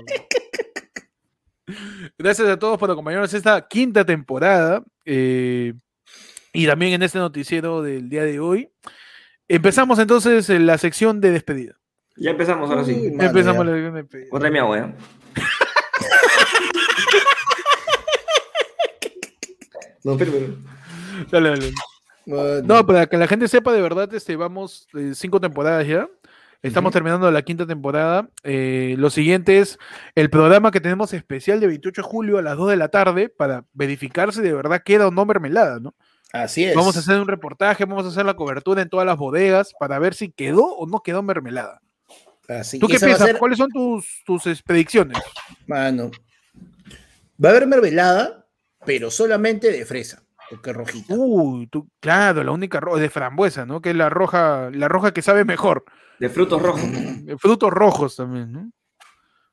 [2.16, 4.84] Gracias a todos por acompañarnos esta quinta temporada.
[5.04, 5.74] eh,
[6.52, 8.70] y también en este noticiero del día de hoy.
[9.48, 11.81] Empezamos entonces en la sección de despedida.
[12.16, 13.10] Ya empezamos ahora sí.
[13.10, 14.28] mano, Empezamos la sección de.
[14.30, 14.94] Otra de mi agua, ¿eh?
[20.04, 20.46] No, pero, pero.
[21.30, 21.72] Dale, dale.
[22.64, 26.08] No, para que la gente sepa de verdad, este, vamos eh, cinco temporadas ya.
[26.62, 28.28] Estamos terminando la quinta temporada.
[28.44, 29.78] Eh, lo siguiente es
[30.14, 33.28] el programa que tenemos especial de 28 de julio a las 2 de la tarde
[33.28, 35.92] para verificar si de verdad queda o no mermelada, ¿no?
[36.32, 36.76] Así es.
[36.76, 39.98] Vamos a hacer un reportaje, vamos a hacer la cobertura en todas las bodegas para
[39.98, 41.81] ver si quedó o no quedó mermelada.
[42.60, 42.78] Así.
[42.78, 43.26] ¿Tú qué piensas?
[43.26, 45.18] ser- ¿Cuáles son tus, tus predicciones?
[45.66, 46.10] Mano.
[47.42, 48.46] Va a haber mermelada,
[48.86, 51.14] pero solamente de fresa, porque rojita.
[51.16, 53.80] Uy, tú, claro, la única roja de frambuesa, ¿no?
[53.80, 55.84] Que es la roja, la roja que sabe mejor.
[56.18, 56.82] De frutos rojos.
[57.28, 58.70] Eh, Frutos rojos también, ¿no?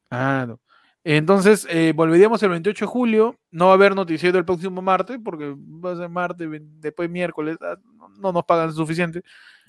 [0.10, 0.60] Claro.
[1.04, 3.36] Entonces, eh, volveríamos el 28 de julio.
[3.52, 6.48] No va a haber noticiero el próximo martes, porque va a ser martes,
[6.80, 7.58] después miércoles.
[7.62, 9.22] ah, No, no nos pagan suficiente.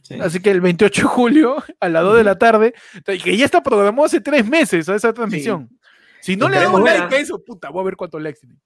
[0.02, 0.14] Sí.
[0.20, 2.74] Así que el 28 de julio, a las 2 de la tarde,
[3.04, 5.68] que ya está programado hace tres meses a esa transmisión.
[6.20, 8.20] Si no le ha dado Esperemos ver, like a eso, puta, voy a ver cuántos
[8.20, 8.56] likes tiene.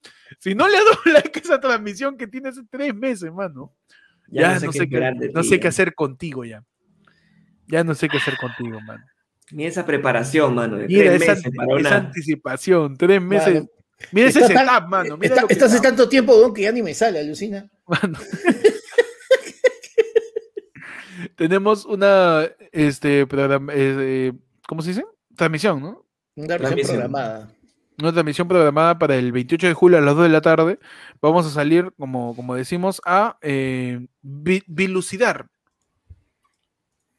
[0.41, 3.75] Si no le ha dado like a esa transmisión que tiene hace tres meses, mano.
[4.29, 6.65] Ya, no, sé, qué, no sé qué hacer contigo ya.
[7.67, 9.05] Ya no sé qué hacer contigo, mano.
[9.53, 10.77] Ni esa preparación, mano.
[10.77, 11.97] De Mira, tres esa, meses para esa una.
[11.97, 13.51] anticipación, tres meses.
[13.53, 13.67] Claro.
[14.13, 15.17] Mira ese setup, mano.
[15.17, 17.69] Mira Está- lo que estás hace está, tanto tiempo, que ya ni me sale, alucina.
[17.87, 18.19] mano.
[21.37, 22.43] Tenemos una,
[22.73, 24.33] este, programa, eh,
[24.69, 25.05] ¿cómo se dice?
[25.37, 26.05] Transmisión, ¿no?
[26.37, 26.97] Una Transmisión.
[26.97, 27.51] programada.
[27.97, 30.81] Una transmisión programada para el 28 de julio a las 2 de la tarde.
[31.23, 35.47] Vamos a salir, como, como decimos, a eh, vi- dilucidar.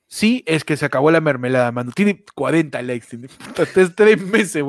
[0.07, 1.91] Sí, es que se acabó la mermelada, mano.
[1.95, 3.07] Tiene 40 likes.
[3.07, 4.63] Tiene puta, es tres meses.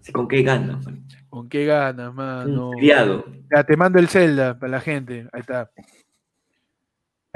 [0.00, 0.84] Sí, ¿Con qué ganas?
[0.84, 0.98] mano?
[1.28, 2.70] ¿Con qué ganas, mano?
[2.70, 3.24] Un criado.
[3.54, 5.28] Ya, te mando el Zelda para la gente.
[5.32, 5.70] Ahí está.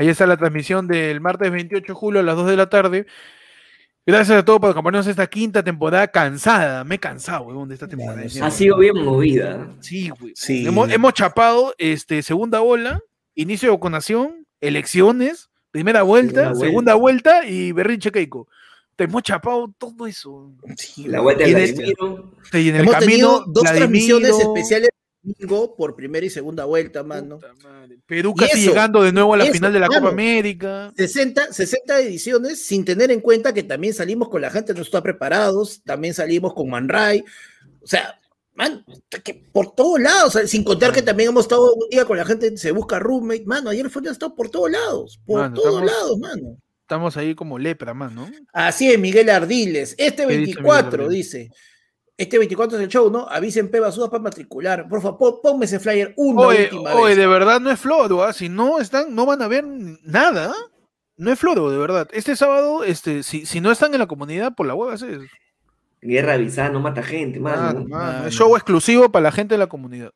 [0.00, 3.06] Ahí está la transmisión del martes 28 de julio a las 2 de la tarde.
[4.06, 6.84] Gracias a todos por acompañarnos esta quinta temporada cansada.
[6.84, 8.22] Me he cansado, huevón, de esta temporada.
[8.40, 9.68] Ha sido bien movida.
[9.80, 10.32] Sí, güey.
[10.34, 10.66] Sí.
[10.66, 13.02] Hemos, hemos chapado este, segunda ola,
[13.34, 18.48] inicio de vacunación, elecciones, primera vuelta, Segunda segunda vuelta, y berrinche Keiko.
[18.96, 20.50] Te hemos chapado todo eso.
[20.78, 22.32] Sí, La vuelta y de de- Vladimiro.
[22.54, 24.88] Y en el Hemos camino, tenido dos transmisiones especiales
[25.22, 27.38] domingo por primera y segunda vuelta, mano.
[28.06, 30.00] Perú casi eso, llegando de nuevo a la eso, final de la mano.
[30.00, 30.92] Copa América.
[30.96, 35.02] 60, 60 ediciones sin tener en cuenta que también salimos con la gente no está
[35.02, 37.22] preparados, también salimos con Man Ray,
[37.82, 38.18] o sea,
[38.54, 38.84] man,
[39.24, 42.56] que por todos lados, sin contar que también hemos estado un día con la gente
[42.56, 46.18] se busca roommate, mano, ayer fue estado por todos lados, por Mano, todos estamos- lados,
[46.18, 46.56] mano.
[46.82, 48.28] Estamos ahí como lepra, más, ¿no?
[48.52, 51.32] Así es, Miguel Ardiles, este ¿Qué dice 24 Miguel Ardiles?
[51.32, 51.50] dice,
[52.22, 53.26] este 24 es el show, ¿no?
[53.28, 57.04] Avisen P Basudas para matricular, por favor, pon- ponme ese flyer una Oye, última oye,
[57.08, 57.16] vez.
[57.16, 58.32] de verdad no es floro, ¿ah?
[58.32, 59.64] Si no están, no van a ver
[60.02, 60.52] nada.
[60.54, 60.70] ¿ah?
[61.16, 62.08] No es floro, de verdad.
[62.12, 65.04] Este sábado, este, si, si no están en la comunidad, por la hueva es.
[66.02, 67.84] Guerra avisada, no mata gente, mano.
[68.26, 70.12] Es show exclusivo para la gente de la comunidad.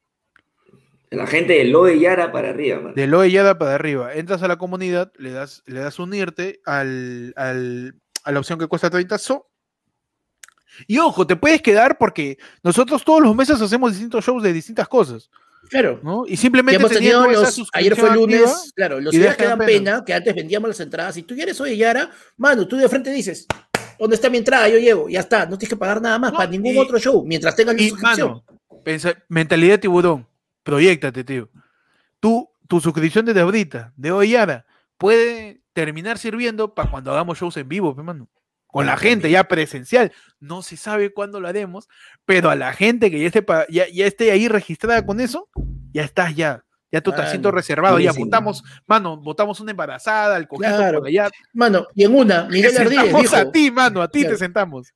[1.10, 2.94] La gente de Loe Yara para arriba, mano.
[2.94, 4.14] De Loe Yada para arriba.
[4.14, 7.94] Entras a la comunidad, le das, le das unirte al, al-
[8.24, 9.46] a la opción que cuesta 30 so.
[10.86, 14.88] Y ojo, te puedes quedar porque nosotros todos los meses hacemos distintos shows de distintas
[14.88, 15.30] cosas,
[15.70, 16.00] Claro.
[16.02, 16.24] ¿no?
[16.26, 19.66] Y simplemente hemos tenido los, ayer fue lunes, activa, claro, los días que dan pena.
[19.66, 21.14] pena, que antes vendíamos las entradas.
[21.14, 23.46] Si tú ya eres hoy Yara, mano, tú de frente dices,
[23.98, 24.68] ¿dónde está mi entrada?
[24.68, 26.98] Yo llego, ya está, no tienes que pagar nada más No, para ningún y- otro
[26.98, 28.28] show, mientras tengas la suscripción.
[28.28, 28.44] mano,
[28.84, 30.26] pensa- mentalidad tiburón,
[30.62, 31.48] proyectate, tío.
[32.20, 34.66] Tú, tu suscripción desde ahorita, de hoy Yara,
[34.98, 38.28] puede terminar sirviendo para cuando hagamos shows en vivo, pe, mano.
[38.74, 40.10] Con la gente ya presencial.
[40.40, 41.88] No se sabe cuándo lo haremos,
[42.24, 45.48] pero a la gente que ya esté, ya, ya esté ahí registrada con eso,
[45.92, 46.64] ya estás ya.
[46.94, 50.98] Ya tu asiento Mano, reservado, ya votamos, mano, votamos una embarazada, al cojito Claro.
[51.00, 51.28] por allá.
[51.52, 54.34] Mano, y en una, Miguel sentamos dijo, a ti, mano, a ti Claro.
[54.34, 54.92] te sentamos.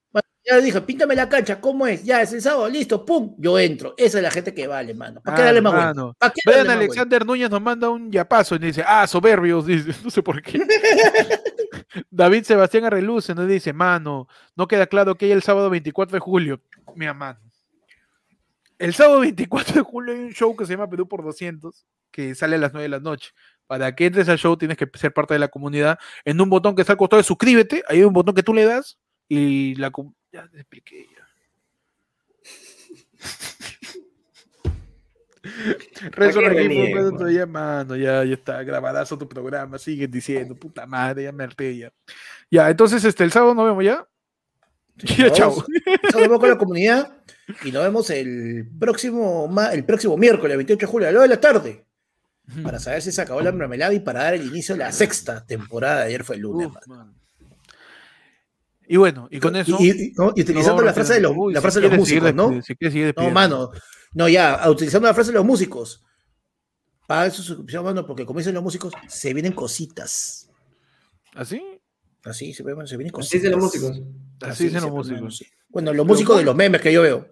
[0.47, 2.05] ya dijo, píntame la cancha, ¿cómo es?
[2.05, 3.95] Ya, es el sábado, listo, pum, yo entro.
[3.97, 5.21] Esa es la gente que vale, mano.
[5.21, 6.15] ¿Para qué Ah, darle más mano.
[6.17, 7.01] ¿Para qué darle Brian más vuelta?
[7.01, 10.61] Alexander Núñez nos manda un yapazo y dice, ah, soberbios, dice, no sé por qué.
[12.11, 16.21] David Sebastián Arreluce nos dice, mano, no queda claro que hay el sábado 24 de
[16.21, 16.61] julio.
[16.95, 17.41] Mira, mano.
[18.79, 22.35] El sábado 24 de julio hay un show que se llama Perú por 200, que
[22.35, 23.33] sale a las 9 de la noche.
[23.67, 25.99] Para que entres al show tienes que ser parte de la comunidad.
[26.25, 28.55] En un botón que está al costado de suscríbete, ahí hay un botón que tú
[28.55, 28.99] le das
[29.29, 29.93] y la...
[30.33, 31.29] Ya te expliqué ya.
[36.13, 37.31] Rezo pues, mano?
[37.31, 41.79] ya, mano, ya, ya está, grabadazo tu programa, siguen diciendo, puta madre, ya me harté
[41.79, 41.93] ya.
[42.51, 44.07] Ya, entonces, este, el sábado nos vemos ya.
[45.17, 45.65] Ya, Nos chao.
[46.03, 47.19] nos vemos con la comunidad
[47.65, 51.35] y nos vemos el próximo, el próximo miércoles, 28 de julio, a las 2 de
[51.35, 51.85] la tarde,
[52.63, 55.45] para saber si se acabó la mermelada y para dar el inicio de la sexta
[55.47, 56.03] temporada.
[56.05, 56.75] Ayer fue el lunes, Uf.
[58.91, 59.77] Y bueno, y con eso.
[59.81, 62.35] Y, y- no, y utilizando la frase de los, la si frase de los músicos,
[62.35, 62.49] ¿no?
[62.51, 63.71] despide- Si quieres seguir No, mano.
[64.15, 66.03] No, ya, utilizando la frase de los músicos.
[67.07, 70.49] Paga su suscripción, mano, porque como dicen los músicos, se vienen cositas.
[71.35, 71.63] ¿Así?
[72.25, 74.01] Así se, se vienen Así dicen los músicos.
[74.41, 75.43] Así dicen los músicos.
[75.69, 77.29] Bueno, los músicos de los memes que yo veo.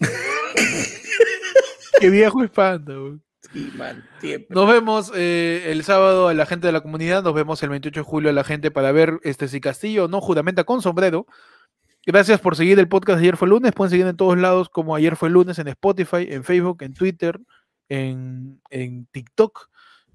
[2.00, 3.00] Qué viejo espanto.
[3.00, 3.18] güey.
[3.52, 4.04] Sí, man.
[4.50, 8.00] Nos vemos eh, el sábado a la gente de la comunidad, nos vemos el 28
[8.00, 11.26] de julio a la gente para ver este si Castillo no juramenta con sombrero.
[12.04, 13.72] Gracias por seguir el podcast de Ayer fue lunes.
[13.72, 17.40] Pueden seguir en todos lados como Ayer fue lunes en Spotify, en Facebook, en Twitter,
[17.88, 19.68] en, en TikTok,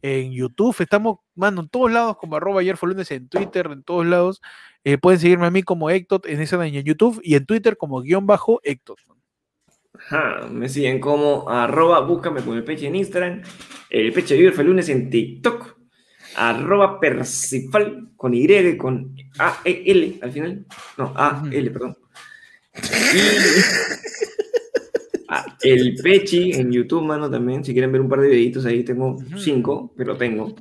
[0.04, 0.76] en YouTube.
[0.80, 4.42] Estamos, mano, en todos lados como arroba Ayer fue lunes en Twitter, en todos lados.
[4.84, 8.02] Eh, pueden seguirme a mí como Héctor en y en YouTube y en Twitter como
[8.02, 8.62] guion bajo.
[9.94, 13.42] Ajá, me siguen como arroba, búscame con el peche en Instagram,
[13.90, 15.78] el peche vive el lunes en TikTok,
[16.36, 20.66] arroba Persifal con Y con A E L al final.
[20.98, 21.98] No, A L, perdón.
[23.14, 24.33] Y
[25.30, 27.64] ah, el Pechi en YouTube, mano, también.
[27.64, 30.56] Si quieren ver un par de videitos ahí, tengo cinco, pero tengo.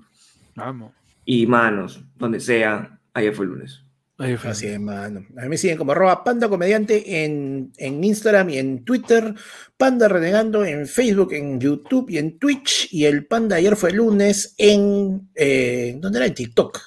[0.55, 0.93] Vamos.
[1.24, 3.82] Y manos, donde sea, ayer fue el lunes.
[4.18, 4.51] Ahí fue.
[4.51, 5.24] Así es, mano.
[5.36, 9.34] A mí me siguen como arroba panda comediante en, en Instagram y en Twitter,
[9.76, 13.97] panda renegando en Facebook, en YouTube y en Twitch, y el panda ayer fue el
[13.97, 16.26] lunes en, eh, ¿dónde era?
[16.26, 16.78] En TikTok,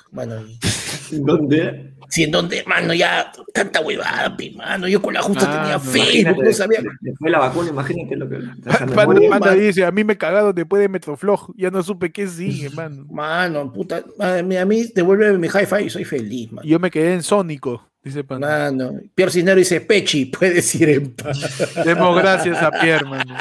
[0.48, 0.60] y-
[1.12, 1.94] ¿Dónde?
[2.08, 4.88] Sí, en donde, mano, ya tanta huevada, pi, mano.
[4.88, 6.80] Yo con la justa Ah, tenía no, Facebook, no sabía.
[7.02, 8.38] Después de la vacuna, imagínate lo que.
[9.30, 13.06] Panda, dice, a mí me cagaron después de Metroflog, ya no supe qué sigue, mano.
[13.10, 16.68] Mano, puta, a mí, a mí devuelve mi hi-fi y soy feliz, mano.
[16.68, 18.48] Y Yo me quedé en Sónico, dice Panda.
[18.72, 21.74] Mano, Pierre Cisnero dice Pechi, puedes ir en paz.
[21.86, 23.36] Demos gracias a Pierre, mano.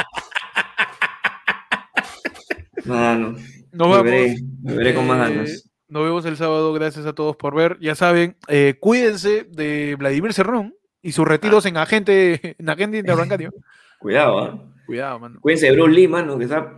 [2.86, 3.36] Mano,
[3.72, 4.04] Nos me vamos.
[4.04, 5.70] veré, me veré con más Eh, ganas.
[5.88, 6.72] Nos vemos el sábado.
[6.72, 7.78] Gracias a todos por ver.
[7.80, 13.52] Ya saben, eh, cuídense de Vladimir Cerrón y sus retiros en agente, en agente interbancario.
[13.98, 14.62] Cuidado, ¿ah?
[14.86, 15.40] Cuidado, mano.
[15.40, 16.74] Cuídense de Bruce Lee, mano, que está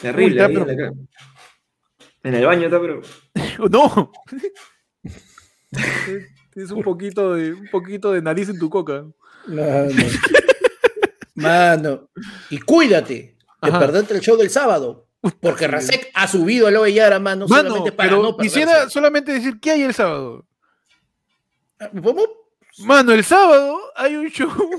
[0.00, 0.34] terrible.
[0.34, 0.92] Uy, ahí está,
[2.24, 3.00] en, el baño está, pero.
[3.70, 4.12] ¡No!
[6.52, 9.06] Tienes un poquito de, un poquito de nariz en tu coca.
[9.46, 9.90] Mano.
[11.34, 12.10] Mano.
[12.50, 13.78] Y cuídate de Ajá.
[13.78, 15.07] perderte el show del sábado.
[15.40, 18.60] Porque Rasek ha subido a Loe Yara, mano, Mano, solamente para pero no perderse.
[18.60, 20.46] quisiera solamente decir qué hay el sábado.
[22.02, 22.22] ¿Cómo?
[22.78, 24.50] Mano, el sábado hay un show.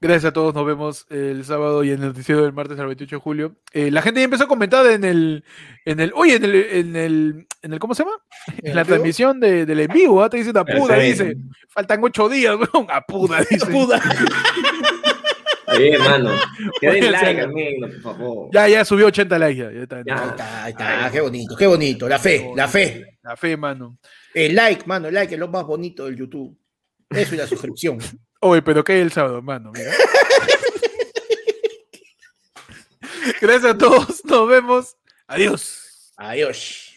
[0.00, 3.14] Gracias a todos, nos vemos el sábado y en el noticiero del martes al 28
[3.16, 3.54] de julio.
[3.72, 5.44] Eh, la gente ya empezó a comentar en el,
[5.84, 8.16] en el, oye, en el, en el, en el ¿cómo se llama?
[8.64, 10.28] En la el transmisión de, del en vivo, ¿ah?
[10.28, 11.36] te dicen apuda, dice,
[11.68, 13.64] faltan ocho días, weón, apuda, dice.
[13.66, 14.02] Puta.
[15.66, 16.30] Está bien, mano.
[16.80, 17.46] Que den Oye, like,
[18.02, 18.50] por favor.
[18.52, 20.02] Ya, ya subió 80 likes, ya, ya está.
[20.04, 20.22] Ya.
[20.22, 22.08] Ahí está, ahí está, qué bonito, qué bonito.
[22.08, 23.18] La fe, la fe.
[23.22, 23.98] La fe, mano.
[24.34, 26.56] El like, mano, el like es lo más bonito del YouTube.
[27.10, 27.98] Eso y la suscripción.
[28.40, 29.70] Oye, pero ¿qué hay el sábado, mano?
[29.72, 29.92] Mira.
[33.40, 34.96] Gracias a todos, nos vemos.
[35.28, 36.12] Adiós.
[36.16, 36.91] Adiós.